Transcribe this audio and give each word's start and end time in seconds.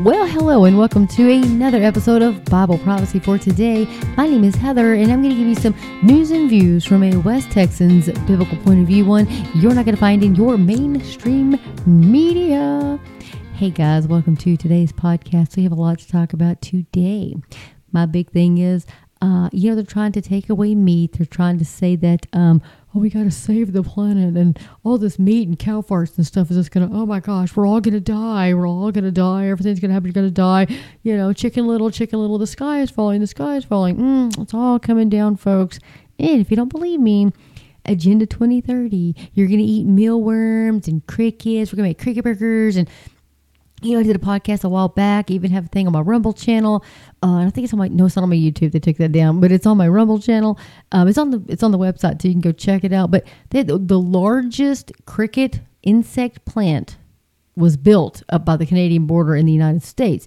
Well, 0.00 0.26
hello, 0.26 0.66
and 0.66 0.76
welcome 0.76 1.06
to 1.06 1.30
another 1.30 1.82
episode 1.82 2.20
of 2.20 2.44
Bible 2.44 2.76
Prophecy 2.76 3.18
for 3.18 3.38
today. 3.38 3.86
My 4.14 4.26
name 4.26 4.44
is 4.44 4.54
Heather, 4.54 4.92
and 4.92 5.10
I'm 5.10 5.22
going 5.22 5.34
to 5.34 5.38
give 5.38 5.48
you 5.48 5.54
some 5.54 5.74
news 6.02 6.30
and 6.30 6.50
views 6.50 6.84
from 6.84 7.02
a 7.02 7.16
West 7.16 7.50
Texans 7.50 8.10
biblical 8.26 8.58
point 8.58 8.82
of 8.82 8.86
view, 8.88 9.06
one 9.06 9.26
you're 9.54 9.72
not 9.72 9.86
going 9.86 9.94
to 9.94 10.00
find 10.00 10.22
in 10.22 10.34
your 10.34 10.58
mainstream 10.58 11.58
media. 11.86 13.00
Hey 13.54 13.70
guys, 13.70 14.06
welcome 14.06 14.36
to 14.36 14.54
today's 14.58 14.92
podcast. 14.92 15.56
We 15.56 15.62
have 15.62 15.72
a 15.72 15.76
lot 15.76 15.98
to 16.00 16.06
talk 16.06 16.34
about 16.34 16.60
today. 16.60 17.34
My 17.90 18.04
big 18.04 18.30
thing 18.30 18.58
is, 18.58 18.84
uh, 19.22 19.48
you 19.50 19.70
know, 19.70 19.76
they're 19.76 19.84
trying 19.84 20.12
to 20.12 20.20
take 20.20 20.50
away 20.50 20.74
meat. 20.74 21.14
They're 21.14 21.24
trying 21.24 21.56
to 21.56 21.64
say 21.64 21.96
that, 21.96 22.26
um, 22.34 22.60
oh, 22.96 23.00
we 23.00 23.10
got 23.10 23.24
to 23.24 23.30
save 23.30 23.72
the 23.72 23.82
planet 23.82 24.36
and 24.36 24.58
all 24.84 24.98
this 24.98 25.18
meat 25.18 25.46
and 25.46 25.58
cow 25.58 25.82
farts 25.82 26.16
and 26.16 26.26
stuff 26.26 26.50
is 26.50 26.56
just 26.56 26.72
to, 26.88 26.94
oh 26.94 27.06
my 27.06 27.20
gosh, 27.20 27.54
we're 27.54 27.66
all 27.66 27.80
to 27.94 28.00
die. 28.00 28.54
We're 28.54 28.68
all 28.68 28.90
to 29.04 29.12
die. 29.12 29.48
Everything's 29.48 29.80
to 29.90 29.94
happen. 29.94 30.06
You're 30.06 30.14
to 30.28 30.30
die. 30.30 30.66
You 31.02 31.16
know, 31.16 31.32
chicken 31.32 31.66
little, 31.66 31.90
chicken 31.90 32.20
little, 32.20 32.38
the 32.38 32.46
sky 32.46 32.80
is 32.80 32.90
falling. 32.90 33.20
The 33.20 33.26
sky 33.26 33.56
is 33.56 33.64
falling. 33.64 33.96
Mm, 33.96 34.40
it's 34.40 34.54
all 34.54 34.78
coming 34.78 35.08
down, 35.08 35.36
folks. 35.36 35.78
And 36.18 36.40
if 36.40 36.50
you 36.50 36.56
don't 36.56 36.70
believe 36.70 37.00
me, 37.00 37.32
Agenda 37.84 38.26
2030, 38.26 39.14
you're 39.34 39.48
to 39.58 39.64
eat 39.64 39.84
mealworms 39.86 40.88
and 40.88 41.06
crickets. 41.06 41.72
We're 41.72 41.76
to 41.84 41.90
make 41.90 42.02
cricket 42.02 42.24
burgers 42.24 42.76
and 42.76 42.88
you 43.86 43.94
know, 43.94 44.00
I 44.00 44.02
did 44.02 44.16
a 44.16 44.18
podcast 44.18 44.64
a 44.64 44.68
while 44.68 44.88
back. 44.88 45.30
Even 45.30 45.50
have 45.50 45.66
a 45.66 45.68
thing 45.68 45.86
on 45.86 45.92
my 45.92 46.00
Rumble 46.00 46.32
channel. 46.32 46.84
Uh, 47.22 47.38
I 47.46 47.50
think 47.50 47.64
it's 47.64 47.72
on 47.72 47.78
my 47.78 47.88
no, 47.88 48.06
it's 48.06 48.16
not 48.16 48.22
on 48.22 48.28
my 48.28 48.36
YouTube. 48.36 48.72
They 48.72 48.80
took 48.80 48.96
that 48.98 49.12
down, 49.12 49.40
but 49.40 49.52
it's 49.52 49.66
on 49.66 49.76
my 49.76 49.88
Rumble 49.88 50.18
channel. 50.18 50.58
Um, 50.92 51.08
it's 51.08 51.18
on 51.18 51.30
the 51.30 51.42
it's 51.48 51.62
on 51.62 51.70
the 51.70 51.78
website, 51.78 52.20
so 52.20 52.28
you 52.28 52.34
can 52.34 52.40
go 52.40 52.52
check 52.52 52.84
it 52.84 52.92
out. 52.92 53.10
But 53.10 53.26
they, 53.50 53.62
the, 53.62 53.78
the 53.78 53.98
largest 53.98 54.92
cricket 55.06 55.60
insect 55.82 56.44
plant 56.44 56.96
was 57.56 57.76
built 57.76 58.22
up 58.28 58.44
by 58.44 58.56
the 58.56 58.66
Canadian 58.66 59.06
border 59.06 59.34
in 59.34 59.46
the 59.46 59.52
United 59.52 59.82
States. 59.82 60.26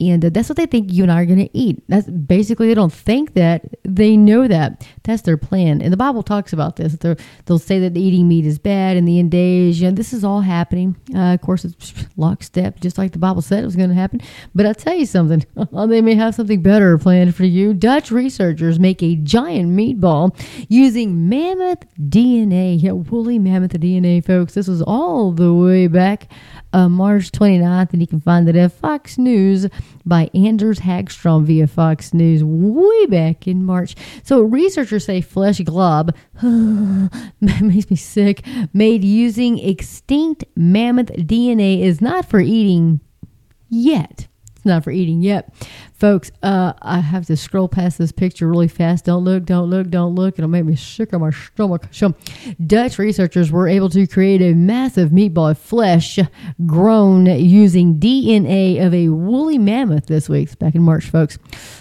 And 0.00 0.22
that's 0.22 0.48
what 0.48 0.56
they 0.56 0.66
think 0.66 0.92
you 0.92 1.02
and 1.02 1.12
I 1.12 1.20
are 1.20 1.26
going 1.26 1.46
to 1.46 1.56
eat. 1.56 1.82
That's 1.88 2.08
basically 2.08 2.68
they 2.68 2.74
don't 2.74 2.92
think 2.92 3.34
that 3.34 3.66
they 3.84 4.16
know 4.16 4.48
that. 4.48 4.86
That's 5.02 5.22
their 5.22 5.36
plan. 5.36 5.82
And 5.82 5.92
the 5.92 5.96
Bible 5.96 6.22
talks 6.22 6.52
about 6.52 6.76
this. 6.76 6.94
they 6.94 7.16
will 7.46 7.58
say 7.58 7.78
that 7.80 7.96
eating 7.96 8.26
meat 8.26 8.46
is 8.46 8.58
bad 8.58 8.96
in 8.96 9.04
the 9.04 9.18
end 9.18 9.30
days. 9.30 9.80
You 9.80 9.88
know, 9.88 9.94
this 9.94 10.12
is 10.14 10.24
all 10.24 10.40
happening. 10.40 10.96
Uh, 11.14 11.34
of 11.34 11.42
course, 11.42 11.64
it's 11.66 11.92
lockstep, 12.16 12.80
just 12.80 12.96
like 12.96 13.12
the 13.12 13.18
Bible 13.18 13.42
said 13.42 13.62
it 13.62 13.66
was 13.66 13.76
going 13.76 13.90
to 13.90 13.94
happen. 13.94 14.20
But 14.54 14.64
I'll 14.64 14.74
tell 14.74 14.96
you 14.96 15.06
something. 15.06 15.44
they 15.88 16.00
may 16.00 16.14
have 16.14 16.34
something 16.34 16.62
better 16.62 16.96
planned 16.96 17.34
for 17.34 17.44
you. 17.44 17.74
Dutch 17.74 18.10
researchers 18.10 18.78
make 18.78 19.02
a 19.02 19.16
giant 19.16 19.70
meatball 19.72 20.34
using 20.68 21.28
mammoth 21.28 21.84
DNA. 21.98 22.80
Yeah, 22.80 22.92
woolly 22.92 23.38
mammoth 23.38 23.72
DNA, 23.72 24.24
folks. 24.24 24.54
This 24.54 24.68
was 24.68 24.80
all 24.80 25.32
the 25.32 25.52
way 25.52 25.88
back 25.88 26.28
uh, 26.72 26.88
March 26.88 27.30
29th, 27.32 27.92
and 27.92 28.00
you 28.00 28.06
can 28.06 28.20
find 28.20 28.48
it 28.48 28.56
at 28.56 28.72
Fox 28.72 29.18
News 29.18 29.66
by 30.04 30.30
Anders 30.34 30.80
Hagstrom 30.80 31.44
via 31.44 31.66
Fox 31.66 32.14
News 32.14 32.42
way 32.44 33.06
back 33.06 33.46
in 33.46 33.64
March. 33.64 33.94
So 34.22 34.42
researchers 34.42 35.04
say 35.04 35.20
flesh 35.20 35.60
glob 35.60 36.14
makes 37.40 37.90
me 37.90 37.96
sick, 37.96 38.44
made 38.72 39.04
using 39.04 39.58
extinct 39.58 40.44
mammoth 40.56 41.08
DNA 41.08 41.82
is 41.82 42.00
not 42.00 42.28
for 42.28 42.40
eating 42.40 43.00
yet. 43.68 44.28
It's 44.56 44.66
not 44.66 44.84
for 44.84 44.90
eating 44.90 45.22
yet. 45.22 45.54
Folks, 46.00 46.32
uh, 46.42 46.72
I 46.80 47.00
have 47.00 47.26
to 47.26 47.36
scroll 47.36 47.68
past 47.68 47.98
this 47.98 48.10
picture 48.10 48.48
really 48.48 48.68
fast. 48.68 49.04
Don't 49.04 49.22
look, 49.22 49.44
don't 49.44 49.68
look, 49.68 49.90
don't 49.90 50.14
look. 50.14 50.38
It'll 50.38 50.48
make 50.48 50.64
me 50.64 50.74
sick 50.74 51.12
on 51.12 51.20
my 51.20 51.30
stomach. 51.30 51.88
So, 51.90 52.14
Dutch 52.66 52.98
researchers 52.98 53.52
were 53.52 53.68
able 53.68 53.90
to 53.90 54.06
create 54.06 54.40
a 54.40 54.54
massive 54.54 55.10
meatball 55.10 55.50
of 55.50 55.58
flesh 55.58 56.18
grown 56.64 57.26
using 57.26 57.96
DNA 57.96 58.82
of 58.82 58.94
a 58.94 59.10
woolly 59.10 59.58
mammoth 59.58 60.06
this 60.06 60.26
week, 60.26 60.58
back 60.58 60.74
in 60.74 60.80
March, 60.82 61.10
folks. 61.10 61.38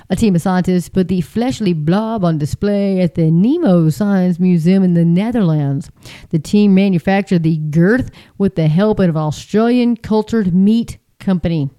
A 0.10 0.18
team 0.18 0.36
of 0.36 0.42
scientists 0.42 0.90
put 0.90 1.08
the 1.08 1.22
fleshly 1.22 1.72
blob 1.72 2.26
on 2.26 2.38
display 2.38 3.00
at 3.00 3.16
the 3.16 3.32
Nemo 3.32 3.90
Science 3.90 4.38
Museum 4.38 4.84
in 4.84 4.96
the 4.96 5.06
Netherlands. 5.06 5.90
The 6.32 6.40
team 6.40 6.76
manufactured 6.76 7.44
the 7.44 7.56
girth 7.56 8.12
with 8.38 8.56
the 8.56 8.68
help 8.68 9.00
of 9.00 9.12
an 9.12 9.16
Australian 9.16 9.96
cultured 9.96 10.54
meat 10.54 10.98
company. 11.20 11.70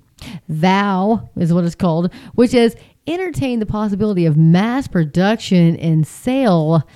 VOW 0.49 1.31
is 1.37 1.53
what 1.53 1.65
it's 1.65 1.75
called, 1.75 2.13
which 2.35 2.53
has 2.53 2.77
entertained 3.07 3.61
the 3.61 3.67
possibility 3.67 4.27
of 4.27 4.37
mass 4.37 4.89
production 4.89 5.77
and 5.77 6.07
sale 6.07 6.87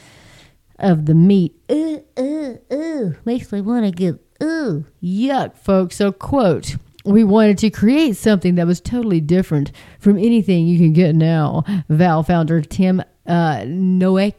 of 0.79 1.07
the 1.07 1.15
meat. 1.15 1.55
Ooh, 1.71 2.03
ooh, 2.19 2.59
ooh. 2.73 3.17
Makes 3.25 3.53
me 3.53 3.61
want 3.61 3.85
to 3.87 3.91
get, 3.91 4.21
ooh, 4.43 4.85
yuck, 5.03 5.57
folks. 5.57 5.97
So, 5.97 6.13
quote, 6.13 6.77
we 7.05 7.25
wanted 7.25 7.59
to 7.59 7.71
create 7.71 8.17
something 8.17 8.55
that 8.55 8.67
was 8.67 8.81
totally 8.81 9.21
different 9.21 9.73
from 9.99 10.19
anything 10.19 10.67
you 10.67 10.79
can 10.79 10.93
get 10.93 11.15
now. 11.15 11.65
VOW 11.89 12.23
founder 12.23 12.63
Tim 12.63 13.03
uh, 13.27 13.61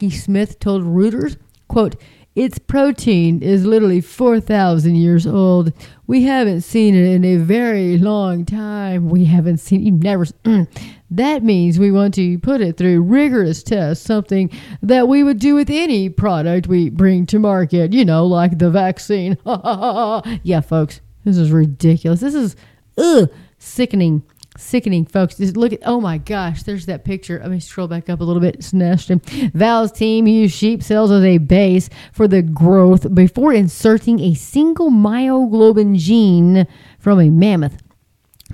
Smith 0.10 0.60
told 0.60 0.84
Reuters, 0.84 1.38
quote, 1.68 1.96
its 2.36 2.60
protein 2.60 3.42
is 3.42 3.66
literally 3.66 4.02
4,000 4.02 4.96
years 4.96 5.26
old. 5.26 5.72
We 6.06 6.24
haven't 6.24 6.62
seen 6.62 6.94
it 6.94 7.06
in 7.06 7.24
a 7.24 7.38
very 7.38 7.98
long 7.98 8.44
time. 8.44 9.10
We 9.10 9.24
haven't 9.24 9.58
seen 9.58 9.86
you've 9.86 10.04
never 10.04 10.26
that 11.12 11.44
means 11.44 11.80
we 11.80 11.92
want 11.92 12.14
to 12.16 12.38
put 12.40 12.60
it 12.60 12.76
through 12.76 13.04
rigorous 13.04 13.64
tests, 13.64 14.06
something 14.06 14.52
that 14.82 15.08
we 15.08 15.24
would 15.24 15.40
do 15.40 15.56
with 15.56 15.70
any 15.70 16.10
product 16.10 16.68
we 16.68 16.90
bring 16.90 17.26
to 17.28 17.40
market, 17.40 17.94
you 17.94 18.04
know, 18.04 18.26
like 18.26 18.60
the 18.60 18.70
vaccine. 18.70 19.38
yeah, 20.44 20.60
folks, 20.60 21.00
this 21.24 21.38
is 21.38 21.52
ridiculous. 21.52 22.20
This 22.20 22.36
is 22.36 22.58
ugh, 22.98 23.32
sickening 23.60 24.24
sickening, 24.58 25.06
folks. 25.06 25.38
Just 25.38 25.58
look 25.58 25.74
at, 25.74 25.80
oh 25.86 26.00
my 26.02 26.18
gosh, 26.18 26.64
there's 26.64 26.86
that 26.86 27.06
picture. 27.06 27.40
Let 27.40 27.52
me 27.52 27.60
scroll 27.60 27.88
back 27.88 28.10
up 28.10 28.22
a 28.22 28.24
little 28.24 28.42
bit. 28.42 28.56
It's 28.56 28.74
nasty. 28.74 29.16
Val's 29.54 29.92
team 29.92 30.28
used 30.28 30.56
sheep 30.56 30.84
cells 30.84 31.12
as 31.12 31.24
a 31.24 31.38
base 31.38 31.90
for 32.12 32.28
the 32.28 32.42
growth 32.42 33.14
before 33.14 33.54
inserting 33.54 34.20
a 34.20 34.34
single 34.34 34.90
myoglobin 34.90 35.98
gene 35.98 36.68
from 37.00 37.20
a 37.20 37.30
mammoth. 37.30 37.82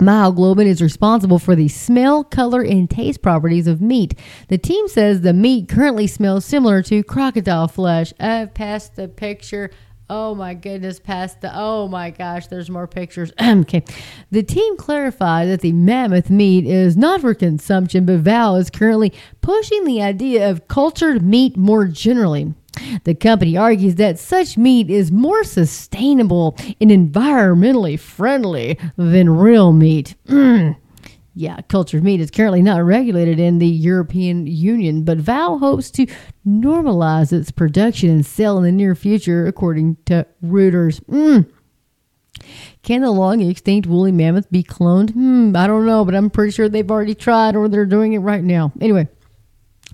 Myoglobin 0.00 0.66
is 0.66 0.80
responsible 0.80 1.38
for 1.38 1.54
the 1.54 1.68
smell, 1.68 2.24
color, 2.24 2.62
and 2.62 2.88
taste 2.88 3.20
properties 3.20 3.66
of 3.66 3.82
meat. 3.82 4.18
The 4.48 4.58
team 4.58 4.88
says 4.88 5.20
the 5.20 5.34
meat 5.34 5.68
currently 5.68 6.06
smells 6.06 6.46
similar 6.46 6.82
to 6.84 7.02
crocodile 7.02 7.68
flesh. 7.68 8.14
I've 8.18 8.54
passed 8.54 8.96
the 8.96 9.06
picture 9.06 9.70
Oh 10.14 10.34
my 10.34 10.52
goodness, 10.52 11.00
past 11.00 11.40
the 11.40 11.50
oh 11.54 11.88
my 11.88 12.10
gosh, 12.10 12.46
there's 12.48 12.68
more 12.68 12.86
pictures. 12.86 13.32
okay. 13.42 13.82
The 14.30 14.42
team 14.42 14.76
clarified 14.76 15.48
that 15.48 15.62
the 15.62 15.72
mammoth 15.72 16.28
meat 16.28 16.66
is 16.66 16.98
not 16.98 17.22
for 17.22 17.32
consumption, 17.32 18.04
but 18.04 18.18
Val 18.18 18.56
is 18.56 18.68
currently 18.68 19.10
pushing 19.40 19.86
the 19.86 20.02
idea 20.02 20.50
of 20.50 20.68
cultured 20.68 21.22
meat 21.22 21.56
more 21.56 21.86
generally. 21.86 22.52
The 23.04 23.14
company 23.14 23.56
argues 23.56 23.94
that 23.94 24.18
such 24.18 24.58
meat 24.58 24.90
is 24.90 25.10
more 25.10 25.44
sustainable 25.44 26.58
and 26.78 26.90
environmentally 26.90 27.98
friendly 27.98 28.78
than 28.98 29.30
real 29.30 29.72
meat. 29.72 30.14
Mm. 30.28 30.76
Yeah, 31.34 31.60
cultured 31.62 32.04
meat 32.04 32.20
is 32.20 32.30
currently 32.30 32.60
not 32.60 32.84
regulated 32.84 33.40
in 33.40 33.58
the 33.58 33.66
European 33.66 34.46
Union, 34.46 35.02
but 35.02 35.16
Val 35.16 35.58
hopes 35.58 35.90
to 35.92 36.06
normalize 36.46 37.32
its 37.32 37.50
production 37.50 38.10
and 38.10 38.26
sale 38.26 38.58
in 38.58 38.64
the 38.64 38.72
near 38.72 38.94
future, 38.94 39.46
according 39.46 39.96
to 40.06 40.26
Reuters. 40.44 41.00
Mm. 41.04 41.50
Can 42.82 43.00
the 43.00 43.10
long 43.10 43.40
extinct 43.40 43.86
woolly 43.86 44.12
mammoth 44.12 44.50
be 44.50 44.62
cloned? 44.62 45.10
Hmm, 45.12 45.56
I 45.56 45.66
don't 45.66 45.86
know, 45.86 46.04
but 46.04 46.14
I'm 46.14 46.28
pretty 46.28 46.50
sure 46.50 46.68
they've 46.68 46.90
already 46.90 47.14
tried 47.14 47.56
or 47.56 47.68
they're 47.68 47.86
doing 47.86 48.12
it 48.12 48.18
right 48.18 48.44
now. 48.44 48.72
Anyway, 48.80 49.08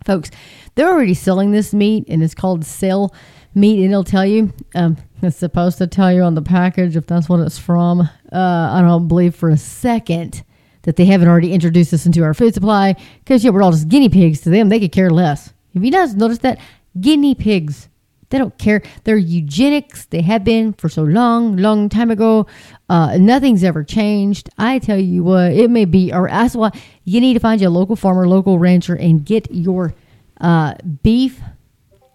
folks, 0.04 0.30
they're 0.74 0.90
already 0.90 1.14
selling 1.14 1.52
this 1.52 1.72
meat 1.72 2.04
and 2.08 2.22
it's 2.22 2.34
called 2.34 2.64
Cell 2.64 3.14
Meat, 3.54 3.82
and 3.82 3.92
it'll 3.92 4.04
tell 4.04 4.26
you, 4.26 4.52
um, 4.74 4.96
it's 5.22 5.36
supposed 5.36 5.78
to 5.78 5.86
tell 5.86 6.12
you 6.12 6.22
on 6.22 6.34
the 6.34 6.42
package 6.42 6.96
if 6.96 7.06
that's 7.06 7.28
what 7.28 7.40
it's 7.40 7.58
from. 7.58 8.00
Uh, 8.00 8.70
I 8.72 8.82
don't 8.82 9.08
believe 9.08 9.34
for 9.34 9.50
a 9.50 9.56
second 9.56 10.44
that 10.88 10.96
they 10.96 11.04
haven't 11.04 11.28
already 11.28 11.52
introduced 11.52 11.92
us 11.92 12.06
into 12.06 12.22
our 12.22 12.32
food 12.32 12.54
supply 12.54 12.96
because 13.18 13.44
you 13.44 13.50
know, 13.50 13.54
we're 13.54 13.62
all 13.62 13.72
just 13.72 13.90
guinea 13.90 14.08
pigs 14.08 14.40
to 14.40 14.48
them. 14.48 14.70
They 14.70 14.80
could 14.80 14.90
care 14.90 15.10
less. 15.10 15.52
Have 15.74 15.84
you 15.84 15.90
guys 15.90 16.14
noticed 16.14 16.40
that? 16.40 16.58
Guinea 16.98 17.34
pigs. 17.34 17.90
They 18.30 18.38
don't 18.38 18.56
care. 18.56 18.80
They're 19.04 19.18
eugenics. 19.18 20.06
They 20.06 20.22
have 20.22 20.44
been 20.44 20.72
for 20.72 20.88
so 20.88 21.02
long, 21.02 21.58
long 21.58 21.90
time 21.90 22.10
ago. 22.10 22.46
Uh, 22.88 23.18
nothing's 23.18 23.64
ever 23.64 23.84
changed. 23.84 24.48
I 24.56 24.78
tell 24.78 24.98
you 24.98 25.22
what, 25.22 25.52
it 25.52 25.68
may 25.68 25.84
be, 25.84 26.10
or 26.10 26.26
that's 26.26 26.56
why 26.56 26.70
you 27.04 27.20
need 27.20 27.34
to 27.34 27.40
find 27.40 27.60
your 27.60 27.68
local 27.68 27.94
farmer, 27.94 28.26
local 28.26 28.58
rancher, 28.58 28.96
and 28.96 29.26
get 29.26 29.50
your 29.50 29.92
uh, 30.40 30.72
beef, 31.02 31.38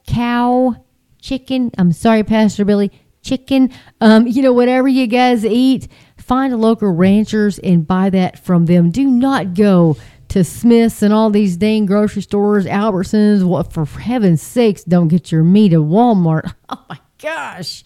cow, 0.07 0.83
chicken. 1.21 1.69
I'm 1.77 1.91
sorry, 1.91 2.23
Pastor 2.23 2.65
Billy, 2.65 2.91
chicken. 3.21 3.71
Um, 4.01 4.25
you 4.25 4.41
know, 4.41 4.51
whatever 4.51 4.87
you 4.87 5.05
guys 5.05 5.45
eat, 5.45 5.87
Find 6.23 6.57
local 6.59 6.89
ranchers 6.89 7.59
and 7.59 7.85
buy 7.85 8.09
that 8.11 8.39
from 8.39 8.65
them. 8.65 8.91
Do 8.91 9.05
not 9.05 9.53
go 9.55 9.97
to 10.29 10.43
Smith's 10.43 11.01
and 11.01 11.13
all 11.13 11.29
these 11.29 11.57
dang 11.57 11.85
grocery 11.85 12.21
stores, 12.21 12.65
Albertsons. 12.65 13.43
What 13.43 13.73
for 13.73 13.85
heaven's 13.85 14.41
sakes, 14.41 14.83
don't 14.85 15.09
get 15.09 15.33
your 15.33 15.43
meat 15.43 15.73
at 15.73 15.79
Walmart. 15.79 16.53
Oh 16.69 16.85
my 16.89 16.97
gosh. 17.19 17.83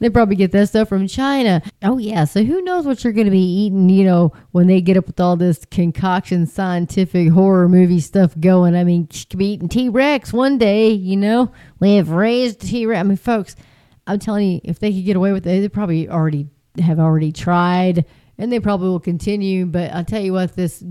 They 0.00 0.10
probably 0.10 0.34
get 0.34 0.50
that 0.52 0.68
stuff 0.68 0.88
from 0.88 1.06
China. 1.06 1.62
Oh, 1.82 1.98
yeah. 1.98 2.24
So 2.24 2.42
who 2.42 2.62
knows 2.62 2.84
what 2.84 3.04
you're 3.04 3.12
to 3.12 3.30
be 3.30 3.38
eating, 3.38 3.88
you 3.88 4.04
know, 4.04 4.32
when 4.50 4.66
they 4.66 4.80
get 4.80 4.96
up 4.96 5.06
with 5.06 5.20
all 5.20 5.36
this 5.36 5.64
concoction 5.70 6.46
scientific 6.46 7.30
horror 7.30 7.68
movie 7.68 8.00
stuff 8.00 8.34
going. 8.40 8.74
I 8.74 8.82
mean, 8.82 9.08
you 9.12 9.24
could 9.30 9.38
be 9.38 9.52
eating 9.52 9.68
T 9.68 9.88
Rex 9.88 10.32
one 10.32 10.58
day, 10.58 10.90
you 10.90 11.16
know. 11.16 11.52
We 11.78 11.94
have 11.94 12.10
raised 12.10 12.60
T 12.60 12.86
Rex. 12.86 12.98
I 12.98 13.02
mean, 13.04 13.16
folks, 13.16 13.54
I'm 14.06 14.18
telling 14.18 14.50
you, 14.50 14.60
if 14.64 14.80
they 14.80 14.92
could 14.92 15.04
get 15.04 15.16
away 15.16 15.32
with 15.32 15.46
it, 15.46 15.60
they 15.60 15.68
probably 15.68 16.08
already 16.08 16.48
have 16.80 16.98
already 16.98 17.32
tried 17.32 18.04
and 18.38 18.52
they 18.52 18.60
probably 18.60 18.88
will 18.88 19.00
continue. 19.00 19.66
But 19.66 19.92
I'll 19.92 20.04
tell 20.04 20.20
you 20.20 20.32
what, 20.32 20.54
this 20.54 20.82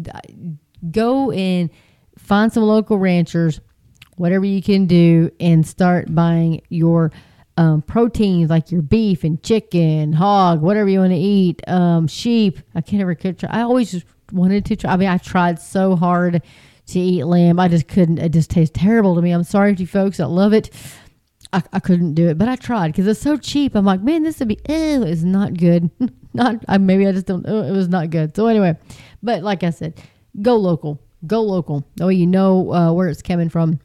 go 0.91 1.31
and 1.31 1.69
find 2.17 2.51
some 2.51 2.63
local 2.63 2.97
ranchers, 2.97 3.59
whatever 4.17 4.45
you 4.45 4.61
can 4.61 4.85
do, 4.85 5.31
and 5.39 5.65
start 5.65 6.13
buying 6.13 6.61
your 6.69 7.11
um, 7.57 7.81
proteins 7.81 8.49
like 8.49 8.71
your 8.71 8.81
beef 8.81 9.23
and 9.23 9.41
chicken, 9.43 10.13
hog, 10.13 10.61
whatever 10.61 10.89
you 10.89 10.99
want 10.99 11.11
to 11.11 11.17
eat, 11.17 11.61
um, 11.67 12.07
sheep. 12.07 12.59
I 12.73 12.81
can't 12.81 13.01
ever 13.01 13.15
try. 13.15 13.35
I 13.49 13.61
always 13.61 13.91
just 13.91 14.05
wanted 14.31 14.65
to 14.65 14.75
try. 14.75 14.93
I 14.93 14.97
mean, 14.97 15.09
I 15.09 15.17
tried 15.17 15.59
so 15.59 15.95
hard 15.95 16.41
to 16.87 16.99
eat 16.99 17.23
lamb. 17.23 17.59
I 17.59 17.67
just 17.67 17.87
couldn't. 17.87 18.17
It 18.17 18.29
just 18.29 18.49
tastes 18.49 18.77
terrible 18.77 19.15
to 19.15 19.21
me. 19.21 19.31
I'm 19.31 19.43
sorry 19.43 19.75
to 19.75 19.81
you 19.81 19.87
folks 19.87 20.17
that 20.17 20.29
love 20.29 20.53
it. 20.53 20.69
I, 21.53 21.61
I 21.73 21.79
couldn't 21.79 22.15
do 22.15 22.27
it, 22.27 22.37
but 22.37 22.47
I 22.47 22.55
tried 22.55 22.87
because 22.87 23.07
it's 23.07 23.21
so 23.21 23.37
cheap. 23.37 23.75
I'm 23.75 23.85
like, 23.85 24.01
man, 24.01 24.23
this 24.23 24.39
would 24.39 24.47
be, 24.47 24.59
ew, 24.67 25.03
it's 25.03 25.21
not 25.21 25.55
good. 25.55 25.89
not, 26.33 26.55
I, 26.67 26.79
maybe 26.79 27.07
I 27.07 27.11
just 27.11 27.27
don't, 27.27 27.45
it 27.45 27.71
was 27.71 27.87
not 27.87 28.09
good. 28.09 28.35
So 28.35 28.47
anyway, 28.47 28.75
but 29.21 29.43
like 29.43 29.63
I 29.63 29.69
said, 29.69 30.01
go 30.41 30.55
local, 30.55 30.99
go 31.27 31.41
local. 31.41 31.87
That 31.97 32.07
way 32.07 32.15
you 32.15 32.27
know 32.27 32.73
uh, 32.73 32.91
where 32.91 33.07
it's 33.07 33.21
coming 33.21 33.49
from. 33.49 33.79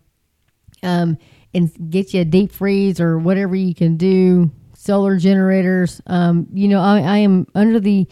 Um, 0.83 1.19
and 1.55 1.91
get 1.91 2.15
you 2.15 2.23
a 2.23 2.25
deep 2.25 2.53
freeze 2.53 3.01
or 3.01 3.19
whatever 3.19 3.55
you 3.55 3.75
can 3.75 3.97
do. 3.97 4.51
Solar 4.75 5.19
generators. 5.19 6.01
Um, 6.07 6.47
you 6.53 6.69
know, 6.69 6.81
I, 6.81 7.01
I 7.01 7.19
am 7.19 7.47
under 7.55 7.81
the 7.81 8.07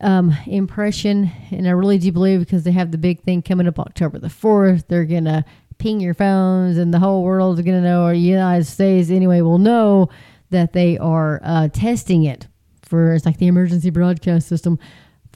um, 0.00 0.36
impression, 0.46 1.30
and 1.50 1.66
I 1.66 1.70
really 1.70 1.98
do 1.98 2.10
believe 2.10 2.40
because 2.40 2.64
they 2.64 2.72
have 2.72 2.90
the 2.90 2.98
big 2.98 3.22
thing 3.22 3.40
coming 3.40 3.68
up 3.68 3.78
October 3.78 4.18
the 4.18 4.28
4th, 4.28 4.88
they're 4.88 5.04
going 5.04 5.24
to 5.24 5.44
ping 5.78 6.00
your 6.00 6.14
phones 6.14 6.78
and 6.78 6.92
the 6.92 6.98
whole 6.98 7.22
world 7.22 7.58
is 7.58 7.64
going 7.64 7.80
to 7.80 7.88
know, 7.88 8.04
or 8.04 8.12
the 8.12 8.18
United 8.18 8.64
States 8.64 9.10
anyway 9.10 9.40
will 9.40 9.58
know 9.58 10.08
that 10.50 10.72
they 10.72 10.98
are 10.98 11.40
uh, 11.42 11.68
testing 11.68 12.24
it 12.24 12.46
for, 12.82 13.14
it's 13.14 13.24
like 13.24 13.38
the 13.38 13.46
emergency 13.46 13.90
broadcast 13.90 14.48
system 14.48 14.78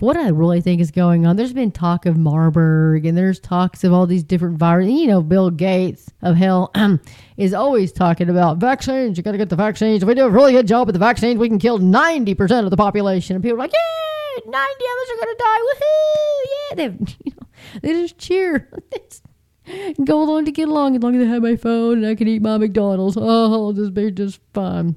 what 0.01 0.17
I 0.17 0.29
really 0.29 0.61
think 0.61 0.81
is 0.81 0.91
going 0.91 1.27
on, 1.27 1.37
there's 1.37 1.53
been 1.53 1.73
talk 1.73 2.07
of 2.07 2.17
Marburg 2.17 3.07
and 3.07 3.17
there's 3.17 3.41
talks 3.41 3.85
of 3.85 3.93
all 3.93 4.07
these 4.07 4.23
different 4.23 4.59
viruses. 4.59 4.93
You 4.93 5.07
know, 5.07 5.23
Bill 5.23 5.51
Gates 5.51 6.11
of 6.23 6.37
hell 6.37 6.71
is 7.37 7.55
always 7.55 7.93
talking 7.93 8.29
about 8.29 8.59
vaccines. 8.59 9.17
You 9.17 9.25
got 9.25 9.33
to 9.33 9.39
get 9.39 9.49
the 9.49 9.57
vaccines. 9.57 10.03
If 10.03 10.09
we 10.09 10.15
do 10.15 10.27
a 10.27 10.31
really 10.31 10.53
good 10.53 10.67
job 10.67 10.87
with 10.87 10.95
the 10.95 11.01
vaccines, 11.01 11.39
we 11.39 11.49
can 11.49 11.59
kill 11.59 11.79
90% 11.79 12.65
of 12.65 12.71
the 12.71 12.77
population. 12.77 13.37
And 13.37 13.43
people 13.43 13.57
are 13.57 13.61
like, 13.61 13.73
yeah, 13.73 14.51
90 14.51 14.55
of 14.55 14.61
us 14.61 15.11
are 15.11 15.25
going 15.25 15.37
to 15.37 15.43
die. 15.43 15.61
Woohoo! 15.67 16.43
Yeah. 16.53 16.75
They, 16.77 16.85
you 17.25 17.33
know, 17.33 17.47
they 17.83 17.93
just 17.93 18.19
cheer. 18.19 18.71
Go 20.05 20.23
along 20.23 20.45
to 20.45 20.53
get 20.53 20.69
along 20.69 20.97
as 20.97 21.03
long 21.03 21.17
as 21.17 21.23
I 21.23 21.31
have 21.31 21.43
my 21.43 21.57
phone 21.57 21.99
and 21.99 22.07
I 22.07 22.15
can 22.15 22.29
eat 22.29 22.43
my 22.43 22.59
McDonald's. 22.59 23.17
Oh, 23.17 23.53
I'll 23.53 23.73
just 23.73 23.95
be 23.95 24.11
just 24.11 24.41
fine. 24.55 24.97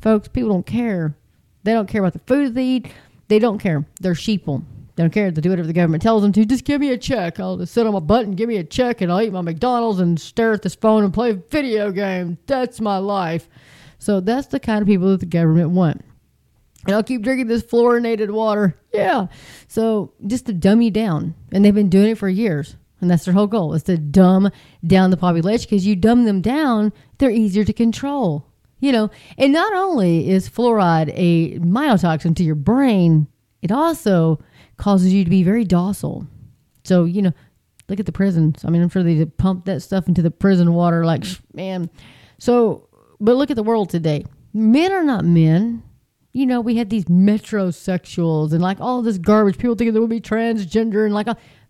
Folks, 0.00 0.28
people 0.28 0.50
don't 0.50 0.66
care. 0.66 1.16
They 1.64 1.72
don't 1.72 1.88
care 1.88 2.02
about 2.02 2.12
the 2.14 2.20
food 2.20 2.54
they 2.54 2.64
eat. 2.64 2.92
They 3.28 3.38
don't 3.38 3.58
care. 3.58 3.84
They're 4.00 4.14
sheeple. 4.14 4.64
They 4.96 5.02
don't 5.04 5.12
care. 5.12 5.30
They 5.30 5.40
do 5.40 5.50
whatever 5.50 5.66
the 5.66 5.72
government 5.72 6.02
tells 6.02 6.22
them 6.22 6.32
to. 6.32 6.44
Just 6.44 6.64
give 6.64 6.80
me 6.80 6.90
a 6.90 6.98
check. 6.98 7.38
I'll 7.38 7.56
just 7.56 7.72
sit 7.72 7.86
on 7.86 7.92
my 7.92 8.00
butt 8.00 8.26
and 8.26 8.36
give 8.36 8.48
me 8.48 8.56
a 8.56 8.64
check, 8.64 9.00
and 9.00 9.12
I'll 9.12 9.22
eat 9.22 9.32
my 9.32 9.42
McDonald's 9.42 10.00
and 10.00 10.18
stare 10.18 10.52
at 10.52 10.62
this 10.62 10.74
phone 10.74 11.04
and 11.04 11.14
play 11.14 11.32
video 11.32 11.92
games. 11.92 12.38
That's 12.46 12.80
my 12.80 12.98
life. 12.98 13.48
So 13.98 14.20
that's 14.20 14.48
the 14.48 14.58
kind 14.58 14.82
of 14.82 14.88
people 14.88 15.10
that 15.10 15.20
the 15.20 15.26
government 15.26 15.70
want. 15.70 16.04
And 16.86 16.94
I'll 16.96 17.02
keep 17.02 17.22
drinking 17.22 17.48
this 17.48 17.62
fluorinated 17.62 18.30
water. 18.30 18.76
Yeah. 18.92 19.26
So 19.68 20.14
just 20.26 20.46
to 20.46 20.52
dumb 20.52 20.80
you 20.80 20.90
down. 20.90 21.34
And 21.52 21.64
they've 21.64 21.74
been 21.74 21.90
doing 21.90 22.10
it 22.10 22.18
for 22.18 22.28
years. 22.28 22.76
And 23.00 23.10
that's 23.10 23.24
their 23.24 23.34
whole 23.34 23.46
goal 23.46 23.74
is 23.74 23.84
to 23.84 23.96
dumb 23.96 24.50
down 24.86 25.10
the 25.10 25.16
population 25.16 25.66
because 25.68 25.86
you 25.86 25.94
dumb 25.94 26.24
them 26.24 26.40
down, 26.40 26.92
they're 27.18 27.30
easier 27.30 27.64
to 27.64 27.72
control. 27.72 28.44
You 28.80 28.92
know, 28.92 29.10
and 29.36 29.52
not 29.52 29.72
only 29.74 30.30
is 30.30 30.48
fluoride 30.48 31.12
a 31.14 31.58
myotoxin 31.58 32.36
to 32.36 32.44
your 32.44 32.54
brain, 32.54 33.26
it 33.60 33.72
also 33.72 34.38
causes 34.76 35.12
you 35.12 35.24
to 35.24 35.30
be 35.30 35.42
very 35.42 35.64
docile. 35.64 36.26
So, 36.84 37.04
you 37.04 37.22
know, 37.22 37.32
look 37.88 37.98
at 37.98 38.06
the 38.06 38.12
prisons. 38.12 38.64
I 38.64 38.70
mean, 38.70 38.82
I'm 38.82 38.88
sure 38.88 39.02
they 39.02 39.24
pump 39.24 39.64
that 39.64 39.82
stuff 39.82 40.06
into 40.06 40.22
the 40.22 40.30
prison 40.30 40.74
water 40.74 41.04
like, 41.04 41.24
man. 41.52 41.90
So, 42.38 42.88
but 43.20 43.36
look 43.36 43.50
at 43.50 43.56
the 43.56 43.64
world 43.64 43.90
today. 43.90 44.24
Men 44.54 44.92
are 44.92 45.02
not 45.02 45.24
men. 45.24 45.82
You 46.32 46.46
know, 46.46 46.60
we 46.60 46.76
had 46.76 46.88
these 46.88 47.06
metrosexuals 47.06 48.52
and 48.52 48.62
like 48.62 48.80
all 48.80 49.02
this 49.02 49.18
garbage. 49.18 49.58
People 49.58 49.74
thinking 49.74 49.92
they 49.92 50.00
would 50.00 50.08
be 50.08 50.20
transgender 50.20 51.04
and 51.04 51.14
like, 51.14 51.26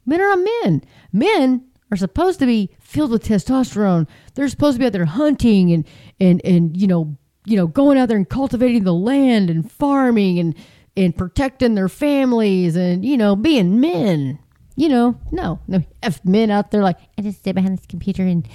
men 0.08 0.20
are 0.20 0.37
not 0.37 0.49
men. 0.62 0.84
Men 1.12 1.64
are 1.90 1.96
supposed 1.96 2.38
to 2.40 2.46
be 2.46 2.70
filled 2.81 3.10
with 3.10 3.25
testosterone. 3.25 4.06
They're 4.34 4.49
supposed 4.49 4.76
to 4.76 4.81
be 4.81 4.87
out 4.87 4.93
there 4.93 5.05
hunting 5.05 5.72
and 5.72 5.87
and 6.20 6.40
and 6.44 6.76
you 6.76 6.87
know 6.87 7.16
you 7.44 7.56
know 7.56 7.66
going 7.66 7.99
out 7.99 8.08
there 8.08 8.16
and 8.16 8.28
cultivating 8.28 8.84
the 8.84 8.94
land 8.94 9.50
and 9.50 9.70
farming 9.70 10.38
and 10.38 10.55
and 10.96 11.16
protecting 11.16 11.75
their 11.75 11.88
families 11.88 12.76
and 12.76 13.05
you 13.05 13.16
know 13.16 13.37
being 13.37 13.81
men. 13.81 14.38
You 14.76 14.88
know, 14.88 15.20
no, 15.32 15.58
no, 15.66 15.82
f 16.05 16.25
men 16.25 16.50
out 16.50 16.70
there 16.70 16.82
like 16.82 16.99
I 17.19 17.22
just 17.22 17.43
sit 17.43 17.55
behind 17.55 17.78
this 17.78 17.87
computer 17.87 18.22
and 18.22 18.46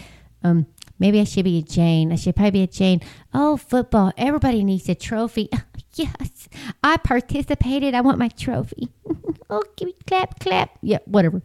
um 0.44 0.68
maybe 0.98 1.20
I 1.20 1.26
should 1.26 1.44
be 1.44 1.60
a 1.60 1.62
Jane. 1.62 2.12
I 2.12 2.16
should 2.16 2.36
probably 2.36 2.52
be 2.52 2.64
a 2.64 2.68
Jane. 2.68 3.02
Oh, 3.34 3.58
football! 3.58 4.14
Everybody 4.18 4.64
needs 4.64 4.88
a 4.88 4.96
trophy. 4.96 5.50
yes, 5.96 6.50
I 6.84 6.98
participated. 6.98 7.94
I 7.94 8.02
want 8.02 8.20
my 8.20 8.30
trophy. 8.30 8.90
oh, 9.50 9.64
give 9.76 9.88
me 9.88 9.96
clap, 10.08 10.40
clap. 10.40 10.78
Yeah, 10.82 11.00
whatever. 11.06 11.42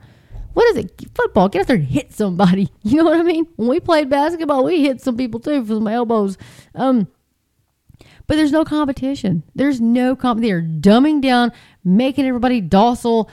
What 0.55 0.77
is 0.77 0.85
it? 0.85 1.05
Football. 1.15 1.49
Get 1.49 1.61
out 1.61 1.67
there 1.69 1.77
and 1.77 1.85
hit 1.85 2.13
somebody. 2.13 2.71
You 2.83 2.97
know 2.97 3.05
what 3.05 3.21
I 3.21 3.23
mean? 3.23 3.47
When 3.57 3.69
we 3.69 3.81
played 3.81 4.09
basketball, 4.09 4.65
we 4.65 4.83
hit 4.83 5.03
some 5.03 5.17
people 5.17 5.41
too 5.41 5.63
for 5.65 5.75
some 5.75 5.87
elbows. 5.87 6.39
Um, 6.75 7.07
but 8.27 8.37
there's 8.37 8.53
no 8.53 8.65
competition. 8.65 9.43
There's 9.55 9.81
no 9.81 10.17
comp. 10.17 10.41
They're 10.41 10.63
dumbing 10.63 11.21
down, 11.21 11.53
making 11.85 12.27
everybody 12.27 12.61
docile, 12.61 13.31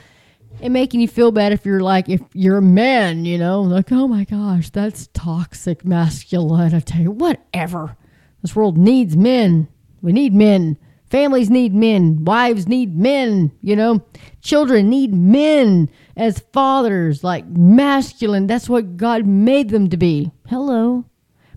and 0.62 0.74
making 0.74 1.02
you 1.02 1.08
feel 1.08 1.32
bad 1.32 1.52
if 1.52 1.66
you're 1.66 1.82
like 1.82 2.10
if 2.10 2.22
you're 2.34 2.58
a 2.58 2.62
man. 2.62 3.26
You 3.26 3.38
know, 3.38 3.62
like 3.62 3.92
oh 3.92 4.08
my 4.08 4.24
gosh, 4.24 4.70
that's 4.70 5.08
toxic 5.14 5.84
you, 5.84 7.12
whatever. 7.12 7.98
This 8.42 8.56
world 8.56 8.78
needs 8.78 9.18
men. 9.18 9.68
We 10.02 10.14
need 10.14 10.34
men. 10.34 10.78
Families 11.16 11.50
need 11.50 11.74
men. 11.74 12.26
Wives 12.26 12.68
need 12.68 12.94
men. 12.94 13.54
You 13.62 13.78
know, 13.78 14.04
children 14.42 14.90
need 14.90 15.14
men 15.14 15.90
as 16.18 16.44
fathers, 16.52 17.24
like 17.24 17.48
masculine. 17.48 18.48
That's 18.48 18.68
what 18.68 18.98
God 18.98 19.26
made 19.26 19.70
them 19.70 19.90
to 19.92 19.96
be. 19.96 20.34
Hello. 20.50 21.06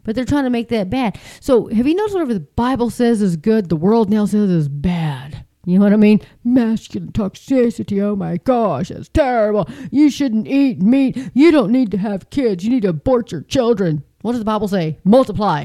But 0.05 0.15
they're 0.15 0.25
trying 0.25 0.45
to 0.45 0.51
make 0.51 0.69
that 0.69 0.91
bad. 0.91 1.19
So 1.41 1.67
have 1.67 1.89
you 1.89 1.97
noticed 1.97 2.15
whatever 2.15 2.35
the 2.35 2.47
Bible 2.55 2.89
says 2.89 3.21
is 3.21 3.37
good, 3.37 3.69
the 3.69 3.75
world 3.75 4.11
now 4.11 4.27
says 4.27 4.49
is 4.49 4.69
bad? 4.69 5.45
You 5.67 5.81
know 5.81 5.87
what 5.87 5.93
I 5.93 5.97
mean? 5.97 6.21
Masculine 6.45 7.11
toxicity. 7.11 8.01
Oh 8.01 8.15
my 8.15 8.37
gosh, 8.37 8.91
that's 8.91 9.09
terrible. 9.09 9.69
You 9.91 10.09
shouldn't 10.09 10.47
eat 10.47 10.81
meat. 10.81 11.19
You 11.35 11.51
don't 11.51 11.73
need 11.73 11.91
to 11.91 11.99
have 11.99 12.31
kids. 12.31 12.63
You 12.63 12.71
need 12.71 12.83
to 12.83 12.91
abort 12.91 13.33
your 13.33 13.43
children. 13.43 14.05
What 14.23 14.33
does 14.33 14.41
the 14.41 14.45
Bible 14.45 14.69
say? 14.69 15.01
Multiply. 15.03 15.65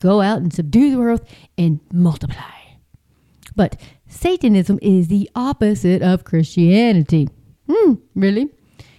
Go 0.00 0.22
out 0.22 0.38
and 0.38 0.54
subdue 0.54 0.90
the 0.96 1.02
earth 1.02 1.30
and 1.58 1.80
multiply. 1.92 2.55
But 3.56 3.80
Satanism 4.06 4.78
is 4.82 5.08
the 5.08 5.28
opposite 5.34 6.02
of 6.02 6.24
Christianity. 6.24 7.28
Hmm, 7.68 7.94
really? 8.14 8.50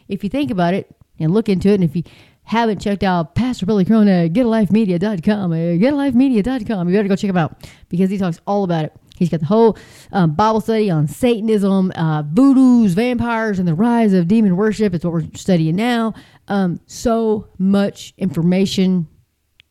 If 0.07 0.23
you 0.23 0.29
think 0.29 0.51
about 0.51 0.73
it 0.73 0.93
and 1.19 1.33
look 1.33 1.47
into 1.47 1.69
it, 1.69 1.75
and 1.75 1.83
if 1.83 1.95
you 1.95 2.03
haven't 2.43 2.79
checked 2.79 3.03
out 3.03 3.35
Pastor 3.35 3.65
Billy 3.65 3.85
Crone 3.85 4.07
at 4.07 4.33
getalifemedia.com, 4.33 5.51
uh, 5.51 5.55
getalifemedia.com, 5.55 6.89
you 6.89 6.95
better 6.95 7.07
go 7.07 7.15
check 7.15 7.29
him 7.29 7.37
out 7.37 7.69
because 7.89 8.09
he 8.09 8.17
talks 8.17 8.39
all 8.47 8.63
about 8.63 8.85
it. 8.85 8.93
He's 9.17 9.29
got 9.29 9.39
the 9.39 9.47
whole 9.47 9.77
um, 10.11 10.35
Bible 10.35 10.61
study 10.61 10.91
on 10.91 11.07
Satanism, 11.07 11.91
uh, 11.95 12.23
voodoos, 12.23 12.89
vampires, 12.89 13.57
and 13.57 13.67
the 13.67 13.73
rise 13.73 14.13
of 14.13 14.27
demon 14.27 14.55
worship. 14.55 14.93
It's 14.93 15.03
what 15.03 15.13
we're 15.13 15.27
studying 15.33 15.75
now. 15.75 16.13
Um, 16.47 16.79
so 16.85 17.47
much 17.57 18.13
information. 18.17 19.07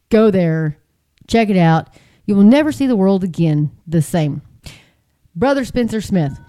Go 0.08 0.30
there, 0.30 0.78
check 1.28 1.48
it 1.48 1.56
out. 1.56 1.90
You 2.26 2.34
will 2.34 2.42
never 2.42 2.72
see 2.72 2.86
the 2.86 2.96
world 2.96 3.22
again 3.22 3.70
the 3.86 4.02
same. 4.02 4.42
Brother 5.36 5.66
Spencer 5.66 6.00
Smith 6.00 6.40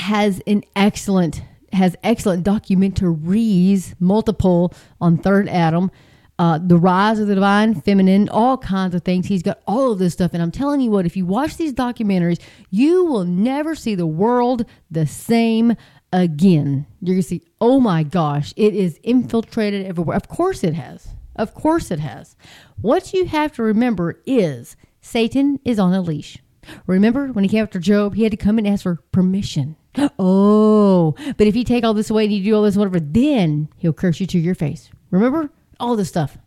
has 0.00 0.42
an 0.48 0.64
excellent 0.74 1.40
has 1.72 1.94
excellent 2.02 2.44
documentaries, 2.44 3.94
multiple 4.00 4.74
on 5.00 5.16
Third 5.16 5.48
Adam, 5.48 5.90
uh, 6.38 6.58
the 6.58 6.76
rise 6.76 7.20
of 7.20 7.28
the 7.28 7.36
divine 7.36 7.80
feminine, 7.80 8.28
all 8.28 8.58
kinds 8.58 8.94
of 8.96 9.04
things. 9.04 9.26
He's 9.26 9.44
got 9.44 9.60
all 9.68 9.92
of 9.92 10.00
this 10.00 10.12
stuff, 10.14 10.32
and 10.34 10.42
I'm 10.42 10.50
telling 10.50 10.80
you 10.80 10.90
what, 10.90 11.06
if 11.06 11.16
you 11.16 11.24
watch 11.24 11.56
these 11.56 11.72
documentaries, 11.72 12.40
you 12.70 13.04
will 13.04 13.24
never 13.24 13.76
see 13.76 13.94
the 13.94 14.06
world 14.06 14.66
the 14.90 15.06
same 15.06 15.76
again. 16.12 16.86
You're 17.00 17.14
gonna 17.14 17.22
see, 17.22 17.42
oh 17.60 17.78
my 17.78 18.02
gosh, 18.02 18.52
it 18.56 18.74
is 18.74 18.98
infiltrated 19.04 19.86
everywhere. 19.86 20.16
Of 20.16 20.26
course 20.26 20.64
it 20.64 20.74
has. 20.74 21.08
Of 21.36 21.54
course 21.54 21.92
it 21.92 22.00
has. 22.00 22.36
What 22.80 23.14
you 23.14 23.26
have 23.26 23.52
to 23.52 23.62
remember 23.62 24.20
is 24.26 24.76
Satan 25.00 25.60
is 25.64 25.78
on 25.78 25.94
a 25.94 26.02
leash. 26.02 26.38
Remember 26.86 27.28
when 27.28 27.44
he 27.44 27.50
came 27.50 27.62
after 27.62 27.78
Job, 27.78 28.14
he 28.14 28.22
had 28.22 28.32
to 28.32 28.36
come 28.36 28.58
and 28.58 28.66
ask 28.66 28.82
for 28.82 29.00
permission. 29.12 29.76
Oh, 30.18 31.14
but 31.36 31.46
if 31.46 31.54
you 31.54 31.64
take 31.64 31.84
all 31.84 31.92
this 31.92 32.08
away 32.08 32.24
and 32.24 32.32
you 32.32 32.42
do 32.42 32.54
all 32.54 32.62
this, 32.62 32.76
whatever, 32.76 33.00
then 33.00 33.68
he'll 33.76 33.92
curse 33.92 34.20
you 34.20 34.26
to 34.28 34.38
your 34.38 34.54
face. 34.54 34.88
Remember 35.10 35.50
all 35.78 35.96
this 35.96 36.08
stuff. 36.08 36.38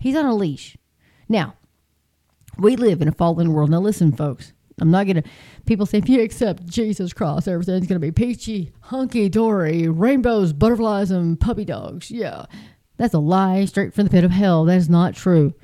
He's 0.00 0.16
on 0.16 0.26
a 0.26 0.34
leash. 0.34 0.76
Now, 1.28 1.54
we 2.58 2.74
live 2.74 3.00
in 3.00 3.08
a 3.08 3.12
fallen 3.12 3.52
world. 3.52 3.70
Now, 3.70 3.80
listen, 3.80 4.10
folks. 4.10 4.52
I'm 4.80 4.90
not 4.90 5.06
gonna. 5.06 5.22
People 5.66 5.86
say 5.86 5.98
if 5.98 6.08
you 6.08 6.20
accept 6.20 6.66
Jesus 6.66 7.12
Christ, 7.12 7.46
everything's 7.46 7.86
gonna 7.86 8.00
be 8.00 8.10
peachy, 8.10 8.72
hunky 8.80 9.28
dory, 9.28 9.88
rainbows, 9.88 10.52
butterflies, 10.52 11.10
and 11.10 11.38
puppy 11.38 11.64
dogs. 11.64 12.10
Yeah, 12.10 12.46
that's 12.96 13.14
a 13.14 13.18
lie 13.18 13.64
straight 13.66 13.94
from 13.94 14.04
the 14.04 14.10
pit 14.10 14.24
of 14.24 14.32
hell. 14.32 14.64
That 14.64 14.76
is 14.76 14.90
not 14.90 15.14
true. 15.14 15.54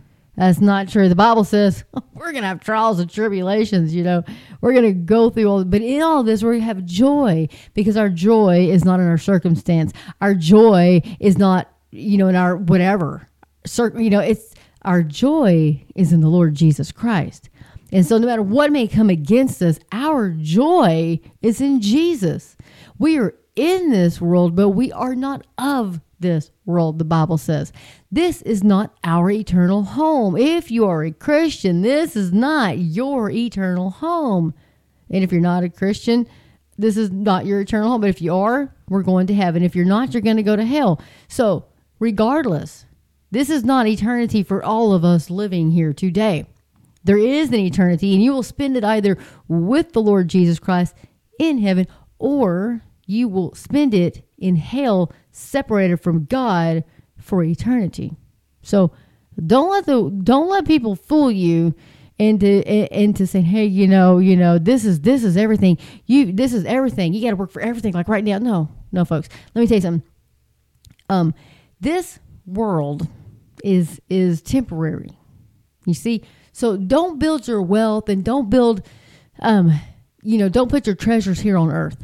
That's 0.40 0.58
not 0.58 0.88
true. 0.88 1.10
The 1.10 1.14
Bible 1.14 1.44
says 1.44 1.84
we're 2.14 2.32
going 2.32 2.40
to 2.40 2.48
have 2.48 2.60
trials 2.60 2.98
and 2.98 3.10
tribulations, 3.10 3.94
you 3.94 4.02
know. 4.02 4.24
We're 4.62 4.72
going 4.72 4.86
to 4.86 4.92
go 4.92 5.28
through 5.28 5.44
all, 5.44 5.64
but 5.64 5.82
in 5.82 6.00
all 6.00 6.22
this, 6.22 6.40
to 6.40 6.60
have 6.60 6.86
joy 6.86 7.46
because 7.74 7.98
our 7.98 8.08
joy 8.08 8.66
is 8.70 8.82
not 8.82 9.00
in 9.00 9.06
our 9.06 9.18
circumstance. 9.18 9.92
Our 10.22 10.34
joy 10.34 11.02
is 11.20 11.36
not, 11.36 11.70
you 11.90 12.16
know, 12.16 12.28
in 12.28 12.36
our 12.36 12.56
whatever. 12.56 13.28
You 13.78 14.08
know, 14.08 14.20
it's 14.20 14.54
our 14.80 15.02
joy 15.02 15.84
is 15.94 16.10
in 16.10 16.22
the 16.22 16.28
Lord 16.28 16.54
Jesus 16.54 16.90
Christ. 16.90 17.50
And 17.92 18.06
so, 18.06 18.16
no 18.16 18.26
matter 18.26 18.42
what 18.42 18.72
may 18.72 18.88
come 18.88 19.10
against 19.10 19.60
us, 19.60 19.78
our 19.92 20.30
joy 20.30 21.20
is 21.42 21.60
in 21.60 21.82
Jesus. 21.82 22.56
We 22.98 23.18
are 23.18 23.34
in 23.56 23.90
this 23.90 24.22
world, 24.22 24.56
but 24.56 24.70
we 24.70 24.90
are 24.90 25.14
not 25.14 25.46
of 25.58 26.00
this 26.20 26.50
world, 26.64 26.98
the 26.98 27.04
Bible 27.04 27.38
says. 27.38 27.72
This 28.10 28.42
is 28.42 28.62
not 28.62 28.94
our 29.04 29.30
eternal 29.30 29.82
home. 29.82 30.36
If 30.36 30.70
you 30.70 30.86
are 30.86 31.02
a 31.02 31.10
Christian, 31.10 31.82
this 31.82 32.14
is 32.16 32.32
not 32.32 32.78
your 32.78 33.30
eternal 33.30 33.90
home. 33.90 34.54
And 35.10 35.24
if 35.24 35.32
you're 35.32 35.40
not 35.40 35.64
a 35.64 35.68
Christian, 35.68 36.26
this 36.78 36.96
is 36.96 37.10
not 37.10 37.46
your 37.46 37.60
eternal 37.60 37.90
home. 37.90 38.00
But 38.00 38.10
if 38.10 38.22
you 38.22 38.34
are, 38.34 38.74
we're 38.88 39.02
going 39.02 39.26
to 39.28 39.34
heaven. 39.34 39.62
If 39.62 39.74
you're 39.74 39.84
not, 39.84 40.14
you're 40.14 40.22
going 40.22 40.36
to 40.36 40.42
go 40.42 40.56
to 40.56 40.64
hell. 40.64 41.00
So, 41.28 41.66
regardless, 41.98 42.84
this 43.30 43.50
is 43.50 43.64
not 43.64 43.86
eternity 43.86 44.42
for 44.42 44.64
all 44.64 44.92
of 44.92 45.04
us 45.04 45.30
living 45.30 45.70
here 45.70 45.92
today. 45.92 46.46
There 47.02 47.18
is 47.18 47.48
an 47.48 47.54
eternity, 47.54 48.12
and 48.12 48.22
you 48.22 48.32
will 48.32 48.42
spend 48.42 48.76
it 48.76 48.84
either 48.84 49.16
with 49.48 49.92
the 49.92 50.02
Lord 50.02 50.28
Jesus 50.28 50.58
Christ 50.58 50.94
in 51.38 51.58
heaven 51.58 51.86
or 52.18 52.82
you 53.10 53.28
will 53.28 53.54
spend 53.54 53.92
it 53.92 54.24
in 54.38 54.56
hell 54.56 55.12
separated 55.32 56.00
from 56.00 56.24
God 56.26 56.84
for 57.18 57.42
eternity. 57.42 58.16
So 58.62 58.92
don't 59.44 59.70
let 59.70 59.86
the 59.86 60.10
don't 60.22 60.48
let 60.48 60.66
people 60.66 60.94
fool 60.94 61.30
you 61.30 61.74
into 62.18 62.62
into 62.96 63.26
saying, 63.26 63.46
hey, 63.46 63.64
you 63.64 63.88
know, 63.88 64.18
you 64.18 64.36
know, 64.36 64.58
this 64.58 64.84
is 64.84 65.00
this 65.00 65.24
is 65.24 65.36
everything. 65.36 65.78
You 66.06 66.32
this 66.32 66.52
is 66.52 66.64
everything. 66.64 67.12
You 67.12 67.22
got 67.22 67.30
to 67.30 67.36
work 67.36 67.50
for 67.50 67.62
everything. 67.62 67.94
Like 67.94 68.08
right 68.08 68.24
now, 68.24 68.38
no, 68.38 68.68
no, 68.92 69.04
folks. 69.04 69.28
Let 69.54 69.60
me 69.60 69.66
tell 69.66 69.76
you 69.76 69.82
something. 69.82 70.08
Um, 71.08 71.34
this 71.80 72.20
world 72.46 73.08
is 73.64 74.00
is 74.08 74.40
temporary. 74.40 75.18
You 75.84 75.94
see, 75.94 76.22
so 76.52 76.76
don't 76.76 77.18
build 77.18 77.48
your 77.48 77.62
wealth 77.62 78.08
and 78.08 78.22
don't 78.22 78.50
build, 78.50 78.86
um, 79.40 79.72
you 80.22 80.38
know, 80.38 80.48
don't 80.48 80.70
put 80.70 80.86
your 80.86 80.94
treasures 80.94 81.40
here 81.40 81.56
on 81.56 81.72
earth 81.72 81.96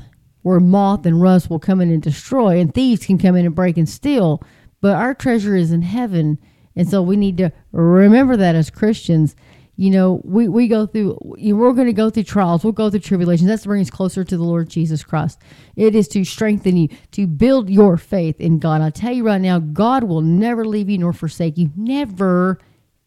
where 0.46 0.60
moth 0.60 1.04
and 1.04 1.20
rust 1.20 1.50
will 1.50 1.58
come 1.58 1.80
in 1.80 1.90
and 1.90 2.00
destroy, 2.00 2.60
and 2.60 2.72
thieves 2.72 3.04
can 3.04 3.18
come 3.18 3.34
in 3.34 3.44
and 3.44 3.52
break 3.52 3.76
and 3.76 3.88
steal. 3.88 4.40
But 4.80 4.94
our 4.94 5.12
treasure 5.12 5.56
is 5.56 5.72
in 5.72 5.82
heaven. 5.82 6.38
And 6.76 6.88
so 6.88 7.02
we 7.02 7.16
need 7.16 7.36
to 7.38 7.50
remember 7.72 8.36
that 8.36 8.54
as 8.54 8.70
Christians. 8.70 9.34
You 9.74 9.90
know, 9.90 10.20
we, 10.22 10.46
we 10.46 10.68
go 10.68 10.86
through, 10.86 11.18
we're 11.20 11.72
going 11.72 11.88
to 11.88 11.92
go 11.92 12.10
through 12.10 12.22
trials, 12.22 12.62
we'll 12.62 12.72
go 12.72 12.90
through 12.90 13.00
tribulations. 13.00 13.48
That's 13.48 13.62
to 13.62 13.68
bring 13.68 13.80
us 13.80 13.90
closer 13.90 14.22
to 14.22 14.36
the 14.36 14.44
Lord 14.44 14.68
Jesus 14.68 15.02
Christ. 15.02 15.40
It 15.74 15.96
is 15.96 16.06
to 16.08 16.24
strengthen 16.24 16.76
you, 16.76 16.90
to 17.10 17.26
build 17.26 17.68
your 17.68 17.96
faith 17.96 18.40
in 18.40 18.60
God. 18.60 18.82
I'll 18.82 18.92
tell 18.92 19.12
you 19.12 19.26
right 19.26 19.40
now, 19.40 19.58
God 19.58 20.04
will 20.04 20.20
never 20.20 20.64
leave 20.64 20.88
you 20.88 20.98
nor 20.98 21.12
forsake 21.12 21.58
you. 21.58 21.72
Never, 21.74 22.60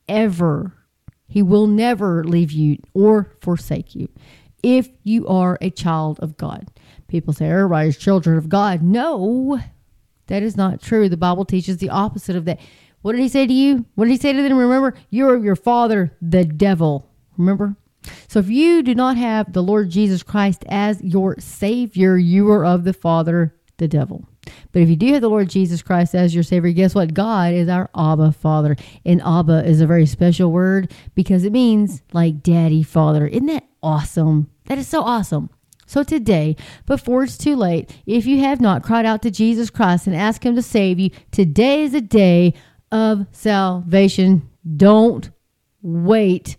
ever. 0.09 0.73
He 1.25 1.41
will 1.41 1.67
never 1.67 2.25
leave 2.25 2.51
you 2.51 2.79
or 2.93 3.31
forsake 3.39 3.95
you 3.95 4.09
if 4.61 4.89
you 5.03 5.25
are 5.27 5.57
a 5.61 5.69
child 5.69 6.19
of 6.19 6.35
God. 6.35 6.67
People 7.09 7.33
say 7.33 7.47
oh, 7.47 7.57
everybody's 7.57 7.97
children 7.97 8.37
of 8.37 8.47
God. 8.47 8.81
No, 8.81 9.59
that 10.27 10.43
is 10.43 10.55
not 10.55 10.81
true. 10.81 11.09
The 11.09 11.17
Bible 11.17 11.43
teaches 11.43 11.77
the 11.77 11.89
opposite 11.89 12.35
of 12.35 12.45
that. 12.45 12.59
What 13.01 13.13
did 13.13 13.21
he 13.21 13.29
say 13.29 13.47
to 13.47 13.53
you? 13.53 13.85
What 13.95 14.05
did 14.05 14.11
he 14.11 14.17
say 14.17 14.33
to 14.33 14.41
them? 14.41 14.57
Remember, 14.57 14.95
you're 15.09 15.37
your 15.37 15.55
father, 15.55 16.15
the 16.21 16.45
devil. 16.45 17.09
Remember? 17.37 17.75
So 18.27 18.39
if 18.39 18.49
you 18.49 18.83
do 18.83 18.95
not 18.95 19.17
have 19.17 19.53
the 19.53 19.63
Lord 19.63 19.89
Jesus 19.89 20.23
Christ 20.23 20.63
as 20.67 21.01
your 21.01 21.35
Savior, 21.39 22.17
you 22.17 22.49
are 22.51 22.65
of 22.65 22.83
the 22.83 22.93
Father, 22.93 23.55
the 23.77 23.87
devil. 23.87 24.25
But 24.71 24.81
if 24.81 24.89
you 24.89 24.95
do 24.95 25.13
have 25.13 25.21
the 25.21 25.29
Lord 25.29 25.49
Jesus 25.49 25.81
Christ 25.81 26.15
as 26.15 26.33
your 26.33 26.43
Savior, 26.43 26.71
guess 26.71 26.95
what? 26.95 27.13
God 27.13 27.53
is 27.53 27.69
our 27.69 27.89
Abba 27.95 28.31
Father. 28.31 28.75
And 29.05 29.21
Abba 29.21 29.65
is 29.65 29.81
a 29.81 29.87
very 29.87 30.05
special 30.05 30.51
word 30.51 30.91
because 31.15 31.43
it 31.43 31.51
means 31.51 32.01
like 32.13 32.43
daddy 32.43 32.83
father. 32.83 33.27
Isn't 33.27 33.47
that 33.47 33.67
awesome? 33.81 34.49
That 34.65 34.77
is 34.77 34.87
so 34.87 35.01
awesome. 35.01 35.49
So 35.89 36.03
today, 36.03 36.55
before 36.85 37.23
it's 37.23 37.35
too 37.35 37.55
late, 37.55 37.89
if 38.05 38.27
you 38.27 38.41
have 38.41 38.61
not 38.61 38.83
cried 38.83 39.07
out 39.07 39.23
to 39.23 39.31
Jesus 39.31 39.71
Christ 39.71 40.05
and 40.05 40.15
asked 40.15 40.43
Him 40.43 40.53
to 40.53 40.61
save 40.61 40.99
you, 40.99 41.09
today 41.31 41.81
is 41.81 41.95
a 41.95 41.99
day 41.99 42.53
of 42.91 43.25
salvation. 43.31 44.47
Don't 44.77 45.31
wait 45.81 46.57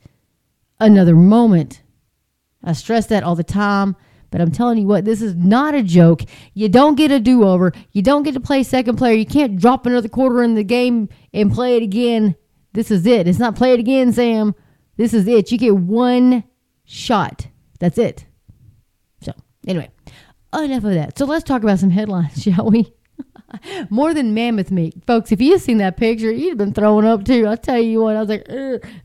another 0.80 1.14
moment. 1.14 1.80
I 2.64 2.72
stress 2.72 3.06
that 3.06 3.22
all 3.22 3.36
the 3.36 3.44
time, 3.44 3.94
but 4.32 4.40
I'm 4.40 4.50
telling 4.50 4.78
you 4.78 4.88
what, 4.88 5.04
this 5.04 5.22
is 5.22 5.36
not 5.36 5.76
a 5.76 5.84
joke. 5.84 6.22
You 6.54 6.68
don't 6.68 6.96
get 6.96 7.12
a 7.12 7.20
do 7.20 7.44
over. 7.44 7.72
You 7.92 8.02
don't 8.02 8.24
get 8.24 8.34
to 8.34 8.40
play 8.40 8.64
second 8.64 8.96
player. 8.96 9.14
You 9.14 9.26
can't 9.26 9.60
drop 9.60 9.86
another 9.86 10.08
quarter 10.08 10.42
in 10.42 10.56
the 10.56 10.64
game 10.64 11.08
and 11.32 11.52
play 11.52 11.76
it 11.76 11.84
again. 11.84 12.34
This 12.72 12.90
is 12.90 13.06
it. 13.06 13.28
It's 13.28 13.38
not 13.38 13.54
play 13.54 13.74
it 13.74 13.78
again, 13.78 14.12
Sam. 14.12 14.56
This 14.96 15.14
is 15.14 15.28
it. 15.28 15.52
You 15.52 15.58
get 15.58 15.76
one 15.76 16.42
shot. 16.84 17.46
That's 17.78 17.96
it. 17.96 18.26
Anyway, 19.66 19.90
enough 20.54 20.84
of 20.84 20.94
that. 20.94 21.18
So 21.18 21.26
let's 21.26 21.44
talk 21.44 21.62
about 21.62 21.78
some 21.78 21.90
headlines, 21.90 22.42
shall 22.42 22.70
we? 22.70 22.92
More 23.90 24.14
than 24.14 24.32
mammoth 24.32 24.70
meat. 24.70 24.94
Folks, 25.06 25.32
if 25.32 25.40
you'd 25.40 25.60
seen 25.60 25.78
that 25.78 25.96
picture, 25.96 26.30
you'd 26.30 26.50
have 26.50 26.58
been 26.58 26.72
throwing 26.72 27.04
up 27.04 27.24
too. 27.24 27.46
I'll 27.46 27.56
tell 27.56 27.80
you 27.80 28.00
what, 28.00 28.16
I 28.16 28.22
was 28.22 28.28
like, 28.28 28.48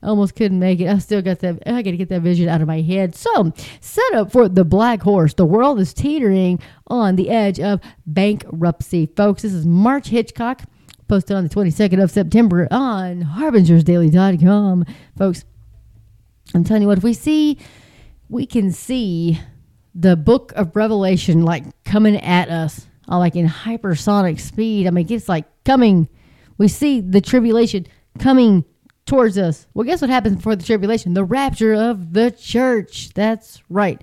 almost 0.04 0.36
couldn't 0.36 0.60
make 0.60 0.80
it. 0.80 0.88
I 0.88 1.00
still 1.00 1.22
got 1.22 1.40
that, 1.40 1.64
I 1.66 1.82
got 1.82 1.92
to 1.92 1.98
get 1.98 2.10
that 2.10 2.22
vision 2.22 2.48
out 2.48 2.62
of 2.62 2.68
my 2.68 2.82
head. 2.82 3.16
So, 3.16 3.54
set 3.82 4.14
up 4.14 4.32
for 4.32 4.48
the 4.48 4.64
black 4.64 5.02
horse. 5.02 5.34
The 5.34 5.46
world 5.46 5.80
is 5.80 5.94
teetering 5.94 6.60
on 6.88 7.16
the 7.16 7.30
edge 7.30 7.60
of 7.60 7.82
bankruptcy. 8.06 9.08
Folks, 9.08 9.42
this 9.42 9.54
is 9.54 9.66
Mark 9.66 10.06
Hitchcock, 10.06 10.62
posted 11.08 11.36
on 11.36 11.44
the 11.44 11.50
22nd 11.50 12.02
of 12.02 12.12
September 12.12 12.68
on 12.70 13.24
harbingersdaily.com. 13.24 14.86
Folks, 15.18 15.44
I'm 16.54 16.64
telling 16.64 16.84
you 16.84 16.88
what, 16.88 17.00
if 17.00 17.04
we 17.04 17.14
see, 17.14 17.58
we 18.30 18.46
can 18.46 18.72
see 18.72 19.40
the 19.96 20.18
book 20.18 20.52
of 20.56 20.76
Revelation 20.76 21.44
like 21.44 21.64
coming 21.86 22.18
at 22.18 22.50
us, 22.50 22.86
uh, 23.10 23.18
like 23.18 23.36
in 23.36 23.48
hypersonic 23.48 24.40
speed. 24.40 24.88
I 24.88 24.92
mean, 24.92 25.08
it's 25.10 25.30
like 25.30 25.46
coming. 25.64 26.10
We 26.58 26.68
see 26.68 27.00
the 27.00 27.22
tribulation 27.22 27.88
coming 28.20 28.66
towards 29.06 29.38
us. 29.38 29.68
Well, 29.74 29.86
guess 29.86 30.02
what 30.02 30.10
happens 30.10 30.36
before 30.36 30.56
the 30.56 30.66
tribulation? 30.66 31.14
The 31.14 31.24
rapture 31.24 31.74
of 31.74 32.14
the 32.14 32.32
church. 32.32 33.12
That's 33.14 33.62
right. 33.70 34.02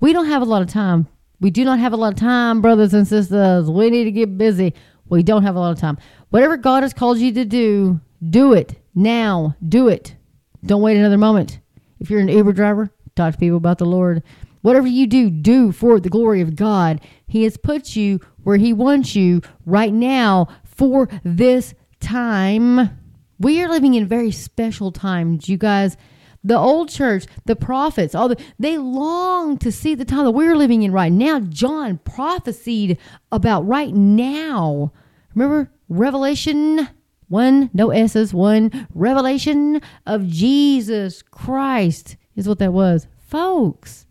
We 0.00 0.12
don't 0.12 0.26
have 0.26 0.42
a 0.42 0.46
lot 0.46 0.62
of 0.62 0.68
time. 0.68 1.06
We 1.40 1.50
do 1.50 1.64
not 1.64 1.78
have 1.78 1.92
a 1.92 1.96
lot 1.96 2.14
of 2.14 2.18
time, 2.18 2.60
brothers 2.60 2.94
and 2.94 3.06
sisters. 3.06 3.70
We 3.70 3.90
need 3.90 4.04
to 4.04 4.10
get 4.10 4.38
busy. 4.38 4.74
We 5.08 5.22
don't 5.22 5.42
have 5.42 5.54
a 5.54 5.60
lot 5.60 5.72
of 5.72 5.78
time. 5.78 5.98
Whatever 6.30 6.56
God 6.56 6.82
has 6.82 6.92
called 6.92 7.18
you 7.18 7.32
to 7.32 7.44
do, 7.44 8.00
do 8.28 8.54
it 8.54 8.74
now. 8.94 9.54
Do 9.66 9.88
it. 9.88 10.16
Don't 10.64 10.82
wait 10.82 10.96
another 10.96 11.18
moment. 11.18 11.60
If 12.00 12.10
you're 12.10 12.20
an 12.20 12.28
Uber 12.28 12.52
driver, 12.52 12.90
talk 13.14 13.34
to 13.34 13.38
people 13.38 13.58
about 13.58 13.78
the 13.78 13.84
Lord. 13.84 14.22
Whatever 14.66 14.88
you 14.88 15.06
do, 15.06 15.30
do 15.30 15.70
for 15.70 16.00
the 16.00 16.08
glory 16.08 16.40
of 16.40 16.56
God. 16.56 17.00
He 17.24 17.44
has 17.44 17.56
put 17.56 17.94
you 17.94 18.18
where 18.42 18.56
He 18.56 18.72
wants 18.72 19.14
you 19.14 19.40
right 19.64 19.92
now 19.92 20.48
for 20.64 21.08
this 21.22 21.72
time. 22.00 22.98
We 23.38 23.62
are 23.62 23.68
living 23.68 23.94
in 23.94 24.08
very 24.08 24.32
special 24.32 24.90
times, 24.90 25.48
you 25.48 25.56
guys. 25.56 25.96
The 26.42 26.58
old 26.58 26.88
church, 26.88 27.26
the 27.44 27.54
prophets, 27.54 28.12
all 28.12 28.28
the 28.28 28.42
they 28.58 28.76
long 28.76 29.56
to 29.58 29.70
see 29.70 29.94
the 29.94 30.04
time 30.04 30.24
that 30.24 30.32
we're 30.32 30.56
living 30.56 30.82
in 30.82 30.90
right 30.90 31.12
now. 31.12 31.38
John 31.38 31.98
prophesied 31.98 32.98
about 33.30 33.64
right 33.68 33.94
now. 33.94 34.92
Remember 35.32 35.70
Revelation 35.88 36.88
one, 37.28 37.70
no 37.72 37.90
S's, 37.90 38.34
one 38.34 38.88
revelation 38.92 39.80
of 40.06 40.26
Jesus 40.26 41.22
Christ 41.22 42.16
is 42.34 42.48
what 42.48 42.58
that 42.58 42.72
was. 42.72 43.06
Folks, 43.16 44.05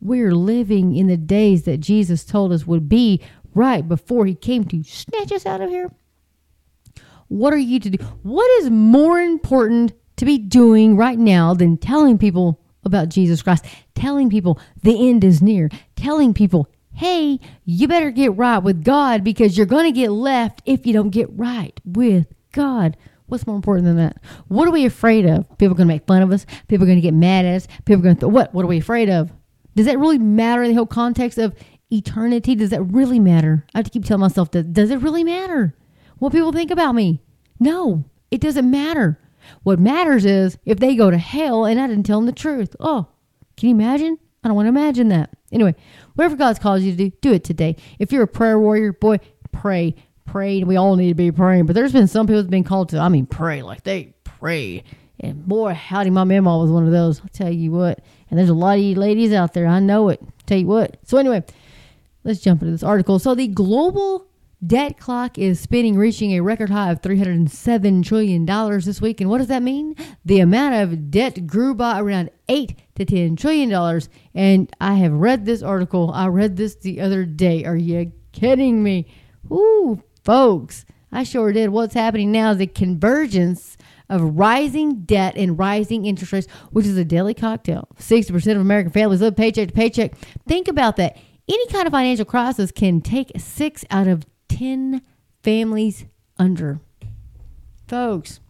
we're 0.00 0.34
living 0.34 0.94
in 0.94 1.06
the 1.06 1.16
days 1.16 1.64
that 1.64 1.78
Jesus 1.78 2.24
told 2.24 2.52
us 2.52 2.66
would 2.66 2.88
be 2.88 3.20
right 3.54 3.86
before 3.86 4.26
he 4.26 4.34
came 4.34 4.64
to 4.64 4.82
snatch 4.82 5.32
us 5.32 5.46
out 5.46 5.60
of 5.60 5.70
here. 5.70 5.90
What 7.28 7.52
are 7.52 7.58
you 7.58 7.80
to 7.80 7.90
do? 7.90 8.04
What 8.22 8.48
is 8.62 8.70
more 8.70 9.18
important 9.20 9.92
to 10.16 10.24
be 10.24 10.38
doing 10.38 10.96
right 10.96 11.18
now 11.18 11.54
than 11.54 11.76
telling 11.76 12.18
people 12.18 12.60
about 12.84 13.08
Jesus 13.08 13.42
Christ, 13.42 13.64
telling 13.94 14.30
people 14.30 14.60
the 14.82 15.08
end 15.08 15.24
is 15.24 15.42
near, 15.42 15.68
telling 15.96 16.32
people, 16.32 16.68
hey, 16.92 17.40
you 17.64 17.88
better 17.88 18.10
get 18.10 18.36
right 18.36 18.58
with 18.58 18.84
God 18.84 19.24
because 19.24 19.56
you're 19.56 19.66
going 19.66 19.92
to 19.92 19.98
get 19.98 20.10
left 20.10 20.62
if 20.64 20.86
you 20.86 20.92
don't 20.92 21.10
get 21.10 21.28
right 21.32 21.78
with 21.84 22.26
God. 22.52 22.96
What's 23.26 23.46
more 23.46 23.56
important 23.56 23.86
than 23.86 23.96
that? 23.96 24.18
What 24.48 24.68
are 24.68 24.70
we 24.70 24.86
afraid 24.86 25.26
of? 25.26 25.48
People 25.58 25.72
are 25.72 25.78
going 25.78 25.88
to 25.88 25.94
make 25.94 26.06
fun 26.06 26.22
of 26.22 26.30
us. 26.30 26.46
People 26.68 26.84
are 26.84 26.86
going 26.86 26.98
to 26.98 27.02
get 27.02 27.12
mad 27.12 27.44
at 27.44 27.56
us. 27.56 27.68
People 27.84 28.00
are 28.00 28.04
going 28.04 28.16
to 28.16 28.20
th- 28.20 28.32
what? 28.32 28.54
What 28.54 28.64
are 28.64 28.68
we 28.68 28.78
afraid 28.78 29.10
of? 29.10 29.32
Does 29.76 29.86
that 29.86 29.98
really 29.98 30.18
matter 30.18 30.62
in 30.62 30.70
the 30.70 30.74
whole 30.74 30.86
context 30.86 31.38
of 31.38 31.54
eternity? 31.92 32.54
Does 32.54 32.70
that 32.70 32.82
really 32.82 33.20
matter? 33.20 33.64
I 33.74 33.78
have 33.78 33.84
to 33.84 33.90
keep 33.90 34.04
telling 34.04 34.22
myself 34.22 34.50
that. 34.52 34.72
Does 34.72 34.90
it 34.90 35.00
really 35.00 35.22
matter 35.22 35.76
what 36.18 36.32
people 36.32 36.52
think 36.52 36.70
about 36.70 36.94
me? 36.94 37.22
No, 37.60 38.04
it 38.30 38.40
doesn't 38.40 38.68
matter. 38.68 39.20
What 39.62 39.78
matters 39.78 40.24
is 40.24 40.58
if 40.64 40.78
they 40.78 40.96
go 40.96 41.10
to 41.10 41.18
hell 41.18 41.64
and 41.64 41.80
I 41.80 41.86
didn't 41.86 42.06
tell 42.06 42.18
them 42.18 42.26
the 42.26 42.32
truth. 42.32 42.74
Oh, 42.80 43.06
can 43.56 43.68
you 43.68 43.74
imagine? 43.74 44.18
I 44.42 44.48
don't 44.48 44.56
want 44.56 44.66
to 44.66 44.70
imagine 44.70 45.08
that. 45.08 45.30
Anyway, 45.52 45.74
whatever 46.14 46.36
God's 46.36 46.58
called 46.58 46.82
you 46.82 46.92
to 46.92 46.96
do, 46.96 47.10
do 47.20 47.32
it 47.32 47.44
today. 47.44 47.76
If 47.98 48.12
you're 48.12 48.22
a 48.22 48.28
prayer 48.28 48.58
warrior, 48.58 48.92
boy, 48.92 49.18
pray. 49.52 49.94
Pray. 50.24 50.64
We 50.64 50.76
all 50.76 50.96
need 50.96 51.08
to 51.08 51.14
be 51.14 51.30
praying. 51.30 51.66
But 51.66 51.74
there's 51.74 51.92
been 51.92 52.08
some 52.08 52.26
people 52.26 52.42
that's 52.42 52.50
been 52.50 52.64
called 52.64 52.88
to, 52.90 52.98
I 52.98 53.08
mean, 53.08 53.26
pray. 53.26 53.62
Like 53.62 53.84
they 53.84 54.14
pray. 54.24 54.84
And 55.20 55.46
boy, 55.46 55.72
howdy, 55.74 56.10
my 56.10 56.24
mama 56.24 56.58
was 56.58 56.70
one 56.70 56.84
of 56.84 56.92
those. 56.92 57.20
I'll 57.20 57.28
tell 57.28 57.50
you 57.50 57.70
what. 57.72 58.00
And 58.30 58.38
there's 58.38 58.48
a 58.48 58.54
lot 58.54 58.78
of 58.78 58.84
you 58.84 58.94
ladies 58.94 59.32
out 59.32 59.54
there. 59.54 59.66
I 59.66 59.80
know 59.80 60.08
it. 60.08 60.20
Tell 60.46 60.58
you 60.58 60.66
what. 60.66 60.96
So 61.04 61.18
anyway, 61.18 61.44
let's 62.24 62.40
jump 62.40 62.62
into 62.62 62.72
this 62.72 62.82
article. 62.82 63.18
So 63.18 63.34
the 63.34 63.48
global 63.48 64.26
debt 64.66 64.98
clock 64.98 65.38
is 65.38 65.60
spinning, 65.60 65.96
reaching 65.96 66.32
a 66.32 66.40
record 66.40 66.70
high 66.70 66.90
of 66.90 67.02
$307 67.02 68.04
trillion 68.04 68.46
this 68.80 69.00
week. 69.00 69.20
And 69.20 69.28
what 69.28 69.38
does 69.38 69.48
that 69.48 69.62
mean? 69.62 69.94
The 70.24 70.40
amount 70.40 70.74
of 70.74 71.10
debt 71.10 71.46
grew 71.46 71.74
by 71.74 72.00
around 72.00 72.30
8 72.48 72.76
to 72.96 73.04
$10 73.04 73.36
trillion. 73.36 74.00
And 74.34 74.74
I 74.80 74.94
have 74.94 75.12
read 75.12 75.44
this 75.44 75.62
article. 75.62 76.10
I 76.12 76.26
read 76.28 76.56
this 76.56 76.74
the 76.76 77.00
other 77.00 77.24
day. 77.24 77.64
Are 77.64 77.76
you 77.76 78.12
kidding 78.32 78.82
me? 78.82 79.06
Ooh, 79.50 80.02
folks, 80.24 80.84
I 81.12 81.22
sure 81.22 81.52
did. 81.52 81.70
What's 81.70 81.94
happening 81.94 82.32
now 82.32 82.50
is 82.50 82.58
the 82.58 82.66
convergence 82.66 83.75
of 84.08 84.38
rising 84.38 85.04
debt 85.04 85.36
and 85.36 85.58
rising 85.58 86.06
interest 86.06 86.32
rates, 86.32 86.46
which 86.70 86.86
is 86.86 86.96
a 86.96 87.04
deadly 87.04 87.34
cocktail. 87.34 87.88
60% 87.98 88.52
of 88.52 88.60
American 88.60 88.92
families 88.92 89.20
live 89.20 89.36
paycheck 89.36 89.68
to 89.68 89.74
paycheck. 89.74 90.14
Think 90.46 90.68
about 90.68 90.96
that. 90.96 91.16
Any 91.48 91.66
kind 91.68 91.86
of 91.86 91.92
financial 91.92 92.24
crisis 92.24 92.70
can 92.70 93.00
take 93.00 93.32
six 93.36 93.84
out 93.90 94.08
of 94.08 94.26
10 94.48 95.02
families 95.42 96.06
under. 96.38 96.80
Folks, 97.86 98.40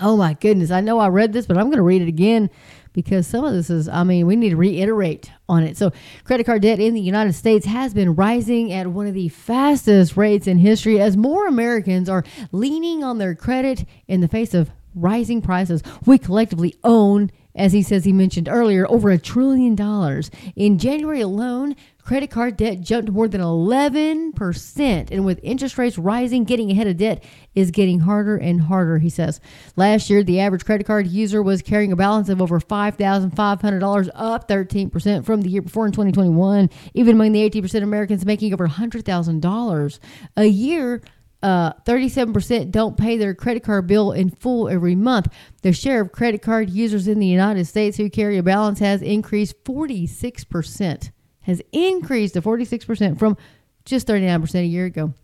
oh 0.00 0.16
my 0.16 0.34
goodness. 0.34 0.70
I 0.70 0.80
know 0.80 0.98
I 0.98 1.08
read 1.08 1.32
this, 1.32 1.46
but 1.46 1.58
I'm 1.58 1.66
going 1.66 1.76
to 1.76 1.82
read 1.82 2.02
it 2.02 2.08
again 2.08 2.50
because 2.92 3.26
some 3.26 3.44
of 3.44 3.52
this 3.52 3.68
is, 3.68 3.88
I 3.88 4.04
mean, 4.04 4.26
we 4.26 4.36
need 4.36 4.50
to 4.50 4.56
reiterate 4.56 5.30
on 5.48 5.62
it. 5.62 5.76
So, 5.76 5.92
credit 6.24 6.44
card 6.44 6.62
debt 6.62 6.80
in 6.80 6.94
the 6.94 7.00
United 7.00 7.34
States 7.34 7.66
has 7.66 7.94
been 7.94 8.14
rising 8.14 8.72
at 8.72 8.88
one 8.88 9.06
of 9.06 9.14
the 9.14 9.28
fastest 9.28 10.16
rates 10.16 10.46
in 10.46 10.58
history 10.58 11.00
as 11.00 11.16
more 11.16 11.46
Americans 11.46 12.08
are 12.08 12.24
leaning 12.52 13.04
on 13.04 13.18
their 13.18 13.34
credit 13.34 13.84
in 14.08 14.20
the 14.20 14.28
face 14.28 14.54
of 14.54 14.70
rising 14.94 15.42
prices. 15.42 15.82
We 16.04 16.18
collectively 16.18 16.74
own, 16.82 17.30
as 17.54 17.72
he 17.72 17.82
says 17.82 18.04
he 18.04 18.12
mentioned 18.12 18.48
earlier, 18.48 18.90
over 18.90 19.10
a 19.10 19.18
trillion 19.18 19.74
dollars. 19.74 20.30
In 20.56 20.78
January 20.78 21.20
alone, 21.20 21.76
credit 22.06 22.30
card 22.30 22.56
debt 22.56 22.80
jumped 22.80 23.10
more 23.10 23.26
than 23.26 23.40
11%. 23.40 25.10
And 25.10 25.24
with 25.24 25.40
interest 25.42 25.76
rates 25.76 25.98
rising, 25.98 26.44
getting 26.44 26.70
ahead 26.70 26.86
of 26.86 26.96
debt 26.96 27.24
is 27.56 27.72
getting 27.72 28.00
harder 28.00 28.36
and 28.36 28.60
harder, 28.60 28.98
he 28.98 29.10
says. 29.10 29.40
Last 29.74 30.08
year, 30.08 30.22
the 30.22 30.38
average 30.38 30.64
credit 30.64 30.86
card 30.86 31.08
user 31.08 31.42
was 31.42 31.62
carrying 31.62 31.90
a 31.90 31.96
balance 31.96 32.28
of 32.28 32.40
over 32.40 32.60
$5,500, 32.60 34.10
up 34.14 34.48
13% 34.48 35.24
from 35.24 35.42
the 35.42 35.48
year 35.48 35.62
before 35.62 35.84
in 35.84 35.92
2021. 35.92 36.70
Even 36.94 37.16
among 37.16 37.32
the 37.32 37.50
18% 37.50 37.74
of 37.74 37.82
Americans 37.82 38.24
making 38.24 38.52
over 38.52 38.68
$100,000 38.68 39.98
a 40.36 40.44
year, 40.46 41.02
uh, 41.42 41.72
37% 41.84 42.70
don't 42.70 42.96
pay 42.96 43.16
their 43.16 43.34
credit 43.34 43.62
card 43.62 43.86
bill 43.86 44.12
in 44.12 44.30
full 44.30 44.68
every 44.68 44.94
month. 44.94 45.28
The 45.62 45.72
share 45.72 46.00
of 46.00 46.12
credit 46.12 46.40
card 46.40 46.70
users 46.70 47.08
in 47.08 47.18
the 47.18 47.26
United 47.26 47.66
States 47.66 47.96
who 47.96 48.08
carry 48.08 48.38
a 48.38 48.42
balance 48.42 48.78
has 48.78 49.02
increased 49.02 49.62
46%, 49.64 51.10
has 51.46 51.62
increased 51.72 52.34
to 52.34 52.42
46% 52.42 53.18
from 53.18 53.36
just 53.84 54.06
39% 54.06 54.54
a 54.54 54.64
year 54.64 54.84
ago. 54.84 55.14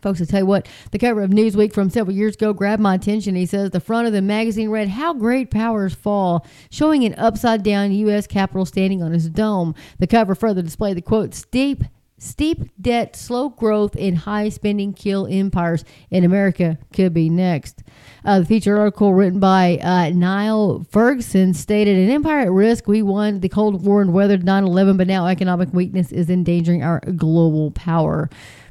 Folks, 0.00 0.20
I 0.20 0.26
tell 0.26 0.40
you 0.40 0.46
what, 0.46 0.68
the 0.92 0.98
cover 0.98 1.22
of 1.22 1.30
Newsweek 1.30 1.72
from 1.72 1.90
several 1.90 2.14
years 2.14 2.34
ago 2.34 2.52
grabbed 2.52 2.82
my 2.82 2.94
attention. 2.94 3.34
He 3.34 3.46
says 3.46 3.70
the 3.70 3.80
front 3.80 4.06
of 4.06 4.12
the 4.12 4.22
magazine 4.22 4.68
read, 4.68 4.88
How 4.88 5.12
Great 5.12 5.50
Powers 5.50 5.94
Fall, 5.94 6.46
showing 6.70 7.04
an 7.04 7.14
upside 7.14 7.64
down 7.64 7.90
U.S. 7.92 8.26
Capitol 8.26 8.64
standing 8.64 9.02
on 9.02 9.12
its 9.12 9.28
dome. 9.28 9.74
The 9.98 10.06
cover 10.06 10.36
further 10.36 10.62
displayed 10.62 10.96
the 10.96 11.02
quote, 11.02 11.34
Steep 11.34 11.82
Steep 12.18 12.70
debt, 12.80 13.14
slow 13.14 13.48
growth, 13.48 13.94
and 13.96 14.18
high 14.18 14.48
spending 14.48 14.92
kill 14.92 15.28
empires 15.30 15.84
in 16.10 16.24
America 16.24 16.76
could 16.92 17.14
be 17.14 17.30
next. 17.30 17.84
Uh, 18.24 18.40
the 18.40 18.44
feature 18.44 18.76
article 18.76 19.14
written 19.14 19.38
by 19.38 19.78
uh, 19.78 20.10
Niall 20.10 20.84
Ferguson 20.90 21.54
stated 21.54 21.96
An 21.96 22.10
empire 22.10 22.40
at 22.40 22.50
risk. 22.50 22.88
We 22.88 23.02
won 23.02 23.38
the 23.38 23.48
Cold 23.48 23.84
War 23.84 24.02
and 24.02 24.12
weathered 24.12 24.44
9 24.44 24.64
11, 24.64 24.96
but 24.96 25.06
now 25.06 25.26
economic 25.26 25.72
weakness 25.72 26.10
is 26.10 26.28
endangering 26.28 26.82
our 26.82 27.00
global 27.16 27.70
power. 27.70 28.28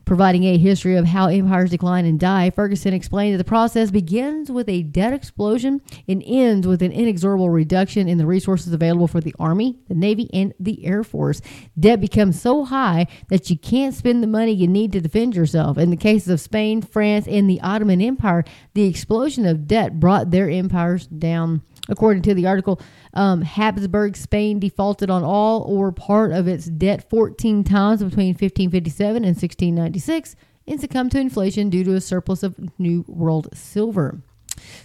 Providing 0.07 0.45
a 0.45 0.57
history 0.57 0.95
of 0.95 1.05
how 1.05 1.27
empires 1.27 1.71
decline 1.71 2.05
and 2.05 2.17
die, 2.17 2.49
Ferguson 2.49 2.93
explained 2.93 3.33
that 3.33 3.39
the 3.39 3.43
process 3.43 3.91
begins 3.91 4.49
with 4.49 4.69
a 4.69 4.83
debt 4.83 5.11
explosion 5.11 5.81
and 6.07 6.23
ends 6.25 6.65
with 6.65 6.81
an 6.81 6.93
inexorable 6.93 7.49
reduction 7.49 8.07
in 8.07 8.17
the 8.17 8.25
resources 8.25 8.71
available 8.71 9.09
for 9.09 9.19
the 9.19 9.35
Army, 9.37 9.79
the 9.89 9.93
Navy, 9.93 10.29
and 10.31 10.53
the 10.61 10.85
Air 10.85 11.03
Force. 11.03 11.41
Debt 11.77 11.99
becomes 11.99 12.41
so 12.41 12.63
high 12.63 13.07
that 13.27 13.49
you 13.49 13.57
can't 13.57 13.93
spend 13.93 14.23
the 14.23 14.27
money 14.27 14.53
you 14.53 14.65
need 14.65 14.93
to 14.93 15.01
defend 15.01 15.35
yourself. 15.35 15.77
In 15.77 15.89
the 15.89 15.97
cases 15.97 16.29
of 16.29 16.39
Spain, 16.39 16.81
France, 16.81 17.27
and 17.27 17.49
the 17.49 17.59
Ottoman 17.59 18.01
Empire, 18.01 18.45
the 18.75 18.87
explosion 18.87 19.45
of 19.45 19.67
debt 19.67 19.99
brought 19.99 20.31
their 20.31 20.49
empires 20.49 21.05
down. 21.07 21.63
According 21.89 22.23
to 22.23 22.34
the 22.34 22.47
article, 22.47 22.82
um, 23.13 23.41
Habsburg 23.41 24.15
Spain 24.15 24.60
defaulted 24.60 25.10
on 25.10 25.23
all 25.23 25.62
or 25.62 25.91
part 25.91 26.32
of 26.32 26.47
its 26.47 26.65
debt 26.65 27.10
14 27.10 27.63
times 27.63 28.04
between 28.04 28.30
1557 28.30 29.15
and 29.17 29.36
1696 29.36 30.36
and 30.67 30.82
succumbed 30.82 31.12
to 31.12 31.19
inflation 31.19 31.69
due 31.69 31.84
to 31.84 31.95
a 31.95 32.02
surplus 32.02 32.43
of 32.43 32.60
New 32.78 33.06
World 33.08 33.50
silver. 33.54 34.21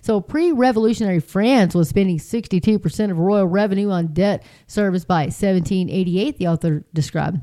So, 0.00 0.20
pre 0.20 0.52
revolutionary 0.52 1.20
France 1.20 1.74
was 1.74 1.88
spending 1.88 2.18
62% 2.18 3.10
of 3.10 3.18
royal 3.18 3.46
revenue 3.46 3.90
on 3.90 4.08
debt 4.08 4.44
serviced 4.66 5.08
by 5.08 5.24
1788, 5.24 6.38
the 6.38 6.48
author 6.48 6.84
described. 6.92 7.40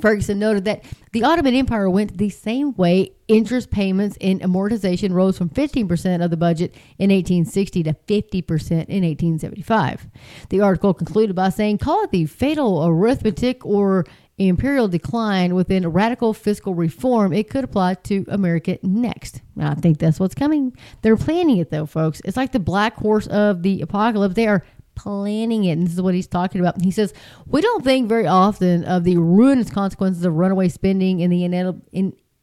Ferguson 0.00 0.38
noted 0.38 0.64
that 0.64 0.84
the 1.12 1.24
Ottoman 1.24 1.54
Empire 1.54 1.88
went 1.88 2.18
the 2.18 2.30
same 2.30 2.74
way. 2.74 3.12
Interest 3.28 3.70
payments 3.70 4.16
and 4.20 4.40
amortization 4.40 5.12
rose 5.12 5.38
from 5.38 5.50
15% 5.50 6.24
of 6.24 6.30
the 6.30 6.36
budget 6.36 6.74
in 6.98 7.10
1860 7.10 7.84
to 7.84 7.92
50% 7.92 8.70
in 8.70 9.04
1875. 9.04 10.06
The 10.48 10.60
article 10.60 10.94
concluded 10.94 11.36
by 11.36 11.50
saying, 11.50 11.78
call 11.78 12.02
it 12.04 12.10
the 12.10 12.26
fatal 12.26 12.84
arithmetic 12.84 13.64
or 13.64 14.04
imperial 14.38 14.88
decline 14.88 15.54
within 15.54 15.86
radical 15.86 16.32
fiscal 16.32 16.74
reform. 16.74 17.32
It 17.32 17.50
could 17.50 17.62
apply 17.62 17.94
to 17.94 18.24
America 18.28 18.78
next. 18.82 19.42
I 19.58 19.74
think 19.74 19.98
that's 19.98 20.18
what's 20.18 20.34
coming. 20.34 20.74
They're 21.02 21.16
planning 21.16 21.58
it, 21.58 21.70
though, 21.70 21.86
folks. 21.86 22.22
It's 22.24 22.36
like 22.36 22.52
the 22.52 22.58
black 22.58 22.96
horse 22.96 23.26
of 23.26 23.62
the 23.62 23.82
apocalypse. 23.82 24.34
They 24.34 24.48
are 24.48 24.64
planning 24.94 25.64
it. 25.64 25.72
And 25.72 25.86
this 25.86 25.94
is 25.94 26.02
what 26.02 26.14
he's 26.14 26.26
talking 26.26 26.60
about. 26.60 26.80
He 26.80 26.90
says, 26.90 27.14
We 27.46 27.60
don't 27.60 27.84
think 27.84 28.08
very 28.08 28.26
often 28.26 28.84
of 28.84 29.04
the 29.04 29.16
ruinous 29.16 29.70
consequences 29.70 30.24
of 30.24 30.34
runaway 30.34 30.68
spending 30.68 31.22
and 31.22 31.32
the 31.32 31.44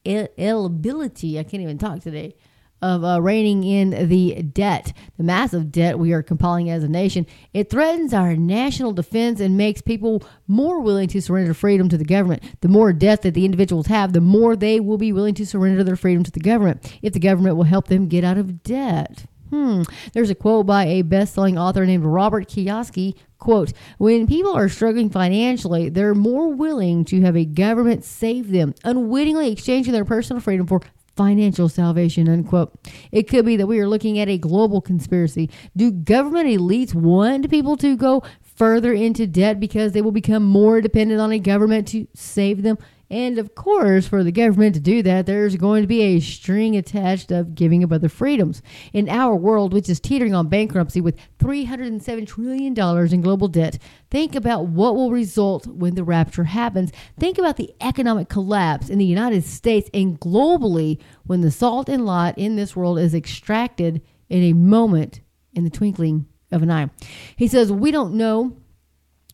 ineligibility. 0.05 1.39
I 1.39 1.43
can't 1.43 1.63
even 1.63 1.77
talk 1.77 2.01
today. 2.01 2.35
Of 2.79 3.03
uh, 3.03 3.19
reining 3.23 3.63
in 3.63 4.07
the 4.07 4.43
debt, 4.43 4.93
the 5.17 5.23
massive 5.23 5.71
debt 5.71 5.97
we 5.97 6.13
are 6.13 6.21
compiling 6.21 6.69
as 6.69 6.83
a 6.83 6.87
nation. 6.87 7.25
It 7.51 7.71
threatens 7.71 8.13
our 8.13 8.35
national 8.35 8.91
defense 8.91 9.39
and 9.39 9.57
makes 9.57 9.81
people 9.81 10.21
more 10.45 10.79
willing 10.79 11.07
to 11.07 11.19
surrender 11.19 11.55
freedom 11.55 11.89
to 11.89 11.97
the 11.97 12.05
government. 12.05 12.43
The 12.61 12.67
more 12.67 12.93
debt 12.93 13.23
that 13.23 13.33
the 13.33 13.45
individuals 13.45 13.87
have, 13.87 14.13
the 14.13 14.21
more 14.21 14.55
they 14.55 14.79
will 14.79 14.99
be 14.99 15.11
willing 15.11 15.33
to 15.35 15.45
surrender 15.47 15.83
their 15.83 15.95
freedom 15.95 16.23
to 16.23 16.29
the 16.29 16.39
government 16.39 16.99
if 17.01 17.13
the 17.13 17.19
government 17.19 17.55
will 17.55 17.63
help 17.63 17.87
them 17.87 18.07
get 18.07 18.23
out 18.23 18.37
of 18.37 18.61
debt. 18.61 19.25
Hmm. 19.49 19.83
There's 20.13 20.29
a 20.29 20.35
quote 20.35 20.65
by 20.65 20.85
a 20.85 21.01
best-selling 21.01 21.57
author 21.57 21.85
named 21.85 22.03
Robert 22.03 22.47
Kiyosaki. 22.47 23.15
Quote, 23.39 23.71
when 23.97 24.27
people 24.27 24.53
are 24.53 24.67
struggling 24.67 25.09
financially, 25.09 25.89
they're 25.89 26.15
more 26.15 26.53
willing 26.53 27.05
to 27.05 27.21
have 27.21 27.37
a 27.37 27.45
government 27.45 28.03
save 28.03 28.51
them, 28.51 28.73
unwittingly 28.83 29.51
exchanging 29.51 29.93
their 29.93 30.05
personal 30.05 30.41
freedom 30.41 30.65
for 30.65 30.81
financial 31.15 31.67
salvation, 31.67 32.29
unquote. 32.29 32.73
It 33.11 33.27
could 33.27 33.45
be 33.45 33.57
that 33.57 33.67
we 33.67 33.79
are 33.79 33.87
looking 33.87 34.19
at 34.19 34.29
a 34.29 34.37
global 34.37 34.81
conspiracy. 34.81 35.49
Do 35.75 35.91
government 35.91 36.47
elites 36.47 36.93
want 36.93 37.49
people 37.49 37.75
to 37.77 37.97
go 37.97 38.23
further 38.41 38.93
into 38.93 39.27
debt 39.27 39.59
because 39.59 39.91
they 39.91 40.01
will 40.01 40.11
become 40.11 40.43
more 40.43 40.79
dependent 40.79 41.19
on 41.19 41.31
a 41.31 41.39
government 41.39 41.87
to 41.89 42.07
save 42.13 42.63
them? 42.63 42.77
And 43.09 43.37
of 43.37 43.55
course, 43.55 44.05
for 44.07 44.23
the 44.23 44.31
government 44.31 44.75
to 44.75 44.81
do 44.81 45.01
that, 45.03 45.25
there's 45.25 45.55
going 45.55 45.81
to 45.81 45.87
be 45.87 46.01
a 46.01 46.19
string 46.19 46.75
attached 46.75 47.31
of 47.31 47.55
giving 47.55 47.83
up 47.83 47.91
other 47.91 48.09
freedoms. 48.09 48.61
In 48.91 49.07
our 49.07 49.35
world, 49.35 49.73
which 49.73 49.87
is 49.87 49.99
teetering 49.99 50.35
on 50.35 50.49
bankruptcy 50.49 50.99
with 50.99 51.17
$307 51.39 52.27
trillion 52.27 53.13
in 53.13 53.21
global 53.21 53.47
debt, 53.47 53.77
think 54.11 54.35
about 54.35 54.67
what 54.67 54.95
will 54.95 55.11
result 55.11 55.67
when 55.67 55.95
the 55.95 56.03
rapture 56.03 56.43
happens. 56.43 56.91
Think 57.17 57.37
about 57.37 57.55
the 57.55 57.73
economic 57.79 58.27
collapse 58.27 58.89
in 58.89 58.97
the 58.97 59.05
United 59.05 59.45
States 59.45 59.89
and 59.93 60.19
globally 60.19 60.99
when 61.25 61.41
the 61.41 61.51
salt 61.51 61.87
and 61.87 62.05
light 62.05 62.37
in 62.37 62.57
this 62.57 62.75
world 62.75 62.99
is 62.99 63.15
extracted 63.15 64.01
in 64.29 64.43
a 64.43 64.53
moment 64.53 65.21
in 65.53 65.63
the 65.63 65.69
twinkling 65.69 66.27
of 66.51 66.61
an 66.61 66.71
eye. 66.71 66.89
He 67.35 67.47
says, 67.47 67.71
We 67.71 67.91
don't 67.91 68.15
know 68.15 68.57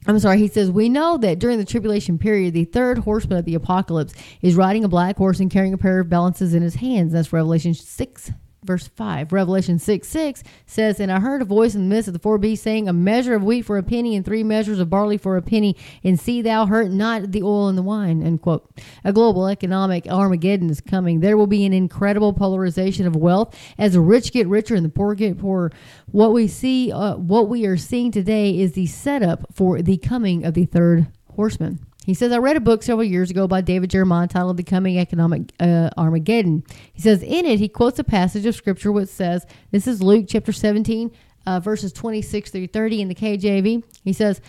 I'm 0.06 0.20
sorry, 0.20 0.38
he 0.40 0.48
says, 0.48 0.70
We 0.70 0.90
know 0.90 1.18
that 1.18 1.40
during 1.40 1.58
the 1.58 1.66
tribulation 1.66 2.18
period, 2.18 2.54
the 2.54 2.66
third 2.66 3.00
horseman 3.00 3.40
of 3.40 3.46
the 3.46 3.56
apocalypse 3.56 4.14
is 4.42 4.56
riding 4.56 4.84
a 4.84 4.90
black 4.90 5.18
horse 5.18 5.40
and 5.40 5.50
carrying 5.50 5.74
a 5.74 5.78
pair 5.78 6.00
of 6.00 6.10
balances 6.10 6.54
in 6.54 6.62
his 6.62 6.76
hands. 6.76 7.14
That's 7.14 7.32
Revelation 7.32 7.74
6, 7.74 8.32
verse 8.64 8.88
5. 8.88 9.32
Revelation 9.32 9.80
6 9.80 10.08
6 10.08 10.44
says, 10.66 11.00
And 11.00 11.12
I 11.12 11.20
heard 11.20 11.42
a 11.42 11.46
voice 11.46 11.76
in 11.76 11.82
the 11.82 11.96
midst 11.96 12.08
of 12.08 12.14
the 12.14 12.20
four 12.20 12.38
beasts 12.38 12.64
saying, 12.64 12.88
A 12.88 12.94
measure 12.94 13.36
of 13.36 13.44
wheat 13.44 13.64
for 13.64 13.78
a 13.78 13.84
penny, 13.84 14.16
and 14.16 14.26
three 14.26 14.44
measures 14.44 14.80
of 14.80 14.90
barley 14.90 15.18
for 15.18 15.38
a 15.38 15.42
penny, 15.42 15.76
and 16.04 16.20
see 16.20 16.42
thou 16.42 16.66
hurt 16.66 16.92
not 16.92 17.32
the 17.32 17.44
oil 17.44 17.68
and 17.68 17.78
the 17.78 17.84
wine. 17.84 18.24
End 18.24 18.42
quote. 18.42 18.70
A 19.04 19.14
global 19.14 19.48
economic 19.48 20.08
Armageddon 20.08 20.70
is 20.70 20.82
coming. 20.82 21.20
There 21.20 21.38
will 21.38 21.48
be 21.48 21.66
an 21.66 21.74
incredible 21.74 22.34
polarization 22.34 23.08
of 23.08 23.16
wealth 23.16 23.58
as 23.78 23.94
the 23.94 24.02
rich 24.02 24.32
get 24.32 24.48
richer 24.48 24.76
and 24.76 24.86
the 24.86 24.90
poor 24.90 25.16
get 25.16 25.40
poorer. 25.40 25.72
What 26.12 26.34
we 26.34 26.48
see, 26.48 26.92
uh, 26.92 27.16
what 27.16 27.50
we 27.50 27.66
are 27.66 27.78
seeing 27.78 28.12
today 28.12 28.60
is 28.60 28.74
the 28.74 28.88
setup 28.88 29.46
for 29.54 29.82
the 29.82 29.98
coming 29.98 30.46
of 30.46 30.54
the 30.54 30.66
third 30.66 31.08
horseman. 31.36 31.80
He 32.06 32.14
says, 32.14 32.32
I 32.32 32.38
read 32.38 32.58
a 32.58 32.62
book 32.62 32.84
several 32.84 33.06
years 33.06 33.32
ago 33.32 33.48
by 33.48 33.62
David 33.62 33.90
Jeremiah 33.90 34.28
titled 34.28 34.58
The 34.58 34.64
Coming 34.64 35.00
Economic 35.00 35.54
uh, 35.60 35.90
Armageddon. 35.98 36.64
He 36.92 37.02
says, 37.02 37.24
in 37.24 37.46
it, 37.46 37.60
he 37.60 37.70
quotes 37.70 37.98
a 38.00 38.04
passage 38.04 38.46
of 38.46 38.56
scripture 38.56 38.92
which 38.92 39.10
says, 39.10 39.46
this 39.72 39.88
is 39.88 40.04
Luke 40.04 40.26
chapter 40.28 40.52
17, 40.52 41.12
uh, 41.46 41.60
verses 41.62 41.94
26 41.94 42.52
through 42.52 42.68
30 42.68 43.02
in 43.02 43.08
the 43.08 43.16
KJV. 43.16 43.84
He 44.04 44.14
says, 44.14 44.42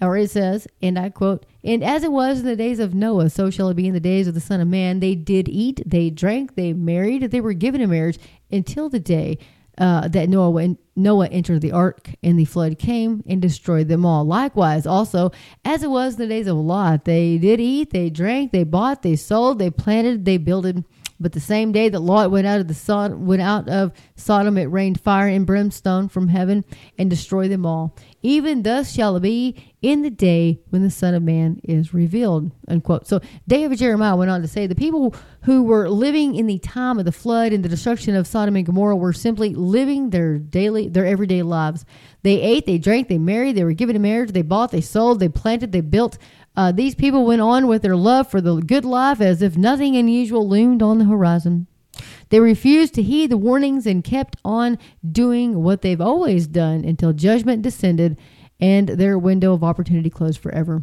or 0.00 0.16
it 0.16 0.30
says, 0.30 0.66
and 0.82 0.98
I 0.98 1.08
quote, 1.10 1.46
And 1.64 1.82
as 1.82 2.04
it 2.04 2.12
was 2.12 2.40
in 2.40 2.46
the 2.46 2.56
days 2.56 2.80
of 2.80 2.94
Noah, 2.94 3.30
so 3.30 3.50
shall 3.50 3.70
it 3.70 3.74
be 3.74 3.86
in 3.86 3.94
the 3.94 4.00
days 4.00 4.28
of 4.28 4.34
the 4.34 4.40
Son 4.40 4.60
of 4.60 4.68
Man. 4.68 5.00
They 5.00 5.14
did 5.14 5.48
eat, 5.48 5.82
they 5.86 6.10
drank, 6.10 6.54
they 6.54 6.72
married, 6.72 7.30
they 7.30 7.40
were 7.40 7.54
given 7.54 7.80
in 7.80 7.88
marriage 7.88 8.18
until 8.50 8.90
the 8.90 9.00
day 9.00 9.38
uh, 9.78 10.08
that 10.08 10.28
Noah, 10.28 10.76
Noah 10.94 11.28
entered 11.28 11.60
the 11.60 11.72
ark, 11.72 12.10
and 12.22 12.38
the 12.38 12.44
flood 12.44 12.78
came 12.78 13.22
and 13.26 13.42
destroyed 13.42 13.88
them 13.88 14.06
all. 14.06 14.24
Likewise, 14.24 14.86
also, 14.86 15.32
as 15.64 15.82
it 15.82 15.90
was 15.90 16.14
in 16.14 16.20
the 16.20 16.26
days 16.26 16.46
of 16.46 16.56
Lot, 16.56 17.04
they 17.04 17.38
did 17.38 17.60
eat, 17.60 17.90
they 17.90 18.08
drank, 18.10 18.52
they 18.52 18.64
bought, 18.64 19.02
they 19.02 19.16
sold, 19.16 19.58
they 19.58 19.70
planted, 19.70 20.24
they 20.24 20.38
builded. 20.38 20.84
But 21.18 21.32
the 21.32 21.40
same 21.40 21.72
day 21.72 21.88
that 21.88 22.00
Lot 22.00 22.30
went 22.30 22.46
out 22.46 22.60
of 22.60 22.68
the 22.68 22.74
Sod- 22.74 23.14
went 23.14 23.42
out 23.42 23.68
of 23.68 23.92
Sodom, 24.16 24.58
it 24.58 24.64
rained 24.64 25.00
fire 25.00 25.28
and 25.28 25.46
brimstone 25.46 26.08
from 26.08 26.28
heaven 26.28 26.64
and 26.98 27.08
destroyed 27.08 27.50
them 27.50 27.64
all. 27.64 27.96
Even 28.22 28.62
thus 28.62 28.92
shall 28.92 29.16
it 29.16 29.20
be 29.20 29.72
in 29.80 30.02
the 30.02 30.10
day 30.10 30.60
when 30.70 30.82
the 30.82 30.90
Son 30.90 31.14
of 31.14 31.22
Man 31.22 31.60
is 31.62 31.94
revealed. 31.94 32.50
Unquote. 32.68 33.06
So 33.06 33.20
David 33.46 33.78
Jeremiah 33.78 34.16
went 34.16 34.30
on 34.30 34.42
to 34.42 34.48
say 34.48 34.66
the 34.66 34.74
people 34.74 35.14
who 35.42 35.62
were 35.62 35.88
living 35.88 36.34
in 36.34 36.46
the 36.46 36.58
time 36.58 36.98
of 36.98 37.04
the 37.04 37.12
flood 37.12 37.52
and 37.52 37.64
the 37.64 37.68
destruction 37.68 38.16
of 38.16 38.26
Sodom 38.26 38.56
and 38.56 38.66
Gomorrah 38.66 38.96
were 38.96 39.12
simply 39.12 39.54
living 39.54 40.10
their 40.10 40.38
daily, 40.38 40.88
their 40.88 41.06
everyday 41.06 41.42
lives. 41.42 41.84
They 42.22 42.40
ate, 42.42 42.66
they 42.66 42.78
drank, 42.78 43.08
they 43.08 43.18
married, 43.18 43.56
they 43.56 43.62
were 43.64 43.72
given 43.72 43.94
in 43.94 44.02
marriage, 44.02 44.32
they 44.32 44.42
bought, 44.42 44.72
they 44.72 44.80
sold, 44.80 45.20
they 45.20 45.28
planted, 45.28 45.70
they 45.70 45.80
built. 45.80 46.18
Uh, 46.56 46.72
these 46.72 46.94
people 46.94 47.26
went 47.26 47.42
on 47.42 47.66
with 47.66 47.82
their 47.82 47.96
love 47.96 48.30
for 48.30 48.40
the 48.40 48.56
good 48.56 48.84
life 48.84 49.20
as 49.20 49.42
if 49.42 49.56
nothing 49.56 49.96
unusual 49.96 50.48
loomed 50.48 50.82
on 50.82 50.98
the 50.98 51.04
horizon. 51.04 51.66
They 52.30 52.40
refused 52.40 52.94
to 52.94 53.02
heed 53.02 53.30
the 53.30 53.36
warnings 53.36 53.86
and 53.86 54.02
kept 54.02 54.36
on 54.44 54.78
doing 55.08 55.62
what 55.62 55.82
they've 55.82 56.00
always 56.00 56.46
done 56.46 56.84
until 56.84 57.12
judgment 57.12 57.62
descended 57.62 58.18
and 58.58 58.88
their 58.88 59.18
window 59.18 59.52
of 59.52 59.62
opportunity 59.62 60.10
closed 60.10 60.40
forever. 60.40 60.82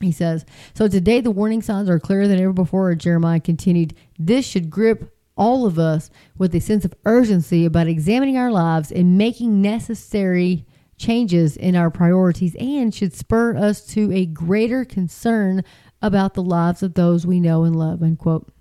He 0.00 0.12
says, 0.12 0.44
So 0.74 0.88
today 0.88 1.20
the 1.20 1.30
warning 1.30 1.62
signs 1.62 1.88
are 1.88 2.00
clearer 2.00 2.26
than 2.26 2.40
ever 2.40 2.52
before. 2.52 2.94
Jeremiah 2.94 3.40
continued, 3.40 3.94
This 4.18 4.46
should 4.46 4.70
grip 4.70 5.12
all 5.36 5.66
of 5.66 5.78
us 5.78 6.10
with 6.36 6.54
a 6.54 6.60
sense 6.60 6.84
of 6.84 6.94
urgency 7.04 7.64
about 7.64 7.86
examining 7.86 8.36
our 8.36 8.50
lives 8.50 8.90
and 8.90 9.18
making 9.18 9.62
necessary 9.62 10.66
changes 10.98 11.56
in 11.56 11.76
our 11.76 11.90
priorities 11.90 12.54
and 12.56 12.94
should 12.94 13.14
spur 13.14 13.56
us 13.56 13.86
to 13.86 14.12
a 14.12 14.26
greater 14.26 14.84
concern 14.84 15.64
about 16.02 16.34
the 16.34 16.42
lives 16.42 16.82
of 16.82 16.92
those 16.94 17.26
we 17.26 17.40
know 17.40 17.64
and 17.64 17.74
love. 17.76 18.02
Unquote. 18.02 18.52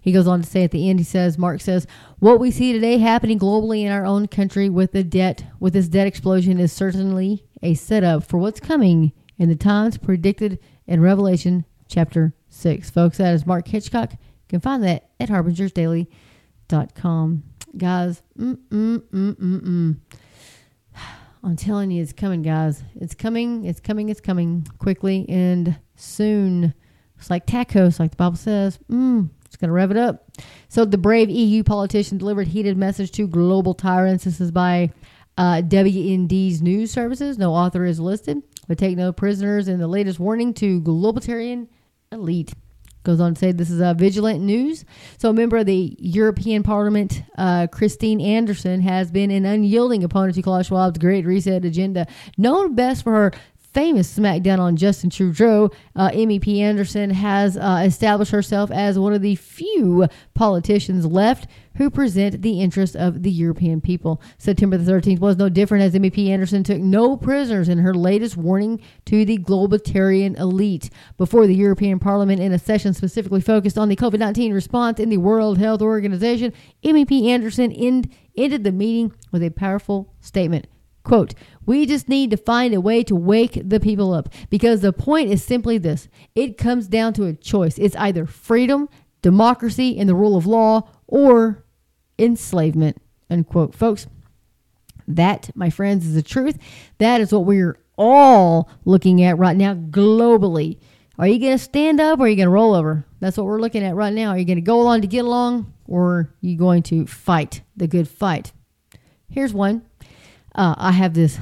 He 0.00 0.12
goes 0.12 0.26
on 0.26 0.42
to 0.42 0.48
say 0.48 0.64
at 0.64 0.72
the 0.72 0.90
end, 0.90 0.98
he 0.98 1.04
says, 1.04 1.38
Mark 1.38 1.60
says, 1.60 1.86
what 2.18 2.40
we 2.40 2.50
see 2.50 2.72
today 2.72 2.98
happening 2.98 3.38
globally 3.38 3.84
in 3.84 3.92
our 3.92 4.04
own 4.04 4.26
country 4.26 4.68
with 4.68 4.90
the 4.90 5.04
debt, 5.04 5.44
with 5.60 5.74
this 5.74 5.86
debt 5.86 6.08
explosion 6.08 6.58
is 6.58 6.72
certainly 6.72 7.46
a 7.62 7.74
setup 7.74 8.24
for 8.24 8.38
what's 8.38 8.58
coming 8.58 9.12
in 9.38 9.48
the 9.48 9.54
times 9.54 9.98
predicted 9.98 10.58
in 10.88 11.00
Revelation 11.00 11.64
chapter 11.86 12.34
6. 12.48 12.90
Folks, 12.90 13.18
that 13.18 13.32
is 13.32 13.46
Mark 13.46 13.68
Hitchcock. 13.68 14.10
You 14.12 14.18
can 14.48 14.58
find 14.60 14.82
that 14.82 15.10
at 15.20 15.28
harbingersdaily.com. 15.28 17.44
Guys, 17.76 18.22
mm, 18.36 18.58
mm, 18.70 18.98
mm, 18.98 19.34
mm, 19.34 19.60
mm. 19.60 19.96
I'm 21.44 21.56
telling 21.56 21.90
you, 21.90 22.02
it's 22.02 22.12
coming, 22.12 22.42
guys. 22.42 22.84
It's 22.94 23.14
coming, 23.14 23.64
it's 23.64 23.80
coming, 23.80 24.08
it's 24.08 24.20
coming 24.20 24.66
quickly 24.78 25.26
and 25.28 25.78
soon. 25.96 26.72
It's 27.18 27.30
like 27.30 27.46
tacos, 27.46 27.98
like 27.98 28.12
the 28.12 28.16
Bible 28.16 28.36
says. 28.36 28.78
Mm, 28.90 29.30
it's 29.44 29.56
going 29.56 29.68
to 29.68 29.74
rev 29.74 29.90
it 29.90 29.96
up. 29.96 30.30
So 30.68 30.84
the 30.84 30.98
brave 30.98 31.30
EU 31.30 31.64
politician 31.64 32.18
delivered 32.18 32.48
heated 32.48 32.76
message 32.76 33.10
to 33.12 33.26
global 33.26 33.74
tyrants. 33.74 34.24
This 34.24 34.40
is 34.40 34.52
by 34.52 34.90
uh, 35.36 35.62
WND's 35.62 36.62
news 36.62 36.92
services. 36.92 37.38
No 37.38 37.52
author 37.52 37.84
is 37.84 37.98
listed. 37.98 38.42
But 38.68 38.78
take 38.78 38.96
no 38.96 39.12
prisoners 39.12 39.66
in 39.66 39.80
the 39.80 39.88
latest 39.88 40.20
warning 40.20 40.54
to 40.54 40.80
globalitarian 40.80 41.68
elite. 42.12 42.52
Goes 43.04 43.20
on 43.20 43.34
to 43.34 43.38
say 43.38 43.50
this 43.50 43.70
is 43.70 43.80
a 43.80 43.94
vigilant 43.94 44.40
news. 44.42 44.84
So, 45.18 45.30
a 45.30 45.32
member 45.32 45.56
of 45.56 45.66
the 45.66 45.96
European 45.98 46.62
Parliament, 46.62 47.22
uh, 47.36 47.66
Christine 47.66 48.20
Anderson, 48.20 48.80
has 48.82 49.10
been 49.10 49.30
an 49.32 49.44
unyielding 49.44 50.04
opponent 50.04 50.36
to 50.36 50.42
Klaus 50.42 50.68
Schwab's 50.68 50.98
Great 50.98 51.26
Reset 51.26 51.64
agenda, 51.64 52.06
known 52.38 52.76
best 52.76 53.02
for 53.02 53.12
her 53.12 53.32
famous 53.72 54.18
smackdown 54.18 54.58
on 54.58 54.76
Justin 54.76 55.10
Trudeau, 55.10 55.70
uh, 55.96 56.10
MEP 56.10 56.60
Anderson 56.60 57.10
has 57.10 57.56
uh, 57.56 57.82
established 57.84 58.30
herself 58.30 58.70
as 58.70 58.98
one 58.98 59.12
of 59.12 59.22
the 59.22 59.36
few 59.36 60.06
politicians 60.34 61.06
left 61.06 61.48
who 61.76 61.88
present 61.90 62.42
the 62.42 62.60
interests 62.60 62.94
of 62.94 63.22
the 63.22 63.30
European 63.30 63.80
people. 63.80 64.20
September 64.36 64.76
the 64.76 64.90
13th 64.90 65.20
was 65.20 65.36
no 65.36 65.48
different 65.48 65.82
as 65.82 65.94
MEP 65.94 66.28
Anderson 66.28 66.62
took 66.62 66.78
no 66.78 67.16
prisoners 67.16 67.68
in 67.68 67.78
her 67.78 67.94
latest 67.94 68.36
warning 68.36 68.80
to 69.06 69.24
the 69.24 69.38
globalitarian 69.38 70.36
elite. 70.36 70.90
Before 71.16 71.46
the 71.46 71.54
European 71.54 71.98
Parliament, 71.98 72.40
in 72.40 72.52
a 72.52 72.58
session 72.58 72.92
specifically 72.92 73.40
focused 73.40 73.78
on 73.78 73.88
the 73.88 73.96
COVID 73.96 74.18
19 74.18 74.52
response 74.52 75.00
in 75.00 75.08
the 75.08 75.16
World 75.16 75.58
Health 75.58 75.80
Organization, 75.80 76.52
MEP 76.84 77.26
Anderson 77.28 77.72
end, 77.72 78.12
ended 78.36 78.64
the 78.64 78.72
meeting 78.72 79.12
with 79.30 79.42
a 79.42 79.50
powerful 79.50 80.12
statement. 80.20 80.66
Quote, 81.04 81.34
we 81.66 81.86
just 81.86 82.08
need 82.08 82.30
to 82.30 82.36
find 82.36 82.74
a 82.74 82.80
way 82.80 83.02
to 83.04 83.14
wake 83.14 83.60
the 83.64 83.80
people 83.80 84.12
up 84.12 84.28
because 84.50 84.80
the 84.80 84.92
point 84.92 85.30
is 85.30 85.44
simply 85.44 85.78
this 85.78 86.08
it 86.34 86.58
comes 86.58 86.88
down 86.88 87.12
to 87.14 87.24
a 87.24 87.32
choice. 87.32 87.78
It's 87.78 87.96
either 87.96 88.26
freedom, 88.26 88.88
democracy, 89.22 89.98
and 89.98 90.08
the 90.08 90.14
rule 90.14 90.36
of 90.36 90.46
law, 90.46 90.88
or 91.06 91.64
enslavement. 92.18 93.00
Unquote. 93.30 93.74
Folks, 93.74 94.06
that, 95.08 95.50
my 95.54 95.70
friends, 95.70 96.06
is 96.06 96.14
the 96.14 96.22
truth. 96.22 96.58
That 96.98 97.20
is 97.20 97.32
what 97.32 97.44
we're 97.44 97.78
all 97.96 98.70
looking 98.84 99.22
at 99.22 99.38
right 99.38 99.56
now 99.56 99.74
globally. 99.74 100.78
Are 101.18 101.26
you 101.26 101.38
going 101.38 101.52
to 101.52 101.58
stand 101.58 102.00
up 102.00 102.18
or 102.18 102.22
are 102.22 102.28
you 102.28 102.36
going 102.36 102.46
to 102.46 102.50
roll 102.50 102.74
over? 102.74 103.04
That's 103.20 103.36
what 103.36 103.46
we're 103.46 103.60
looking 103.60 103.84
at 103.84 103.94
right 103.94 104.12
now. 104.12 104.30
Are 104.30 104.38
you 104.38 104.44
going 104.44 104.56
to 104.56 104.62
go 104.62 104.80
along 104.80 105.02
to 105.02 105.06
get 105.06 105.24
along 105.24 105.72
or 105.86 106.10
are 106.10 106.34
you 106.40 106.56
going 106.56 106.82
to 106.84 107.06
fight 107.06 107.62
the 107.76 107.86
good 107.86 108.08
fight? 108.08 108.52
Here's 109.28 109.54
one 109.54 109.82
uh, 110.54 110.74
I 110.76 110.92
have 110.92 111.14
this. 111.14 111.38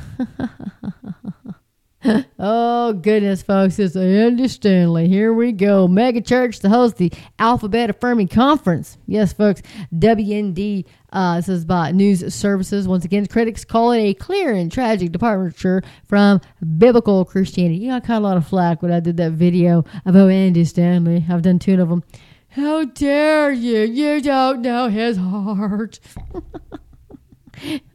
oh 2.38 2.92
goodness, 2.94 3.42
folks! 3.42 3.79
It's 3.79 3.96
Andy 3.96 4.49
Stanley. 4.49 5.09
Here 5.09 5.33
we 5.33 5.53
go. 5.53 5.87
Mega 5.87 6.20
Church 6.20 6.61
to 6.61 6.68
host 6.68 6.96
the 6.96 7.12
Alphabet 7.38 7.90
Affirming 7.90 8.29
Conference. 8.29 8.96
Yes, 9.07 9.33
folks. 9.33 9.62
WND. 9.94 10.85
Uh, 11.12 11.37
this 11.37 11.49
is 11.49 11.64
by 11.64 11.90
News 11.90 12.33
Services. 12.33 12.87
Once 12.87 13.05
again, 13.05 13.27
critics 13.27 13.64
call 13.64 13.92
it 13.92 14.01
a 14.01 14.14
clear 14.14 14.53
and 14.53 14.70
tragic 14.70 15.12
departure 15.12 15.83
from 16.05 16.40
biblical 16.79 17.25
Christianity. 17.25 17.81
You 17.81 17.88
know, 17.88 17.96
I 17.96 18.01
caught 18.01 18.23
a 18.23 18.25
lot 18.25 18.37
of 18.37 18.46
flack 18.46 18.81
when 18.81 18.92
I 18.92 19.01
did 19.01 19.16
that 19.16 19.33
video 19.33 19.85
about 20.07 20.31
Andy 20.31 20.64
Stanley. 20.64 21.25
I've 21.29 21.42
done 21.42 21.59
two 21.59 21.81
of 21.81 21.88
them. 21.88 22.05
How 22.49 22.85
dare 22.85 23.53
you? 23.53 23.81
You 23.81 24.20
don't 24.20 24.62
know 24.62 24.88
his 24.88 25.16
heart. 25.16 26.01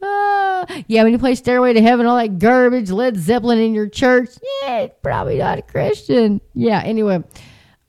uh, 0.02 0.66
yeah, 0.86 1.02
when 1.02 1.12
you 1.12 1.18
play 1.18 1.34
Stairway 1.34 1.72
to 1.72 1.82
Heaven, 1.82 2.06
all 2.06 2.16
that 2.16 2.38
garbage, 2.38 2.90
Led 2.90 3.16
Zeppelin 3.16 3.58
in 3.58 3.74
your 3.74 3.88
church, 3.88 4.30
yeah, 4.62 4.88
probably 5.02 5.38
not 5.38 5.58
a 5.58 5.62
Christian. 5.62 6.40
Yeah, 6.54 6.82
anyway. 6.82 7.22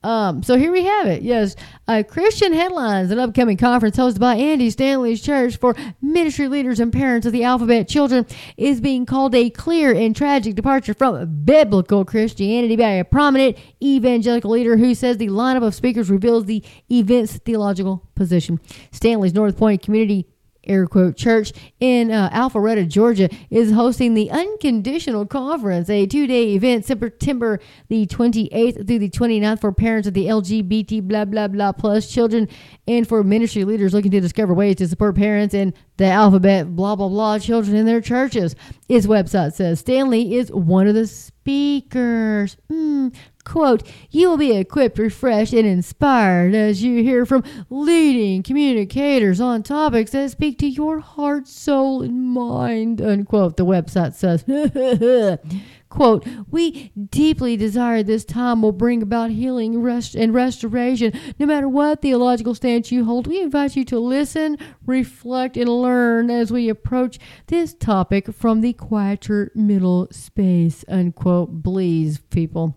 Um, 0.04 0.44
so 0.44 0.56
here 0.56 0.70
we 0.70 0.84
have 0.84 1.08
it. 1.08 1.22
Yes, 1.22 1.56
uh, 1.88 2.04
Christian 2.08 2.52
Headlines, 2.52 3.10
an 3.10 3.18
upcoming 3.18 3.56
conference 3.56 3.96
hosted 3.96 4.20
by 4.20 4.36
Andy 4.36 4.70
Stanley's 4.70 5.20
Church 5.20 5.56
for 5.56 5.74
ministry 6.00 6.46
leaders 6.46 6.78
and 6.78 6.92
parents 6.92 7.26
of 7.26 7.32
the 7.32 7.42
alphabet 7.42 7.88
children, 7.88 8.24
is 8.56 8.80
being 8.80 9.06
called 9.06 9.34
a 9.34 9.50
clear 9.50 9.92
and 9.92 10.14
tragic 10.14 10.54
departure 10.54 10.94
from 10.94 11.44
biblical 11.44 12.04
Christianity 12.04 12.76
by 12.76 12.90
a 12.90 13.04
prominent 13.04 13.58
evangelical 13.82 14.52
leader 14.52 14.76
who 14.76 14.94
says 14.94 15.16
the 15.16 15.28
lineup 15.28 15.66
of 15.66 15.74
speakers 15.74 16.10
reveals 16.10 16.44
the 16.44 16.62
event's 16.92 17.36
theological 17.38 18.08
position. 18.14 18.60
Stanley's 18.92 19.34
North 19.34 19.56
Point 19.56 19.82
Community 19.82 20.28
air 20.68 20.86
quote 20.86 21.16
church 21.16 21.52
in 21.80 22.10
uh, 22.10 22.30
Alpharetta, 22.30 22.88
Georgia, 22.88 23.28
is 23.50 23.72
hosting 23.72 24.14
the 24.14 24.30
Unconditional 24.30 25.26
Conference, 25.26 25.88
a 25.90 26.06
two-day 26.06 26.54
event 26.54 26.84
September 26.84 27.60
the 27.88 28.06
28th 28.06 28.86
through 28.86 28.98
the 28.98 29.10
29th 29.10 29.60
for 29.60 29.72
parents 29.72 30.08
of 30.08 30.14
the 30.14 30.26
LGBT 30.26 31.02
blah 31.02 31.24
blah 31.24 31.48
blah 31.48 31.72
plus 31.72 32.10
children 32.10 32.48
and 32.86 33.08
for 33.08 33.22
ministry 33.22 33.64
leaders 33.64 33.94
looking 33.94 34.10
to 34.10 34.20
discover 34.20 34.54
ways 34.54 34.76
to 34.76 34.88
support 34.88 35.16
parents 35.16 35.54
and 35.54 35.74
the 35.96 36.06
alphabet 36.06 36.74
blah 36.74 36.96
blah 36.96 37.08
blah 37.08 37.38
children 37.38 37.76
in 37.76 37.86
their 37.86 38.00
churches. 38.00 38.54
Its 38.88 39.06
website 39.06 39.52
says 39.52 39.80
Stanley 39.80 40.34
is 40.34 40.50
one 40.52 40.86
of 40.86 40.94
the 40.94 41.06
speakers. 41.48 42.58
Mm, 42.70 43.14
quote, 43.42 43.82
you 44.10 44.28
will 44.28 44.36
be 44.36 44.54
equipped, 44.54 44.98
refreshed, 44.98 45.54
and 45.54 45.66
inspired 45.66 46.54
as 46.54 46.82
you 46.82 47.02
hear 47.02 47.24
from 47.24 47.42
leading 47.70 48.42
communicators 48.42 49.40
on 49.40 49.62
topics 49.62 50.10
that 50.10 50.30
speak 50.30 50.58
to 50.58 50.66
your 50.66 51.00
heart, 51.00 51.48
soul, 51.48 52.02
and 52.02 52.22
mind, 52.22 53.00
unquote, 53.00 53.56
the 53.56 53.64
website 53.64 54.12
says. 54.12 54.44
Quote, 55.88 56.26
we 56.50 56.92
deeply 57.10 57.56
desire 57.56 58.02
this 58.02 58.24
time 58.24 58.60
will 58.60 58.72
bring 58.72 59.02
about 59.02 59.30
healing 59.30 59.80
rest 59.80 60.14
and 60.14 60.34
restoration. 60.34 61.12
No 61.38 61.46
matter 61.46 61.68
what 61.68 62.02
theological 62.02 62.54
stance 62.54 62.92
you 62.92 63.06
hold, 63.06 63.26
we 63.26 63.40
invite 63.40 63.74
you 63.74 63.84
to 63.86 63.98
listen, 63.98 64.58
reflect, 64.84 65.56
and 65.56 65.68
learn 65.68 66.30
as 66.30 66.52
we 66.52 66.68
approach 66.68 67.18
this 67.46 67.72
topic 67.72 68.34
from 68.34 68.60
the 68.60 68.74
quieter 68.74 69.50
middle 69.54 70.08
space. 70.10 70.84
Unquote. 70.88 71.62
Please, 71.62 72.18
people. 72.18 72.76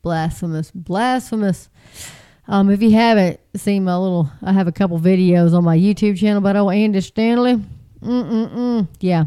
Blasphemous. 0.00 0.70
Blasphemous. 0.70 1.68
Um, 2.48 2.70
if 2.70 2.80
you 2.80 2.92
haven't 2.92 3.38
seen 3.54 3.84
my 3.84 3.96
little, 3.96 4.30
I 4.42 4.52
have 4.52 4.68
a 4.68 4.72
couple 4.72 4.98
videos 4.98 5.52
on 5.52 5.64
my 5.64 5.76
YouTube 5.76 6.16
channel 6.16 6.38
about 6.38 6.56
old 6.56 6.72
Andy 6.72 7.00
Stanley. 7.00 7.60
Mm-mm-mm. 8.00 8.88
Yeah. 9.00 9.24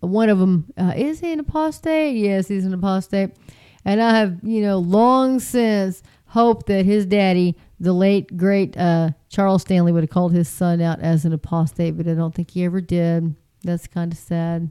One 0.00 0.28
of 0.28 0.38
them, 0.38 0.72
uh, 0.76 0.94
is 0.96 1.20
he 1.20 1.32
an 1.32 1.40
apostate? 1.40 2.16
Yes, 2.16 2.48
he's 2.48 2.64
an 2.64 2.74
apostate. 2.74 3.36
And 3.84 4.02
I 4.02 4.18
have, 4.18 4.38
you 4.42 4.62
know, 4.62 4.78
long 4.78 5.40
since 5.40 6.02
hoped 6.26 6.66
that 6.66 6.84
his 6.84 7.06
daddy, 7.06 7.56
the 7.78 7.92
late, 7.92 8.36
great 8.36 8.76
uh, 8.76 9.10
Charles 9.28 9.62
Stanley, 9.62 9.92
would 9.92 10.02
have 10.02 10.10
called 10.10 10.32
his 10.32 10.48
son 10.48 10.80
out 10.80 11.00
as 11.00 11.24
an 11.24 11.32
apostate, 11.32 11.96
but 11.96 12.06
I 12.06 12.14
don't 12.14 12.34
think 12.34 12.50
he 12.50 12.64
ever 12.64 12.80
did. 12.80 13.34
That's 13.62 13.86
kind 13.86 14.12
of 14.12 14.18
sad. 14.18 14.70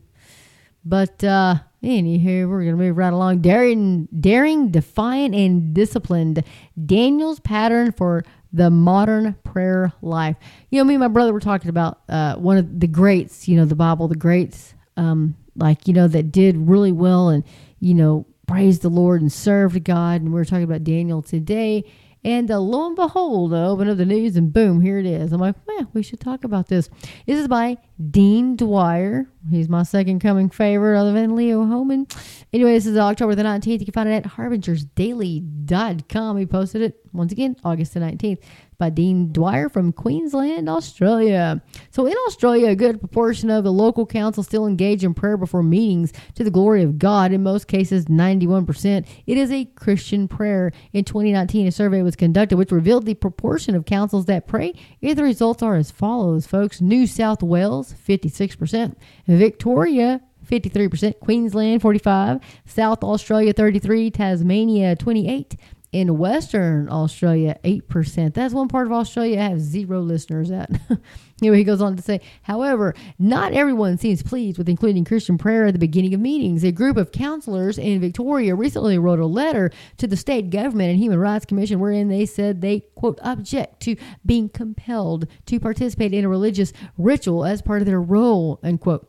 But 0.86 1.24
uh, 1.24 1.56
anywho, 1.84 2.48
we're 2.48 2.64
gonna 2.64 2.78
move 2.78 2.98
right 2.98 3.14
along. 3.14 3.42
Daring, 3.42 4.08
daring, 4.18 4.72
defiant, 4.72 5.36
and 5.36 5.74
disciplined. 5.74 6.44
Daniel's 6.86 7.40
pattern 7.40 7.92
for 7.92 8.24
the 8.52 8.70
modern 8.70 9.36
prayer 9.44 9.94
life. 10.02 10.38
You 10.70 10.80
know, 10.80 10.86
me 10.86 10.96
and 10.96 11.02
my 11.02 11.08
brother 11.08 11.34
were 11.34 11.40
talking 11.40 11.70
about 11.70 12.00
uh, 12.08 12.36
one 12.36 12.58
of 12.58 12.80
the 12.80 12.88
greats. 12.88 13.48
You 13.48 13.58
know, 13.58 13.66
the 13.66 13.76
Bible, 13.76 14.08
the 14.08 14.16
greats, 14.16 14.74
um, 15.00 15.36
like 15.56 15.88
you 15.88 15.94
know, 15.94 16.08
that 16.08 16.32
did 16.32 16.58
really 16.58 16.92
well 16.92 17.30
and 17.30 17.44
you 17.80 17.94
know 17.94 18.26
praised 18.48 18.82
the 18.82 18.90
Lord 18.90 19.22
and 19.22 19.32
served 19.32 19.84
God. 19.84 20.22
And 20.22 20.34
we 20.34 20.42
are 20.42 20.46
talking 20.46 20.64
about 20.64 20.84
Daniel 20.84 21.22
today. 21.22 21.84
And 22.22 22.52
uh, 22.52 22.60
lo 22.60 22.88
and 22.88 22.98
behold, 22.98 23.54
I 23.54 23.64
open 23.64 23.88
up 23.88 23.96
the 23.96 24.06
news 24.06 24.36
and 24.36 24.52
boom, 24.52 24.82
here 24.82 25.00
it 25.00 25.06
is. 25.06 25.32
I'm 25.32 25.40
like, 25.40 25.56
man, 25.68 25.88
we 25.94 26.04
should 26.04 26.20
talk 26.20 26.44
about 26.44 26.68
this. 26.68 26.90
This 27.26 27.40
is 27.40 27.48
by 27.48 27.78
Dean 28.12 28.58
Dwyer. 28.58 29.26
He's 29.50 29.70
my 29.70 29.84
second 29.84 30.20
coming 30.20 30.50
favorite 30.50 31.00
other 31.00 31.14
than 31.14 31.38
Leo 31.38 31.66
Hohmann. 31.66 32.08
Anyway, 32.52 32.74
this 32.74 32.86
is 32.86 32.98
October 32.98 33.36
the 33.36 33.44
19th. 33.44 33.80
You 33.80 33.86
can 33.86 33.94
find 33.94 34.10
it 34.10 34.26
at 34.26 34.34
harbingersdaily.com. 34.34 36.38
He 36.38 36.46
posted 36.46 36.82
it 36.82 37.00
once 37.14 37.32
again, 37.32 37.56
August 37.64 37.94
the 37.94 38.02
19th 38.02 38.40
by 38.80 38.90
Dean 38.90 39.32
Dwyer 39.32 39.70
from 39.70 39.92
Queensland, 39.92 40.70
Australia. 40.70 41.62
So, 41.92 42.08
in 42.08 42.16
Australia, 42.28 42.70
a 42.70 42.76
good 42.76 43.00
proportion 43.00 43.52
of 43.52 43.64
the 43.64 43.74
local 43.74 44.06
council 44.06 44.42
still 44.42 44.66
engage 44.66 45.04
in 45.04 45.14
prayer 45.14 45.38
before 45.38 45.62
meetings 45.62 46.14
to 46.36 46.44
the 46.44 46.50
glory 46.50 46.82
of 46.82 46.98
God. 46.98 47.32
In 47.32 47.44
most 47.44 47.68
cases, 47.68 48.06
91%. 48.06 49.06
It 49.28 49.38
is 49.38 49.52
a 49.52 49.66
Christian 49.66 50.28
prayer. 50.28 50.72
In 50.94 51.04
2019, 51.04 51.68
a 51.68 51.72
survey 51.72 52.02
was 52.02 52.16
conducted 52.16 52.58
which 52.58 52.72
revealed 52.72 53.06
the 53.06 53.14
proportion 53.14 53.76
of 53.76 53.86
councils 53.86 54.26
that 54.26 54.48
pray. 54.48 54.74
And 55.02 55.18
the 55.18 55.24
results 55.24 55.62
are 55.62 55.76
as 55.76 55.92
follows, 55.92 56.48
folks 56.48 56.82
New 56.82 57.06
South 57.06 57.44
Wales, 57.44 57.94
56%, 57.94 58.96
Victoria, 59.28 60.22
53%, 60.50 61.20
Queensland 61.20 61.82
45, 61.82 62.40
South 62.66 63.04
Australia 63.04 63.54
33, 63.54 64.10
Tasmania 64.10 64.96
28, 64.96 65.56
in 65.92 66.18
Western 66.18 66.90
Australia, 66.90 67.58
8%. 67.64 68.34
That's 68.34 68.54
one 68.54 68.68
part 68.68 68.88
of 68.88 68.94
Australia 68.94 69.40
I 69.40 69.50
have 69.50 69.60
zero 69.60 70.02
listeners 70.02 70.52
at. 70.52 70.70
know, 71.42 71.54
he 71.54 71.64
goes 71.64 71.82
on 71.82 71.96
to 71.96 72.02
say, 72.02 72.22
however, 72.44 72.94
not 73.18 73.54
everyone 73.54 73.98
seems 73.98 74.22
pleased 74.22 74.58
with 74.58 74.70
including 74.70 75.06
Christian 75.06 75.38
prayer 75.38 75.66
at 75.66 75.74
the 75.74 75.80
beginning 75.80 76.14
of 76.14 76.20
meetings. 76.20 76.64
A 76.64 76.72
group 76.72 76.98
of 76.98 77.12
counselors 77.12 77.78
in 77.78 78.00
Victoria 78.00 78.56
recently 78.56 78.98
wrote 78.98 79.20
a 79.20 79.26
letter 79.26 79.72
to 79.98 80.08
the 80.08 80.18
state 80.18 80.50
government 80.50 80.92
and 80.92 81.00
Human 81.00 81.20
Rights 81.20 81.46
Commission 81.46 81.80
wherein 81.80 82.08
they 82.08 82.26
said 82.26 82.62
they, 82.62 82.82
quote, 82.96 83.20
object 83.24 83.82
to 83.82 83.96
being 84.26 84.50
compelled 84.50 85.28
to 85.46 85.60
participate 85.60 86.14
in 86.14 86.26
a 86.26 86.30
religious 86.30 86.74
ritual 86.98 87.46
as 87.46 87.62
part 87.62 87.82
of 87.82 87.86
their 87.86 88.02
role, 88.02 88.60
unquote. 88.64 89.09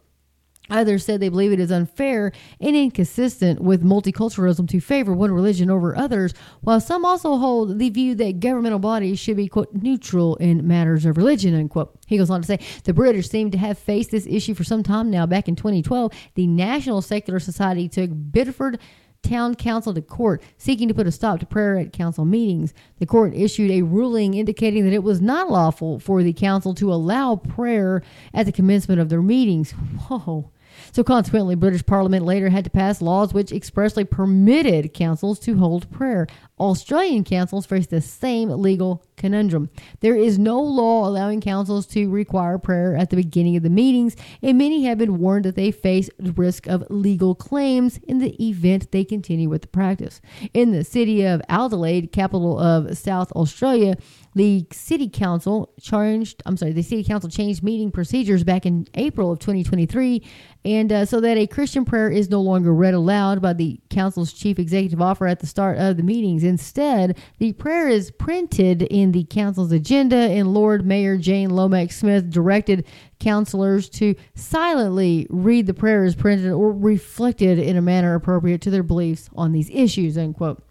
Others 0.71 1.05
said 1.05 1.21
they 1.21 1.29
believe 1.29 1.53
it 1.53 1.61
is 1.61 1.71
unfair 1.71 2.33
and 2.61 2.77
inconsistent 2.77 3.61
with 3.61 3.83
multiculturalism 3.83 4.69
to 4.69 4.81
favor 4.81 5.13
one 5.13 5.33
religion 5.33 5.71
over 5.71 5.97
others, 5.97 6.33
while 6.61 6.81
some 6.81 7.05
also 7.05 7.37
hold 7.37 7.79
the 7.79 7.91
view 7.91 8.15
that 8.15 8.41
governmental 8.41 8.79
bodies 8.79 9.19
should 9.19 9.37
be, 9.37 9.49
quote, 9.49 9.73
neutral 9.75 10.37
in 10.37 10.67
matters 10.67 11.05
of 11.05 11.17
religion, 11.17 11.55
unquote. 11.55 11.99
He 12.07 12.19
goes 12.19 12.31
on 12.31 12.43
to 12.43 12.47
say 12.47 12.59
the 12.85 12.95
British 12.95 13.29
seem 13.29 13.51
to 13.51 13.59
have 13.59 13.79
faced 13.79 14.11
this 14.11 14.27
issue 14.27 14.55
for 14.55 14.65
some 14.65 14.83
time 14.83 15.11
now. 15.11 15.27
Back 15.27 15.49
in 15.49 15.57
2012, 15.57 16.13
the 16.35 16.47
National 16.47 17.03
Secular 17.03 17.41
Society 17.41 17.89
took 17.89 18.11
Bideford 18.11 18.79
town 19.23 19.55
council 19.55 19.93
to 19.95 20.03
court 20.03 20.43
seeking 20.57 20.89
to 20.89 20.95
put 20.95 21.07
a 21.07 21.13
stop 21.13 21.41
to 21.41 21.47
prayer 21.47 21.77
at 21.77 21.93
council 21.93 22.25
meetings. 22.25 22.73
The 22.99 23.07
court 23.07 23.35
issued 23.35 23.71
a 23.71 23.83
ruling 23.83 24.35
indicating 24.35 24.85
that 24.85 24.95
it 24.95 25.03
was 25.03 25.21
not 25.21 25.51
lawful 25.51 25.99
for 25.99 26.23
the 26.23 26.33
council 26.33 26.75
to 26.75 26.93
allow 26.93 27.37
prayer 27.37 28.03
at 28.33 28.47
the 28.47 28.53
commencement 28.53 29.01
of 29.01 29.09
their 29.09 29.23
meetings. 29.23 29.73
Whoa. 30.09 30.51
So 30.93 31.05
consequently, 31.05 31.55
British 31.55 31.87
Parliament 31.87 32.25
later 32.25 32.49
had 32.49 32.65
to 32.65 32.71
pass 32.71 33.01
laws 33.01 33.33
which 33.33 33.53
expressly 33.53 34.05
permitted 34.05 34.93
councils 34.93 35.39
to 35.41 35.57
hold 35.57 35.91
prayer. 35.91 36.27
Australian 36.59 37.25
councils 37.25 37.65
face 37.65 37.87
the 37.87 38.01
same 38.01 38.51
legal 38.51 39.03
conundrum. 39.17 39.71
There 40.01 40.17
is 40.17 40.39
no 40.39 40.61
law 40.61 41.09
allowing 41.09 41.41
councils 41.41 41.87
to 41.89 42.11
require 42.11 42.59
prayer 42.59 42.97
at 42.97 43.11
the 43.11 43.17
beginning 43.17 43.57
of 43.57 43.63
the 43.63 43.71
meetings, 43.71 44.17
and 44.43 44.59
many 44.59 44.85
have 44.85 44.99
been 44.99 45.19
warned 45.19 45.45
that 45.47 45.57
they 45.57 45.71
face 45.71 46.11
the 46.19 46.33
risk 46.33 46.67
of 46.67 46.85
legal 46.91 47.35
claims 47.35 47.99
in 48.07 48.19
the 48.19 48.37
event 48.45 48.91
they 48.91 49.05
continue 49.05 49.49
with 49.49 49.63
the 49.63 49.69
practice. 49.69 50.21
In 50.53 50.73
the 50.73 50.85
city 50.85 51.25
of 51.25 51.41
Adelaide, 51.49 52.13
capital 52.13 52.59
of 52.59 52.99
South 52.99 53.33
Australia, 53.33 53.97
the 54.35 54.67
city 54.73 55.09
council 55.09 55.73
changed, 55.81 56.43
I'm 56.47 56.57
sorry, 56.57 56.73
the 56.73 56.83
city 56.83 57.03
council 57.03 57.29
changed 57.29 57.63
meeting 57.63 57.91
procedures 57.91 58.45
back 58.45 58.65
in 58.65 58.87
April 58.95 59.33
of 59.33 59.41
2023, 59.41 60.23
and 60.65 60.93
uh, 60.93 61.05
so 61.05 61.21
that 61.21 61.37
a 61.37 61.47
Christian 61.47 61.85
prayer 61.85 62.09
is 62.09 62.31
no 62.31 62.41
longer 62.41 62.73
read 62.73 62.95
aloud 62.95 63.43
by 63.43 63.53
the 63.53 63.81
council's 63.91 64.33
chief 64.33 64.59
executive 64.59 65.01
officer 65.01 65.27
at 65.27 65.41
the 65.41 65.47
start 65.47 65.79
of 65.79 65.97
the 65.97 66.03
meetings. 66.03 66.45
Instead, 66.45 67.19
the 67.39 67.53
prayer 67.55 67.89
is 67.89 68.11
printed 68.13 68.83
in 68.83 69.13
the 69.13 69.25
council's 69.25 69.73
agenda, 69.73 70.17
and 70.17 70.55
Lord 70.55 70.87
Mayor 70.87 71.17
Jane 71.17 71.51
Lomax 71.51 71.97
Smith 71.97 72.31
directed 72.31 72.87
counselors 73.19 73.89
to 73.91 74.15
silently 74.35 75.27
read 75.29 75.67
the 75.67 75.75
prayer 75.75 76.05
as 76.05 76.15
printed 76.15 76.53
or 76.53 76.73
reflected 76.73 77.59
in 77.59 77.77
a 77.77 77.83
manner 77.83 78.15
appropriate 78.15 78.61
to 78.63 78.71
their 78.71 78.83
beliefs 78.83 79.29
on 79.35 79.53
these 79.53 79.71
issues, 79.71 80.17
unquote. 80.17 80.63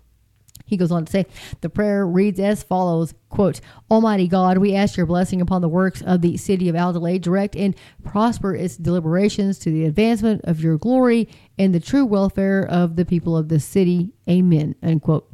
He 0.70 0.78
goes 0.78 0.92
on 0.92 1.06
to 1.06 1.12
say, 1.12 1.26
the 1.62 1.70
prayer 1.70 2.06
reads 2.06 2.40
as 2.40 2.62
follows, 2.62 3.16
quote, 3.30 3.60
Almighty 3.90 4.28
God, 4.28 4.60
we 4.60 4.76
ask 4.76 4.96
your 4.96 5.08
blessing 5.08 5.42
upon 5.42 5.62
the 5.62 5.68
works 5.68 6.04
of 6.04 6.22
the 6.22 6.38
city 6.38 6.70
of 6.70 6.76
Adelaide, 6.76 7.24
direct 7.24 7.56
and 7.56 7.76
prosper 8.04 8.56
its 8.56 8.78
deliberations 8.78 9.58
to 9.60 9.72
the 9.72 9.86
advancement 9.86 10.42
of 10.44 10.62
your 10.62 10.78
glory 10.78 11.28
and 11.58 11.74
the 11.74 11.80
true 11.80 12.06
welfare 12.06 12.64
of 12.70 12.96
the 12.98 13.06
people 13.06 13.36
of 13.36 13.50
the 13.50 13.60
city. 13.60 14.12
Amen, 14.30 14.76
unquote. 14.84 15.28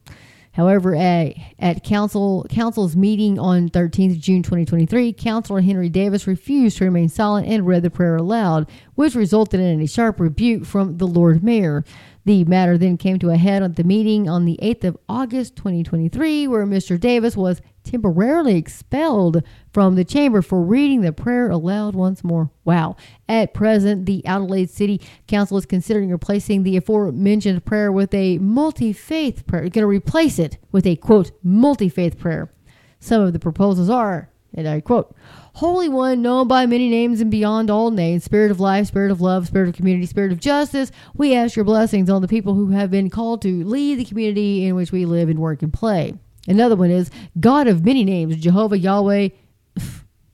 However, 0.56 0.95
at, 0.95 1.34
at 1.60 1.84
council 1.84 2.45
council's 2.50 2.95
meeting 2.95 3.38
on 3.38 3.67
13th 3.67 4.17
June 4.19 4.41
2023, 4.41 5.12
Councilor 5.12 5.60
Henry 5.60 5.89
Davis 5.89 6.28
refused 6.28 6.78
to 6.78 6.86
remain 6.86 7.10
silent 7.10 7.45
and 7.45 7.67
read 7.67 7.84
the 7.84 7.89
prayer 7.89 8.15
aloud, 8.15 8.69
which 8.95 9.15
resulted 9.15 9.60
in 9.60 9.82
a 9.82 9.86
sharp 9.86 10.17
rebuke 10.17 10.63
from 10.65 10.98
the 10.98 11.08
Lord 11.08 11.43
Mayor. 11.43 11.84
The 12.26 12.44
matter 12.44 12.76
then 12.76 12.98
came 12.98 13.20
to 13.20 13.30
a 13.30 13.38
head 13.38 13.62
at 13.62 13.76
the 13.76 13.84
meeting 13.84 14.28
on 14.28 14.46
the 14.46 14.58
8th 14.62 14.84
of 14.84 14.98
August 15.08 15.56
2023, 15.58 16.48
where 16.48 16.66
Mr. 16.66 17.00
Davis 17.00 17.38
was 17.38 17.62
temporarily 17.84 18.56
expelled 18.56 19.44
from 19.72 19.94
the 19.94 20.04
chamber 20.04 20.42
for 20.42 20.64
reading 20.64 21.02
the 21.02 21.14
prayer 21.14 21.52
aloud 21.52 21.96
once 21.96 22.24
more. 22.24 22.50
Wow. 22.64 22.96
At 23.30 23.54
present, 23.54 24.08
the 24.08 24.26
Adelaide 24.26 24.72
City 24.72 25.00
Council 25.28 25.58
is 25.58 25.68
considering 25.68 26.10
replacing 26.10 26.64
the 26.64 26.78
aforementioned 26.78 27.64
prayer 27.64 27.92
with 27.92 28.12
a 28.12 28.40
multi 28.40 28.92
faith 28.92 29.46
prayer. 29.46 29.62
You're 29.62 29.70
going 29.70 29.84
to 29.84 29.88
replace 29.88 30.40
it 30.40 30.58
with 30.72 30.88
a 30.88 30.96
quote, 30.96 31.32
multi 31.44 31.90
faith 31.90 32.18
prayer. 32.18 32.52
Some 33.00 33.22
of 33.22 33.34
the 33.34 33.40
proposals 33.40 33.92
are, 33.92 34.32
and 34.52 34.68
I 34.68 34.82
quote, 34.82 35.16
Holy 35.56 35.88
One, 35.88 36.22
known 36.22 36.50
by 36.50 36.65
many 36.65 36.89
names 36.89 37.22
and 37.22 37.32
beyond 37.32 37.70
all 37.70 37.89
names, 37.89 38.26
Spirit 38.26 38.52
of 38.52 38.60
life, 38.60 38.88
Spirit 38.88 39.10
of 39.10 39.22
love, 39.22 39.48
Spirit 39.48 39.70
of 39.70 39.76
community, 39.76 40.06
Spirit 40.06 40.34
of 40.34 40.39
justice, 40.41 40.91
we 41.13 41.34
ask 41.34 41.56
your 41.56 41.63
blessings 41.63 42.10
on 42.10 42.22
the 42.22 42.28
people 42.28 42.56
who 42.56 42.72
have 42.72 42.91
been 42.91 43.10
called 43.10 43.41
to 43.44 43.63
lead 43.63 43.96
the 43.96 44.04
community 44.04 44.65
in 44.65 44.76
which 44.76 44.91
we 44.91 45.06
live 45.06 45.30
and 45.30 45.39
work 45.39 45.62
and 45.62 45.72
play. 45.72 46.13
Another 46.46 46.76
one 46.76 46.91
is 46.91 47.10
God 47.39 47.68
of 47.68 47.86
many 47.86 48.04
names, 48.04 48.36
Jehovah 48.36 48.78
Yahweh. 48.78 49.30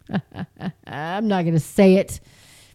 I'm 0.88 1.28
not 1.28 1.44
going 1.44 1.54
to 1.54 1.60
say 1.60 1.98
it, 1.98 2.20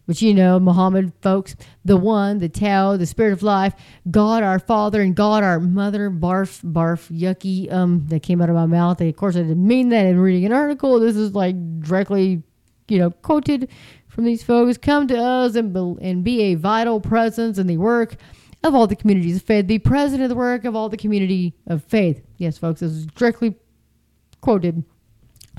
but 0.07 0.21
you 0.21 0.33
know, 0.33 0.57
Muhammad 0.59 1.11
folks, 1.21 1.55
the 1.83 1.97
one, 1.97 2.39
the 2.39 2.47
Tao, 2.47 2.95
the 2.95 3.05
Spirit 3.05 3.33
of 3.33 3.43
life, 3.43 3.73
God 4.09 4.41
our 4.41 4.57
Father 4.57 5.01
and 5.01 5.13
God 5.13 5.43
our 5.43 5.59
Mother. 5.59 6.09
Barf, 6.09 6.63
barf, 6.63 7.11
yucky. 7.11 7.71
Um, 7.71 8.07
that 8.07 8.23
came 8.23 8.41
out 8.41 8.49
of 8.49 8.55
my 8.55 8.65
mouth. 8.65 9.01
of 9.01 9.15
course, 9.17 9.35
I 9.35 9.39
didn't 9.39 9.67
mean 9.67 9.89
that 9.89 10.05
in 10.05 10.17
reading 10.17 10.45
an 10.45 10.53
article. 10.53 10.99
This 10.99 11.17
is 11.17 11.35
like 11.35 11.55
directly, 11.81 12.41
you 12.87 12.97
know, 12.97 13.11
quoted 13.11 13.69
from 14.07 14.23
these 14.23 14.43
folks. 14.43 14.77
Come 14.77 15.07
to 15.09 15.17
us 15.17 15.55
and 15.55 15.73
be, 15.73 15.95
and 16.01 16.23
be 16.23 16.41
a 16.41 16.55
vital 16.55 17.01
presence 17.01 17.57
in 17.57 17.67
the 17.67 17.77
work 17.77 18.15
of 18.63 18.73
all 18.73 18.87
the 18.87 18.95
communities 18.95 19.35
of 19.35 19.43
faith. 19.43 19.67
Be 19.67 19.77
present 19.77 20.21
in 20.21 20.29
the 20.29 20.35
work 20.35 20.63
of 20.63 20.73
all 20.73 20.87
the 20.87 20.97
community 20.97 21.53
of 21.67 21.83
faith. 21.83 22.25
Yes, 22.37 22.57
folks, 22.57 22.79
this 22.79 22.91
is 22.91 23.05
directly 23.07 23.55
quoted. 24.39 24.83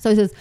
So 0.00 0.11
he 0.11 0.16
says, 0.16 0.32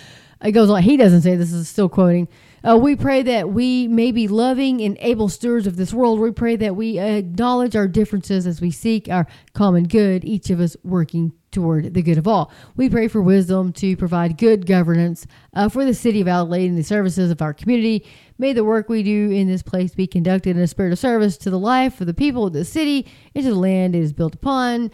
it 0.44 0.52
goes 0.52 0.70
on. 0.70 0.82
He 0.84 0.98
doesn't 0.98 1.22
say 1.22 1.36
this 1.36 1.52
is 1.52 1.68
still 1.68 1.90
quoting. 1.90 2.28
Uh, 2.68 2.76
we 2.76 2.98
pray 2.98 3.24
that 3.24 3.50
we 3.50 3.88
may 3.88 4.12
be 4.12 4.28
loving 4.28 4.82
and 4.82 4.98
able 5.00 5.30
stewards 5.30 5.68
of 5.68 5.78
this 5.78 5.94
world. 5.94 6.20
We 6.20 6.32
pray 6.32 6.58
that 6.58 6.76
we 6.76 7.00
acknowledge 7.00 7.78
our 7.78 7.88
differences 7.88 8.46
as 8.46 8.60
we 8.60 8.72
seek 8.72 9.08
our 9.08 9.26
common 9.54 9.86
good, 9.86 10.26
each 10.26 10.50
of 10.50 10.60
us 10.60 10.76
working 10.84 11.32
toward 11.52 11.94
the 11.94 12.02
good 12.02 12.18
of 12.18 12.28
all. 12.28 12.52
We 12.76 12.90
pray 12.90 13.08
for 13.08 13.22
wisdom 13.22 13.72
to 13.74 13.96
provide 13.96 14.38
good 14.38 14.66
governance 14.66 15.26
uh, 15.54 15.70
for 15.70 15.86
the 15.86 15.94
city 15.94 16.20
of 16.20 16.28
Adelaide 16.28 16.68
and 16.68 16.78
the 16.78 16.84
services 16.84 17.32
of 17.32 17.42
our 17.42 17.54
community. 17.54 18.06
May 18.38 18.52
the 18.52 18.66
work 18.66 18.90
we 18.90 19.02
do 19.02 19.32
in 19.32 19.48
this 19.48 19.64
place 19.64 19.96
be 19.96 20.06
conducted 20.06 20.58
in 20.58 20.62
a 20.62 20.68
spirit 20.68 20.92
of 20.92 21.00
service 21.00 21.38
to 21.38 21.50
the 21.50 21.58
life 21.58 22.02
of 22.02 22.08
the 22.08 22.14
people 22.14 22.48
of 22.48 22.52
the 22.52 22.66
city 22.66 23.08
and 23.34 23.46
to 23.46 23.52
the 23.52 23.60
land 23.60 23.96
it 23.96 24.00
is 24.00 24.12
built 24.12 24.36
upon. 24.36 24.92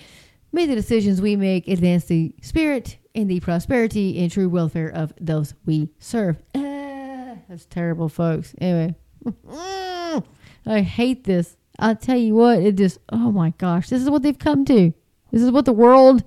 May 0.52 0.68
the 0.68 0.76
decisions 0.76 1.22
we 1.22 1.36
make 1.36 1.68
advance 1.68 2.06
the 2.06 2.36
spirit 2.44 2.98
and 3.16 3.28
the 3.28 3.40
prosperity 3.40 4.20
and 4.20 4.32
true 4.32 4.48
welfare 4.48 4.90
of 4.90 5.12
those 5.20 5.56
we 5.66 5.90
serve. 5.98 6.38
Uh, 6.54 6.83
that's 7.54 7.66
terrible, 7.66 8.10
folks. 8.10 8.56
Anyway, 8.60 8.96
I 10.66 10.82
hate 10.82 11.24
this. 11.24 11.56
I'll 11.78 11.96
tell 11.96 12.18
you 12.18 12.34
what, 12.34 12.58
it 12.64 12.76
just, 12.78 12.98
oh 13.10 13.32
my 13.32 13.52
gosh, 13.60 13.90
this 13.90 14.02
is 14.02 14.10
what 14.10 14.24
they've 14.24 14.38
come 14.38 14.66
to. 14.66 14.92
This 15.32 15.44
is 15.44 15.52
what 15.52 15.66
the 15.66 15.72
world 15.74 16.24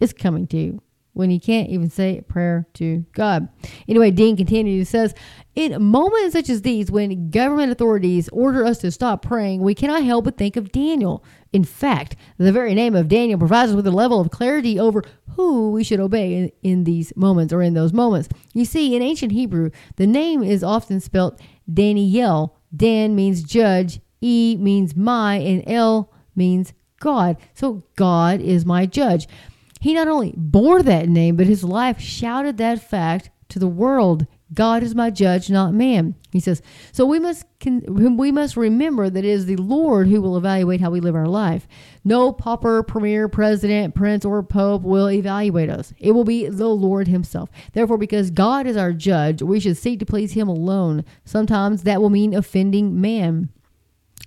is 0.00 0.14
coming 0.14 0.46
to 0.46 0.80
when 1.14 1.30
you 1.30 1.38
can't 1.38 1.68
even 1.68 1.90
say 1.90 2.18
a 2.18 2.22
prayer 2.22 2.66
to 2.74 3.04
God. 3.12 3.48
Anyway, 3.86 4.10
Dean 4.10 4.36
continues, 4.36 4.88
says, 4.88 5.14
In 5.54 5.82
moments 5.82 6.32
such 6.32 6.48
as 6.48 6.62
these, 6.62 6.90
when 6.90 7.30
government 7.30 7.70
authorities 7.70 8.28
order 8.30 8.64
us 8.64 8.78
to 8.78 8.90
stop 8.90 9.22
praying, 9.22 9.60
we 9.60 9.74
cannot 9.74 10.04
help 10.04 10.24
but 10.24 10.38
think 10.38 10.56
of 10.56 10.72
Daniel. 10.72 11.22
In 11.52 11.64
fact, 11.64 12.16
the 12.38 12.52
very 12.52 12.74
name 12.74 12.94
of 12.94 13.08
Daniel 13.08 13.38
provides 13.38 13.72
us 13.72 13.76
with 13.76 13.86
a 13.86 13.90
level 13.90 14.20
of 14.20 14.30
clarity 14.30 14.80
over 14.80 15.02
who 15.36 15.70
we 15.70 15.84
should 15.84 16.00
obey 16.00 16.34
in, 16.34 16.52
in 16.62 16.84
these 16.84 17.14
moments 17.14 17.52
or 17.52 17.60
in 17.60 17.74
those 17.74 17.92
moments. 17.92 18.28
You 18.54 18.64
see, 18.64 18.96
in 18.96 19.02
ancient 19.02 19.32
Hebrew, 19.32 19.70
the 19.96 20.06
name 20.06 20.42
is 20.42 20.64
often 20.64 21.00
spelt 21.00 21.40
Daniel. 21.72 22.56
Dan 22.74 23.14
means 23.14 23.42
judge, 23.42 24.00
E 24.22 24.56
means 24.58 24.96
my, 24.96 25.36
and 25.36 25.62
L 25.66 26.10
means 26.34 26.72
God. 27.00 27.36
So 27.52 27.82
God 27.96 28.40
is 28.40 28.64
my 28.64 28.86
judge. 28.86 29.26
He 29.82 29.94
not 29.94 30.06
only 30.06 30.32
bore 30.36 30.80
that 30.84 31.08
name, 31.08 31.34
but 31.34 31.48
his 31.48 31.64
life 31.64 32.00
shouted 32.00 32.56
that 32.58 32.88
fact 32.88 33.30
to 33.48 33.58
the 33.58 33.66
world. 33.66 34.28
God 34.54 34.84
is 34.84 34.94
my 34.94 35.10
judge, 35.10 35.50
not 35.50 35.74
man. 35.74 36.14
He 36.30 36.38
says, 36.38 36.62
so 36.92 37.04
we 37.04 37.18
must 37.18 37.44
we 37.88 38.30
must 38.30 38.56
remember 38.56 39.10
that 39.10 39.24
it 39.24 39.28
is 39.28 39.46
the 39.46 39.56
Lord 39.56 40.06
who 40.06 40.22
will 40.22 40.36
evaluate 40.36 40.80
how 40.80 40.90
we 40.90 41.00
live 41.00 41.16
our 41.16 41.26
life. 41.26 41.66
No 42.04 42.32
pauper, 42.32 42.84
premier, 42.84 43.26
president, 43.26 43.96
prince, 43.96 44.24
or 44.24 44.40
pope 44.44 44.82
will 44.82 45.10
evaluate 45.10 45.68
us. 45.68 45.92
It 45.98 46.12
will 46.12 46.22
be 46.22 46.46
the 46.46 46.68
Lord 46.68 47.08
Himself. 47.08 47.50
Therefore, 47.72 47.98
because 47.98 48.30
God 48.30 48.68
is 48.68 48.76
our 48.76 48.92
judge, 48.92 49.42
we 49.42 49.58
should 49.58 49.76
seek 49.76 49.98
to 49.98 50.06
please 50.06 50.34
Him 50.34 50.46
alone. 50.46 51.04
Sometimes 51.24 51.82
that 51.82 52.00
will 52.00 52.10
mean 52.10 52.34
offending 52.34 53.00
man. 53.00 53.48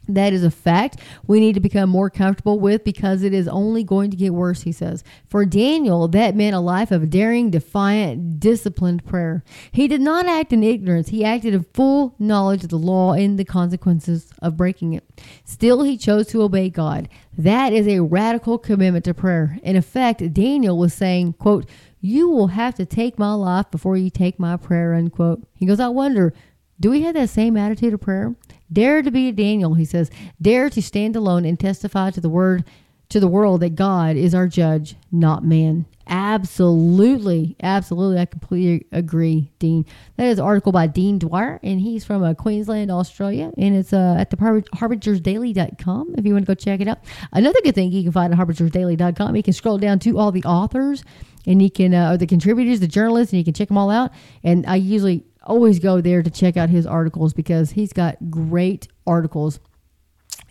That 0.07 0.33
is 0.33 0.43
a 0.43 0.51
fact 0.51 0.99
we 1.25 1.39
need 1.39 1.53
to 1.53 1.59
become 1.59 1.89
more 1.89 2.09
comfortable 2.09 2.59
with 2.59 2.83
because 2.83 3.23
it 3.23 3.33
is 3.33 3.47
only 3.47 3.83
going 3.83 4.11
to 4.11 4.17
get 4.17 4.33
worse, 4.33 4.61
he 4.61 4.71
says. 4.71 5.03
For 5.27 5.45
Daniel, 5.45 6.07
that 6.09 6.35
meant 6.35 6.55
a 6.55 6.59
life 6.59 6.91
of 6.91 7.09
daring, 7.09 7.49
defiant, 7.49 8.39
disciplined 8.39 9.05
prayer. 9.05 9.43
He 9.71 9.87
did 9.87 10.01
not 10.01 10.27
act 10.27 10.53
in 10.53 10.63
ignorance, 10.63 11.09
he 11.09 11.25
acted 11.25 11.53
in 11.53 11.65
full 11.73 12.15
knowledge 12.19 12.63
of 12.63 12.69
the 12.69 12.77
law 12.77 13.13
and 13.13 13.39
the 13.39 13.45
consequences 13.45 14.31
of 14.41 14.57
breaking 14.57 14.93
it. 14.93 15.03
Still, 15.43 15.83
he 15.83 15.97
chose 15.97 16.27
to 16.27 16.43
obey 16.43 16.69
God. 16.69 17.09
That 17.37 17.73
is 17.73 17.87
a 17.87 18.01
radical 18.01 18.57
commitment 18.57 19.05
to 19.05 19.13
prayer. 19.13 19.57
In 19.63 19.75
effect, 19.75 20.33
Daniel 20.33 20.77
was 20.77 20.93
saying, 20.93 21.33
quote, 21.33 21.67
You 21.99 22.29
will 22.29 22.47
have 22.47 22.75
to 22.75 22.85
take 22.85 23.19
my 23.19 23.33
life 23.33 23.71
before 23.71 23.97
you 23.97 24.09
take 24.09 24.39
my 24.39 24.55
prayer, 24.57 24.93
unquote. 24.93 25.43
He 25.55 25.65
goes, 25.65 25.79
I 25.79 25.89
wonder, 25.89 26.33
do 26.79 26.89
we 26.89 27.01
have 27.01 27.15
that 27.15 27.29
same 27.29 27.57
attitude 27.57 27.93
of 27.93 28.01
prayer? 28.01 28.35
Dare 28.71 29.01
to 29.01 29.11
be 29.11 29.31
Daniel, 29.31 29.75
he 29.75 29.85
says. 29.85 30.09
Dare 30.41 30.69
to 30.69 30.81
stand 30.81 31.15
alone 31.15 31.45
and 31.45 31.59
testify 31.59 32.11
to 32.11 32.21
the 32.21 32.29
word 32.29 32.63
to 33.09 33.19
the 33.19 33.27
world 33.27 33.61
that 33.61 33.75
God 33.75 34.15
is 34.15 34.33
our 34.33 34.47
judge, 34.47 34.95
not 35.11 35.43
man. 35.43 35.85
Absolutely, 36.07 37.55
absolutely, 37.63 38.19
I 38.19 38.25
completely 38.25 38.85
agree, 38.91 39.51
Dean. 39.57 39.85
That 40.17 40.25
is 40.25 40.37
an 40.37 40.45
article 40.45 40.71
by 40.71 40.85
Dean 40.85 41.17
Dwyer, 41.17 41.59
and 41.63 41.81
he's 41.81 42.05
from 42.05 42.21
uh, 42.23 42.35
Queensland, 42.35 42.91
Australia, 42.91 43.51
and 43.57 43.75
it's 43.75 43.91
uh, 43.91 44.15
at 44.19 44.29
the 44.29 44.37
Har- 44.37 44.61
harbingersdaily.com 44.61 46.15
if 46.17 46.25
you 46.25 46.33
want 46.33 46.45
to 46.45 46.47
go 46.47 46.53
check 46.53 46.79
it 46.79 46.87
out. 46.87 46.99
Another 47.31 47.59
good 47.63 47.73
thing 47.73 47.91
you 47.91 48.03
can 48.03 48.11
find 48.11 48.31
at 48.31 48.39
harbingersdaily.com, 48.39 49.35
you 49.35 49.43
can 49.43 49.53
scroll 49.53 49.79
down 49.79 49.97
to 49.99 50.19
all 50.19 50.31
the 50.31 50.43
authors, 50.43 51.03
and 51.47 51.59
you 51.59 51.71
can, 51.71 51.95
uh, 51.95 52.11
or 52.11 52.17
the 52.17 52.27
contributors, 52.27 52.79
the 52.79 52.87
journalists, 52.87 53.33
and 53.33 53.39
you 53.39 53.45
can 53.45 53.55
check 53.55 53.69
them 53.69 53.77
all 53.77 53.89
out. 53.89 54.11
And 54.43 54.63
I 54.67 54.75
usually 54.75 55.23
always 55.45 55.79
go 55.79 56.01
there 56.01 56.23
to 56.23 56.29
check 56.29 56.57
out 56.57 56.69
his 56.69 56.85
articles 56.85 57.33
because 57.33 57.71
he's 57.71 57.93
got 57.93 58.17
great 58.29 58.87
articles. 59.05 59.59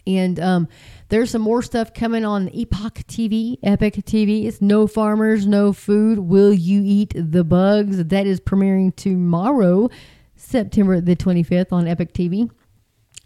And 0.07 0.39
um, 0.39 0.69
there's 1.09 1.31
some 1.31 1.43
more 1.43 1.63
stuff 1.63 1.95
coming 1.95 2.25
on 2.25 2.51
Epoch 2.53 3.01
TV, 3.07 3.59
Epic 3.63 3.95
TV. 3.95 4.45
It's 4.45 4.61
No 4.61 4.87
Farmers, 4.87 5.47
No 5.47 5.73
Food. 5.73 6.19
Will 6.19 6.53
You 6.53 6.83
Eat 6.85 7.15
the 7.17 7.45
Bugs? 7.45 8.05
That 8.05 8.27
is 8.27 8.41
premiering 8.41 8.95
tomorrow, 8.95 9.89
September 10.37 11.01
the 11.01 11.17
25th 11.17 11.73
on 11.73 11.89
Epic 11.89 12.13
TV. 12.13 12.51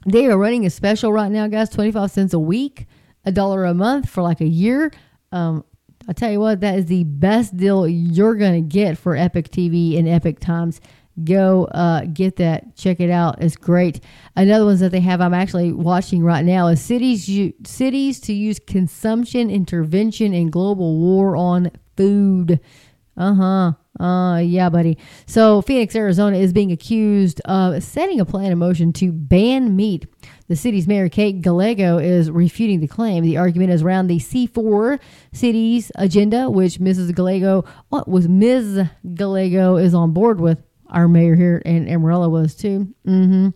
They 0.06 0.26
are 0.26 0.38
running 0.38 0.64
a 0.66 0.70
special 0.70 1.12
right 1.12 1.30
now, 1.30 1.48
guys 1.48 1.70
25 1.70 2.10
cents 2.10 2.32
a 2.32 2.38
week, 2.38 2.86
a 3.24 3.32
dollar 3.32 3.64
a 3.64 3.74
month 3.74 4.08
for 4.08 4.22
like 4.22 4.40
a 4.40 4.46
year. 4.46 4.92
Um, 5.32 5.64
I 6.08 6.12
tell 6.12 6.30
you 6.30 6.40
what, 6.40 6.60
that 6.60 6.78
is 6.78 6.86
the 6.86 7.04
best 7.04 7.56
deal 7.56 7.86
you're 7.86 8.36
going 8.36 8.54
to 8.54 8.66
get 8.66 8.96
for 8.96 9.16
Epic 9.16 9.50
TV 9.50 9.98
and 9.98 10.08
Epic 10.08 10.38
Times 10.38 10.80
go 11.24 11.64
uh, 11.66 12.04
get 12.06 12.36
that. 12.36 12.76
Check 12.76 13.00
it 13.00 13.10
out. 13.10 13.42
It's 13.42 13.56
great. 13.56 14.00
Another 14.36 14.64
ones 14.64 14.80
that 14.80 14.92
they 14.92 15.00
have 15.00 15.20
i'm 15.20 15.34
actually 15.34 15.72
watching 15.72 16.22
right 16.22 16.44
now 16.44 16.68
is 16.68 16.80
cities 16.80 17.28
cities 17.64 18.20
to 18.20 18.32
use 18.32 18.58
consumption 18.58 19.50
intervention 19.50 20.32
in 20.32 20.50
global 20.50 20.98
war 20.98 21.36
on 21.36 21.70
food. 21.96 22.60
Uh-huh. 23.16 23.72
Uh 23.98 24.38
yeah 24.38 24.68
buddy. 24.68 24.96
So 25.26 25.60
phoenix 25.62 25.96
arizona 25.96 26.36
is 26.36 26.52
being 26.52 26.70
accused 26.70 27.40
of 27.46 27.82
setting 27.82 28.20
a 28.20 28.24
plan 28.24 28.52
in 28.52 28.58
motion 28.58 28.92
to 28.94 29.10
ban 29.10 29.74
meat. 29.74 30.06
The 30.46 30.54
city's 30.54 30.86
mayor 30.86 31.08
kate 31.08 31.42
gallego 31.42 31.98
is 31.98 32.30
refuting 32.30 32.78
the 32.80 32.86
claim. 32.86 33.24
The 33.24 33.36
argument 33.36 33.72
is 33.72 33.82
around 33.82 34.06
the 34.06 34.18
C40 34.18 35.00
cities 35.32 35.90
agenda 35.96 36.48
which 36.48 36.78
mrs 36.78 37.12
gallego 37.14 37.64
what 37.88 38.08
was 38.08 38.28
ms 38.28 38.86
gallego 39.14 39.76
is 39.76 39.94
on 39.94 40.12
board 40.12 40.40
with 40.40 40.62
our 40.90 41.08
mayor 41.08 41.34
here 41.34 41.58
in 41.64 41.88
Amarillo 41.88 42.28
was 42.28 42.54
too. 42.54 42.92
Mm-hmm. 43.06 43.48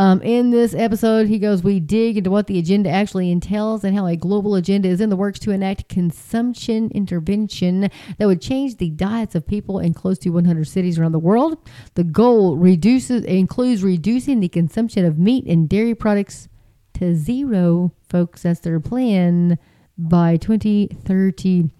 Um, 0.00 0.22
in 0.22 0.50
this 0.50 0.74
episode, 0.74 1.26
he 1.26 1.40
goes, 1.40 1.62
We 1.64 1.80
dig 1.80 2.16
into 2.16 2.30
what 2.30 2.46
the 2.46 2.58
agenda 2.58 2.88
actually 2.88 3.32
entails 3.32 3.82
and 3.82 3.96
how 3.96 4.06
a 4.06 4.16
global 4.16 4.54
agenda 4.54 4.88
is 4.88 5.00
in 5.00 5.10
the 5.10 5.16
works 5.16 5.40
to 5.40 5.50
enact 5.50 5.88
consumption 5.88 6.90
intervention 6.94 7.90
that 8.18 8.26
would 8.26 8.40
change 8.40 8.76
the 8.76 8.90
diets 8.90 9.34
of 9.34 9.46
people 9.46 9.80
in 9.80 9.94
close 9.94 10.18
to 10.20 10.30
100 10.30 10.68
cities 10.68 10.98
around 10.98 11.12
the 11.12 11.18
world. 11.18 11.58
The 11.94 12.04
goal 12.04 12.56
reduces 12.56 13.24
includes 13.24 13.82
reducing 13.82 14.38
the 14.38 14.48
consumption 14.48 15.04
of 15.04 15.18
meat 15.18 15.46
and 15.46 15.68
dairy 15.68 15.96
products 15.96 16.48
to 16.94 17.16
zero, 17.16 17.92
folks. 18.08 18.42
That's 18.42 18.60
their 18.60 18.78
plan 18.78 19.58
by 19.96 20.36
2030. 20.36 21.70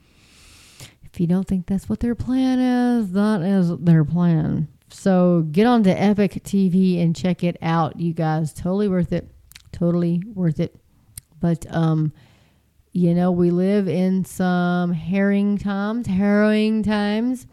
If 1.05 1.21
you 1.21 1.27
don't 1.27 1.47
think 1.47 1.67
that's 1.67 1.89
what 1.89 2.01
their 2.01 2.15
plan 2.17 2.59
is, 2.59 3.13
that 3.13 3.43
is 3.43 3.77
their 3.79 4.05
plan. 4.05 4.69
So 4.99 5.43
get 5.53 5.65
on 5.65 5.85
to 5.85 5.91
Epic 5.91 6.43
TV 6.43 7.01
and 7.01 7.15
check 7.15 7.45
it 7.45 7.57
out, 7.63 8.01
you 8.01 8.13
guys. 8.13 8.53
Totally 8.53 8.89
worth 8.89 9.13
it. 9.13 9.31
Totally 9.71 10.21
worth 10.35 10.59
it. 10.59 10.75
But 11.41 11.67
um, 11.71 12.13
you 12.91 13.15
know, 13.15 13.31
we 13.31 13.53
live 13.53 13.87
in 13.87 14.25
some 14.25 14.93
harrowing 14.93 15.57
times, 15.57 16.09
harrowing 16.09 16.83
times. 16.83 17.47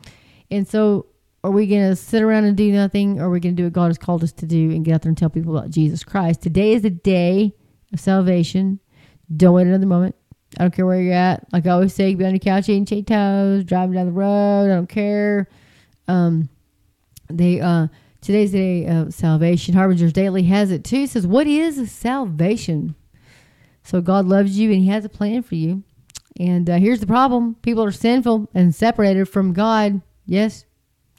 And 0.50 0.68
so 0.68 1.06
are 1.44 1.52
we 1.52 1.68
to 1.68 1.96
sit 1.96 2.24
around 2.24 2.46
and 2.46 2.58
do 2.58 2.72
nothing 2.72 3.22
or 3.22 3.26
are 3.26 3.30
we 3.30 3.40
to 3.42 3.52
do 3.52 3.66
what 3.66 3.74
God 3.74 3.88
has 3.88 4.00
called 4.00 4.24
us 4.24 4.32
to 4.34 4.48
do 4.48 4.72
and 4.72 4.84
get 4.84 4.96
out 4.96 5.04
there 5.04 5.12
and 5.12 5.18
tell 5.18 5.30
people 5.30 5.56
about 5.56 5.70
Jesus 5.70 6.04
Christ? 6.04 6.42
Today 6.42 6.74
is 6.74 6.82
the 6.82 6.90
day 6.90 7.54
of 7.94 8.00
salvation. 8.00 8.80
Don't 9.38 9.54
wait 9.54 9.68
another 9.68 9.86
moment. 9.86 10.16
I 10.60 10.64
don't 10.64 10.74
care 10.74 10.88
where 10.88 11.00
you're 11.00 11.14
at. 11.14 11.46
Like 11.54 11.68
I 11.68 11.70
always 11.70 11.94
say, 11.94 12.16
be 12.16 12.26
on 12.26 12.32
your 12.32 12.40
couch 12.40 12.70
eating 12.70 12.88
Cheetos, 12.88 13.68
driving 13.68 13.94
down 13.94 14.08
the 14.08 14.14
road. 14.14 14.72
I 14.72 14.76
don't 14.76 14.90
care. 14.90 15.48
Um, 16.08 16.50
they 17.30 17.60
uh, 17.60 17.88
today's 18.22 18.52
the 18.52 18.58
day 18.58 18.86
of 18.88 19.14
salvation. 19.14 19.74
Harbinger's 19.74 20.14
Daily 20.14 20.44
has 20.44 20.72
it 20.72 20.84
too. 20.84 21.02
It 21.02 21.10
says, 21.12 21.28
"What 21.28 21.48
is 21.48 21.92
salvation?" 21.92 22.96
So 23.84 24.02
God 24.02 24.26
loves 24.26 24.58
you 24.58 24.72
and 24.72 24.82
He 24.82 24.88
has 24.88 25.06
a 25.06 25.10
plan 25.10 25.44
for 25.44 25.56
you. 25.56 25.84
And 26.40 26.70
uh, 26.70 26.78
here's 26.78 27.00
the 27.00 27.08
problem: 27.08 27.56
people 27.62 27.84
are 27.84 27.92
sinful 27.92 28.50
and 28.54 28.74
separated 28.74 29.26
from 29.26 29.54
God. 29.54 30.02
Yes, 30.26 30.66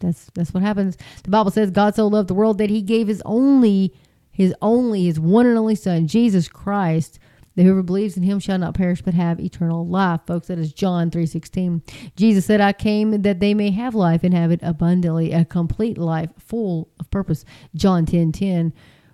that's 0.01 0.31
that's 0.35 0.53
what 0.53 0.63
happens. 0.63 0.97
The 1.23 1.31
Bible 1.31 1.51
says 1.51 1.71
God 1.71 1.95
so 1.95 2.07
loved 2.07 2.29
the 2.29 2.35
world 2.35 2.59
that 2.59 2.71
He 2.71 2.83
gave 2.83 3.09
His 3.09 3.23
only, 3.25 3.95
His 4.31 4.55
only, 4.61 5.05
His 5.05 5.21
one 5.21 5.47
and 5.47 5.59
only 5.59 5.75
Son, 5.75 6.07
Jesus 6.07 6.49
Christ 6.49 7.19
that 7.57 7.65
whoever 7.65 7.83
believes 7.83 8.17
in 8.17 8.23
him 8.23 8.39
shall 8.39 8.59
not 8.59 8.75
perish 8.75 9.03
but 9.03 9.15
have 9.15 9.41
eternal 9.41 9.87
life. 9.87 10.21
Folks, 10.27 10.49
that 10.49 10.59
is 10.59 10.73
John 10.73 11.11
3.16. 11.11 11.83
Jesus 12.15 12.45
said, 12.45 12.61
I 12.61 12.73
came 12.73 13.23
that 13.23 13.41
they 13.41 13.55
may 13.55 13.71
have 13.71 13.95
life 13.95 14.23
and 14.23 14.35
have 14.35 14.53
it 14.53 14.61
abundantly, 14.63 15.33
a 15.33 15.45
complete 15.45 15.99
life 15.99 16.31
full 16.39 16.89
of 17.01 17.11
purpose. 17.11 17.45
John 17.75 18.07
10.10. 18.07 18.33
10. 18.33 18.73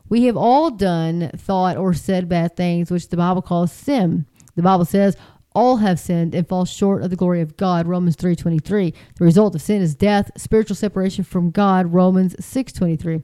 We 0.09 0.25
have 0.25 0.37
all 0.37 0.71
done, 0.71 1.31
thought, 1.37 1.77
or 1.77 1.95
said 1.95 2.29
bad 2.29 2.55
things, 2.57 2.91
which 2.91 3.09
the 3.09 3.17
Bible 3.17 3.41
calls 3.41 3.73
sin. 3.73 4.27
The 4.57 4.63
Bible 4.63 4.85
says, 4.85 5.17
all 5.55 5.79
have 5.79 5.99
sinned 6.01 6.35
and 6.35 6.47
fall 6.47 6.65
short 6.65 7.03
of 7.03 7.11
the 7.11 7.17
glory 7.17 7.41
of 7.41 7.57
God 7.57 7.87
Romans 7.87 8.17
3:23 8.17 8.95
the 9.17 9.25
result 9.25 9.55
of 9.55 9.61
sin 9.61 9.83
is 9.83 9.95
death 9.95 10.31
spiritual 10.35 10.77
separation 10.77 11.25
from 11.25 11.51
God 11.51 11.93
Romans 11.93 12.35
6:23 12.37 13.23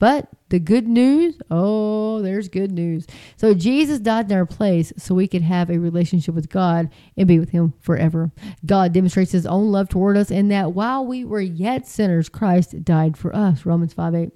but 0.00 0.28
the 0.50 0.58
good 0.58 0.88
news, 0.88 1.38
oh, 1.50 2.22
there's 2.22 2.48
good 2.48 2.72
news. 2.72 3.06
So 3.36 3.54
Jesus 3.54 3.98
died 3.98 4.30
in 4.30 4.36
our 4.36 4.46
place 4.46 4.92
so 4.96 5.14
we 5.14 5.28
could 5.28 5.42
have 5.42 5.70
a 5.70 5.78
relationship 5.78 6.34
with 6.34 6.48
God 6.48 6.90
and 7.16 7.28
be 7.28 7.38
with 7.38 7.50
him 7.50 7.74
forever. 7.80 8.30
God 8.64 8.92
demonstrates 8.92 9.32
his 9.32 9.46
own 9.46 9.70
love 9.70 9.88
toward 9.88 10.16
us 10.16 10.30
in 10.30 10.48
that 10.48 10.72
while 10.72 11.04
we 11.04 11.24
were 11.24 11.40
yet 11.40 11.86
sinners, 11.86 12.28
Christ 12.28 12.84
died 12.84 13.16
for 13.16 13.34
us. 13.34 13.66
Romans 13.66 13.92
5 13.92 14.14
8. 14.14 14.30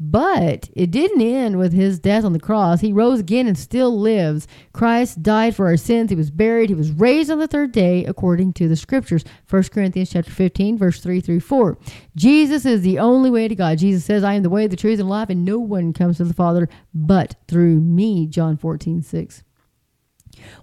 But 0.00 0.70
it 0.74 0.92
didn't 0.92 1.22
end 1.22 1.58
with 1.58 1.72
his 1.72 1.98
death 1.98 2.24
on 2.24 2.32
the 2.32 2.38
cross. 2.38 2.80
He 2.80 2.92
rose 2.92 3.18
again 3.18 3.48
and 3.48 3.58
still 3.58 3.98
lives. 3.98 4.46
Christ 4.72 5.24
died 5.24 5.56
for 5.56 5.66
our 5.66 5.76
sins. 5.76 6.10
He 6.10 6.16
was 6.16 6.30
buried. 6.30 6.70
He 6.70 6.74
was 6.76 6.92
raised 6.92 7.30
on 7.30 7.40
the 7.40 7.48
third 7.48 7.72
day 7.72 8.04
according 8.04 8.52
to 8.54 8.68
the 8.68 8.76
scriptures. 8.76 9.24
1 9.50 9.64
Corinthians 9.64 10.10
chapter 10.10 10.30
15 10.30 10.78
verse 10.78 11.00
3 11.00 11.20
through 11.20 11.40
4. 11.40 11.78
Jesus 12.14 12.64
is 12.64 12.82
the 12.82 13.00
only 13.00 13.28
way 13.28 13.48
to 13.48 13.56
God. 13.56 13.78
Jesus 13.78 14.04
says, 14.04 14.22
"I 14.22 14.34
am 14.34 14.44
the 14.44 14.50
way, 14.50 14.68
the 14.68 14.76
truth 14.76 15.00
and 15.00 15.08
life, 15.08 15.30
and 15.30 15.44
no 15.44 15.58
one 15.58 15.92
comes 15.92 16.18
to 16.18 16.24
the 16.24 16.34
Father 16.34 16.68
but 16.94 17.34
through 17.48 17.80
me." 17.80 18.28
John 18.28 18.56
14 18.56 19.02
6. 19.02 19.42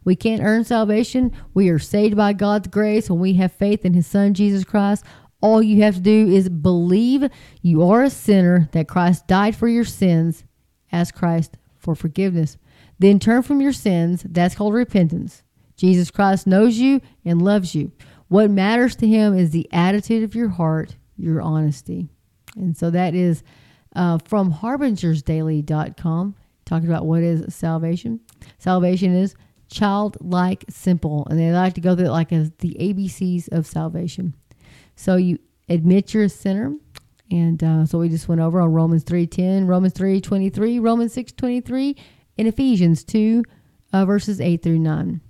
We 0.06 0.16
can't 0.16 0.42
earn 0.42 0.64
salvation. 0.64 1.34
We 1.54 1.68
are 1.70 1.80
saved 1.80 2.16
by 2.16 2.32
God's 2.32 2.70
grace 2.70 3.10
when 3.10 3.20
we 3.20 3.34
have 3.34 3.52
faith 3.52 3.84
in 3.84 3.94
his 3.94 4.08
son 4.08 4.34
Jesus 4.34 4.64
Christ. 4.64 5.04
All 5.42 5.62
you 5.62 5.84
have 5.84 5.96
to 5.96 6.02
do 6.02 6.28
is 6.28 6.50
believe 6.50 7.30
you 7.62 7.84
are 7.84 8.04
a 8.04 8.10
sinner, 8.10 8.70
that 8.72 8.88
Christ 8.88 9.28
died 9.28 9.56
for 9.56 9.68
your 9.68 9.86
sins, 9.86 10.44
ask 10.92 11.14
Christ 11.14 11.58
for 11.78 11.96
forgiveness. 11.96 12.58
Then 12.98 13.20
turn 13.20 13.44
from 13.44 13.62
your 13.62 13.74
sins. 13.74 14.26
That's 14.28 14.56
called 14.56 14.74
repentance. 14.74 15.44
Jesus 15.76 16.10
Christ 16.10 16.48
knows 16.48 16.78
you 16.78 17.02
and 17.24 17.42
loves 17.42 17.76
you. 17.76 17.92
What 18.28 18.50
matters 18.50 18.96
to 18.98 19.08
him 19.08 19.38
is 19.38 19.52
the 19.52 19.70
attitude 19.72 20.24
of 20.24 20.34
your 20.34 20.50
heart, 20.50 20.96
your 21.18 21.42
honesty. 21.42 22.10
And 22.56 22.76
so 22.76 22.90
that 22.90 23.14
is 23.14 23.44
uh, 23.96 24.18
from 24.26 24.54
harbingersdaily.com, 24.54 26.36
talking 26.66 26.90
about 26.90 27.06
what 27.06 27.22
is 27.22 27.54
salvation. 27.54 28.22
Salvation 28.58 29.14
is 29.14 29.36
childlike 29.70 30.66
simple. 30.70 31.28
And 31.30 31.38
they 31.40 31.52
like 31.52 31.74
to 31.74 31.82
go 31.82 31.96
through 31.96 32.08
it 32.08 32.12
like 32.12 32.32
as 32.32 32.52
the 32.60 32.76
ABCs 32.80 33.50
of 33.52 33.68
salvation. 33.68 34.34
So 34.96 35.16
you 35.16 35.40
admit 35.70 36.14
you're 36.14 36.24
a 36.24 36.30
sinner. 36.30 36.74
And 37.32 37.64
uh, 37.64 37.86
so 37.86 38.00
we 38.00 38.10
just 38.10 38.28
went 38.28 38.42
over 38.42 38.62
on 38.62 38.72
Romans 38.72 39.04
3.10, 39.04 39.68
Romans 39.68 39.94
3.23, 39.94 40.82
Romans 40.82 41.16
6.23, 41.16 41.98
and 42.38 42.48
Ephesians 42.48 43.04
2, 43.04 43.44
uh, 43.94 44.06
verses 44.06 44.40
8 44.40 44.62
through 44.62 44.80
9. 44.80 45.22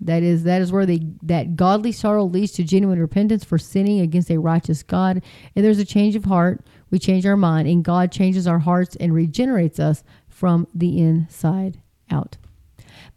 That 0.00 0.22
is 0.22 0.42
that 0.42 0.60
is 0.60 0.72
where 0.72 0.84
the 0.84 1.00
that 1.22 1.56
godly 1.56 1.92
sorrow 1.92 2.24
leads 2.24 2.52
to 2.52 2.64
genuine 2.64 2.98
repentance 2.98 3.44
for 3.44 3.58
sinning 3.58 4.00
against 4.00 4.30
a 4.30 4.38
righteous 4.38 4.82
God. 4.82 5.22
And 5.54 5.64
there's 5.64 5.78
a 5.78 5.84
change 5.84 6.16
of 6.16 6.24
heart. 6.24 6.66
We 6.90 6.98
change 6.98 7.24
our 7.24 7.36
mind, 7.36 7.68
and 7.68 7.84
God 7.84 8.12
changes 8.12 8.46
our 8.46 8.58
hearts 8.58 8.96
and 8.96 9.14
regenerates 9.14 9.78
us 9.78 10.02
from 10.28 10.66
the 10.74 10.98
inside 11.00 11.80
out. 12.10 12.36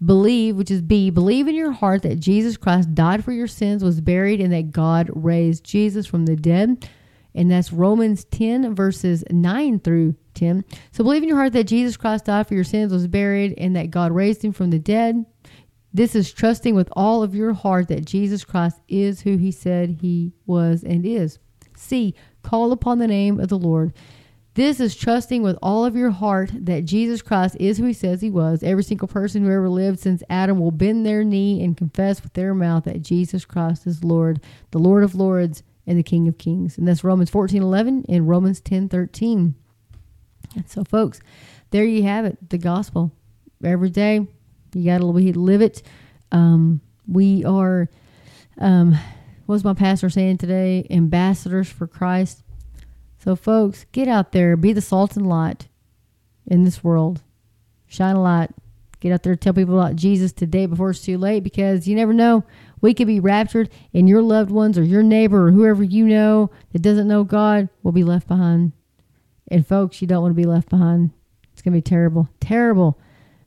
Believe, 0.05 0.55
which 0.55 0.69
is 0.69 0.81
B, 0.81 1.09
believe 1.09 1.47
in 1.47 1.55
your 1.55 1.71
heart 1.71 2.03
that 2.03 2.19
Jesus 2.19 2.55
Christ 2.55 2.93
died 2.93 3.23
for 3.23 3.31
your 3.31 3.47
sins, 3.47 3.83
was 3.83 3.99
buried, 3.99 4.39
and 4.39 4.53
that 4.53 4.71
God 4.71 5.09
raised 5.13 5.63
Jesus 5.63 6.05
from 6.05 6.25
the 6.25 6.35
dead. 6.35 6.87
And 7.33 7.51
that's 7.51 7.73
Romans 7.73 8.25
10, 8.25 8.75
verses 8.75 9.23
9 9.29 9.79
through 9.79 10.15
10. 10.35 10.63
So 10.91 11.03
believe 11.03 11.23
in 11.23 11.29
your 11.29 11.37
heart 11.37 11.53
that 11.53 11.65
Jesus 11.65 11.97
Christ 11.97 12.25
died 12.25 12.47
for 12.47 12.55
your 12.55 12.63
sins, 12.63 12.91
was 12.91 13.07
buried, 13.07 13.55
and 13.57 13.75
that 13.75 13.91
God 13.91 14.11
raised 14.11 14.43
him 14.43 14.53
from 14.53 14.69
the 14.69 14.79
dead. 14.79 15.25
This 15.93 16.15
is 16.15 16.31
trusting 16.31 16.75
with 16.75 16.89
all 16.91 17.23
of 17.23 17.33
your 17.33 17.53
heart 17.53 17.87
that 17.87 18.05
Jesus 18.05 18.43
Christ 18.43 18.77
is 18.87 19.21
who 19.21 19.37
he 19.37 19.51
said 19.51 19.97
he 20.01 20.33
was 20.45 20.83
and 20.83 21.05
is. 21.05 21.39
C, 21.75 22.13
call 22.43 22.71
upon 22.71 22.99
the 22.99 23.07
name 23.07 23.39
of 23.39 23.49
the 23.49 23.57
Lord. 23.57 23.93
This 24.57 24.79
is 24.79 24.95
trusting 24.95 25.43
with 25.43 25.55
all 25.61 25.85
of 25.85 25.95
your 25.95 26.09
heart 26.09 26.49
that 26.51 26.83
Jesus 26.83 27.21
Christ 27.21 27.55
is 27.59 27.77
who 27.77 27.85
he 27.85 27.93
says 27.93 28.21
he 28.21 28.31
was. 28.31 28.63
Every 28.63 28.81
single 28.81 29.07
person 29.07 29.43
who 29.43 29.51
ever 29.51 29.69
lived 29.69 29.99
since 29.99 30.23
Adam 30.31 30.57
will 30.57 30.71
bend 30.71 31.05
their 31.05 31.23
knee 31.23 31.63
and 31.63 31.77
confess 31.77 32.23
with 32.23 32.33
their 32.33 32.55
mouth 32.55 32.85
that 32.85 33.03
Jesus 33.03 33.45
Christ 33.45 33.85
is 33.85 34.03
Lord, 34.03 34.41
the 34.71 34.79
Lord 34.79 35.03
of 35.03 35.13
Lords 35.13 35.61
and 35.85 35.95
the 35.95 36.01
King 36.01 36.27
of 36.27 36.39
Kings. 36.39 36.75
And 36.75 36.87
that's 36.87 37.03
Romans 37.03 37.29
14 37.29 37.61
11 37.61 38.05
and 38.09 38.27
Romans 38.27 38.59
10 38.59 38.89
13. 38.89 39.53
And 40.55 40.67
so, 40.67 40.83
folks, 40.83 41.19
there 41.69 41.85
you 41.85 42.01
have 42.01 42.25
it 42.25 42.49
the 42.49 42.57
gospel. 42.57 43.11
Every 43.63 43.91
day, 43.91 44.25
you 44.73 44.85
got 44.85 45.01
to 45.01 45.05
live 45.05 45.61
it. 45.61 45.83
Um, 46.31 46.81
we 47.07 47.45
are, 47.45 47.89
um, 48.57 48.93
what 49.45 49.53
was 49.53 49.63
my 49.63 49.75
pastor 49.75 50.09
saying 50.09 50.39
today? 50.39 50.87
Ambassadors 50.89 51.69
for 51.69 51.85
Christ. 51.85 52.41
So, 53.27 53.35
folks, 53.35 53.85
get 53.91 54.07
out 54.07 54.31
there, 54.31 54.55
be 54.55 54.71
the 54.71 54.79
salt 54.79 55.17
and 55.17 55.27
light 55.27 55.67
in 56.45 56.63
this 56.63 56.81
world. 56.81 57.23
Shine 57.85 58.15
a 58.15 58.21
light. 58.21 58.51
Get 59.01 59.11
out 59.11 59.23
there, 59.23 59.35
tell 59.35 59.51
people 59.51 59.77
about 59.77 59.97
Jesus 59.97 60.31
today 60.31 60.65
before 60.65 60.91
it's 60.91 61.01
too 61.01 61.17
late 61.17 61.43
because 61.43 61.89
you 61.89 61.95
never 61.97 62.13
know. 62.13 62.45
We 62.79 62.93
could 62.93 63.05
be 63.05 63.19
raptured, 63.19 63.69
and 63.93 64.07
your 64.07 64.21
loved 64.21 64.49
ones 64.49 64.77
or 64.77 64.83
your 64.83 65.03
neighbor 65.03 65.45
or 65.45 65.51
whoever 65.51 65.83
you 65.83 66.05
know 66.05 66.51
that 66.71 66.81
doesn't 66.81 67.09
know 67.09 67.25
God 67.25 67.67
will 67.83 67.91
be 67.91 68.05
left 68.05 68.29
behind. 68.29 68.71
And, 69.49 69.67
folks, 69.67 70.01
you 70.01 70.07
don't 70.07 70.21
want 70.21 70.31
to 70.31 70.41
be 70.41 70.47
left 70.47 70.69
behind. 70.69 71.11
It's 71.51 71.61
going 71.61 71.73
to 71.73 71.79
be 71.79 71.81
terrible. 71.81 72.29
Terrible. 72.39 72.97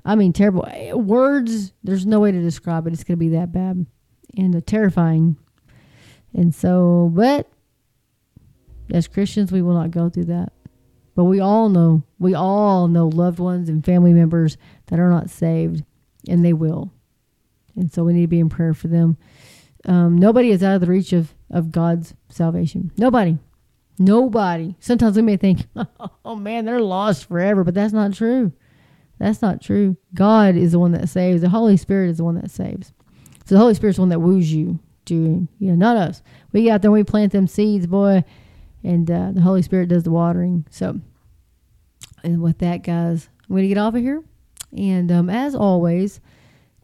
I 0.04 0.14
mean, 0.14 0.34
terrible. 0.34 0.68
Words, 0.92 1.72
there's 1.82 2.04
no 2.04 2.20
way 2.20 2.32
to 2.32 2.42
describe 2.42 2.86
it. 2.86 2.92
It's 2.92 3.02
going 3.02 3.16
to 3.16 3.24
be 3.24 3.30
that 3.30 3.50
bad 3.50 3.86
and 4.36 4.54
uh, 4.54 4.60
terrifying. 4.66 5.38
And 6.34 6.54
so, 6.54 7.10
but 7.14 7.50
as 8.93 9.09
Christians, 9.09 9.53
we 9.53 9.62
will 9.62 9.74
not 9.74 9.91
go 9.91 10.09
through 10.09 10.26
that. 10.26 10.53
But 11.14 11.24
we 11.24 11.41
all 11.41 11.68
know, 11.68 12.03
we 12.18 12.34
all 12.34 12.88
know 12.88 13.09
loved 13.09 13.38
ones 13.38 13.68
and 13.68 13.84
family 13.84 14.12
members 14.12 14.57
that 14.86 15.01
are 15.01 15.11
not 15.11 15.30
saved, 15.30 15.84
and 16.28 16.45
they 16.45 16.53
will. 16.53 16.93
And 17.76 17.93
so 17.93 18.05
we 18.05 18.12
need 18.12 18.22
to 18.22 18.28
be 18.28 18.41
in 18.41 18.49
prayer 18.49 18.74
for 18.74 18.88
them. 18.88 19.16
Um, 19.86 20.18
nobody 20.18 20.51
is 20.51 20.62
out 20.62 20.74
of 20.74 20.80
the 20.80 20.86
reach 20.86 21.12
of, 21.12 21.34
of 21.51 21.72
God's 21.72 22.14
salvation. 22.28 22.93
Nobody. 22.97 23.38
Nobody. 23.99 24.76
Sometimes 24.80 25.16
we 25.16 25.22
may 25.22 25.36
think, 25.36 25.66
oh 26.24 26.36
man, 26.36 26.64
they're 26.64 26.80
lost 26.80 27.28
forever, 27.28 27.64
but 27.64 27.74
that's 27.74 27.93
not 27.93 28.14
true. 28.14 28.53
That's 29.18 29.43
not 29.43 29.61
true. 29.61 29.97
God 30.14 30.57
is 30.57 30.72
the 30.72 30.78
one 30.78 30.93
that 30.93 31.09
saves. 31.09 31.43
The 31.43 31.51
Holy 31.51 31.76
Spirit 31.76 32.09
is 32.09 32.16
the 32.16 32.24
one 32.24 32.36
that 32.36 32.51
saves. 32.51 32.93
So 33.45 33.55
the 33.55 33.61
Holy 33.61 33.74
Spirit's 33.74 33.97
the 33.97 34.03
one 34.03 34.09
that 34.09 34.20
woos 34.20 34.53
you, 34.53 34.78
to 35.07 35.14
you 35.59 35.68
know, 35.68 35.74
not 35.74 35.97
us. 35.97 36.22
We 36.53 36.62
get 36.62 36.72
out 36.72 36.82
there, 36.82 36.91
we 36.91 37.05
plant 37.05 37.32
them 37.32 37.47
seeds, 37.47 37.86
boy, 37.86 38.24
and 38.82 39.10
uh, 39.10 39.30
the 39.32 39.40
Holy 39.40 39.62
Spirit 39.62 39.88
does 39.88 40.04
the 40.04 40.10
watering. 40.10 40.66
So, 40.70 41.00
and 42.22 42.42
with 42.42 42.58
that, 42.58 42.82
guys, 42.82 43.28
I'm 43.42 43.56
going 43.56 43.62
to 43.62 43.68
get 43.68 43.78
off 43.78 43.94
of 43.94 44.00
here. 44.00 44.22
And 44.76 45.10
um, 45.10 45.30
as 45.30 45.54
always, 45.54 46.20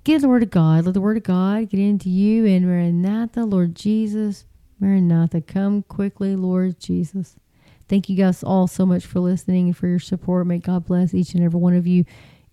get 0.05 0.23
the 0.23 0.29
Word 0.29 0.43
of 0.43 0.51
God. 0.51 0.85
Let 0.85 0.95
the 0.95 1.01
Word 1.01 1.17
of 1.17 1.23
God 1.23 1.71
get 1.71 1.81
into 1.81 2.09
you. 2.09 2.47
And 2.47 2.67
Maranatha, 2.67 3.45
Lord 3.45 3.75
Jesus, 3.75 4.45
Maranatha, 4.81 5.41
come 5.41 5.83
quickly, 5.83 6.37
Lord 6.37 6.79
Jesus. 6.81 7.37
Thank 7.89 8.09
you 8.09 8.17
guys 8.17 8.43
all 8.43 8.67
so 8.67 8.85
much 8.85 9.07
for 9.07 9.21
listening 9.21 9.67
and 9.67 9.77
for 9.77 9.87
your 9.87 10.01
support. 10.01 10.47
May 10.47 10.59
God 10.59 10.87
bless 10.87 11.15
each 11.15 11.35
and 11.35 11.45
every 11.45 11.61
one 11.61 11.75
of 11.75 11.87
you. 11.87 12.05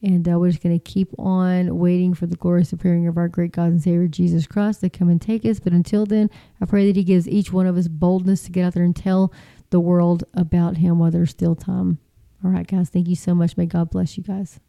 And 0.03 0.27
uh, 0.27 0.37
we're 0.37 0.49
just 0.49 0.61
going 0.61 0.77
to 0.77 0.83
keep 0.83 1.09
on 1.17 1.77
waiting 1.77 2.13
for 2.13 2.25
the 2.25 2.35
glorious 2.35 2.73
appearing 2.73 3.07
of 3.07 3.17
our 3.17 3.29
great 3.29 3.53
God 3.53 3.69
and 3.69 3.81
Savior 3.81 4.07
Jesus 4.07 4.45
Christ 4.45 4.81
to 4.81 4.89
come 4.89 5.09
and 5.09 5.21
take 5.21 5.45
us. 5.45 5.61
But 5.61 5.71
until 5.71 6.05
then, 6.05 6.29
I 6.59 6.65
pray 6.65 6.85
that 6.87 6.97
He 6.97 7.05
gives 7.05 7.27
each 7.27 7.53
one 7.53 7.65
of 7.65 7.77
us 7.77 7.87
boldness 7.87 8.43
to 8.43 8.51
get 8.51 8.65
out 8.65 8.73
there 8.73 8.83
and 8.83 8.95
tell 8.95 9.31
the 9.69 9.79
world 9.79 10.25
about 10.33 10.77
Him 10.77 10.99
while 10.99 11.09
there's 11.09 11.29
still 11.29 11.55
time. 11.55 11.99
All 12.43 12.51
right, 12.51 12.67
guys. 12.67 12.89
Thank 12.89 13.07
you 13.07 13.15
so 13.15 13.33
much. 13.33 13.55
May 13.55 13.65
God 13.65 13.89
bless 13.89 14.17
you 14.17 14.23
guys. 14.23 14.59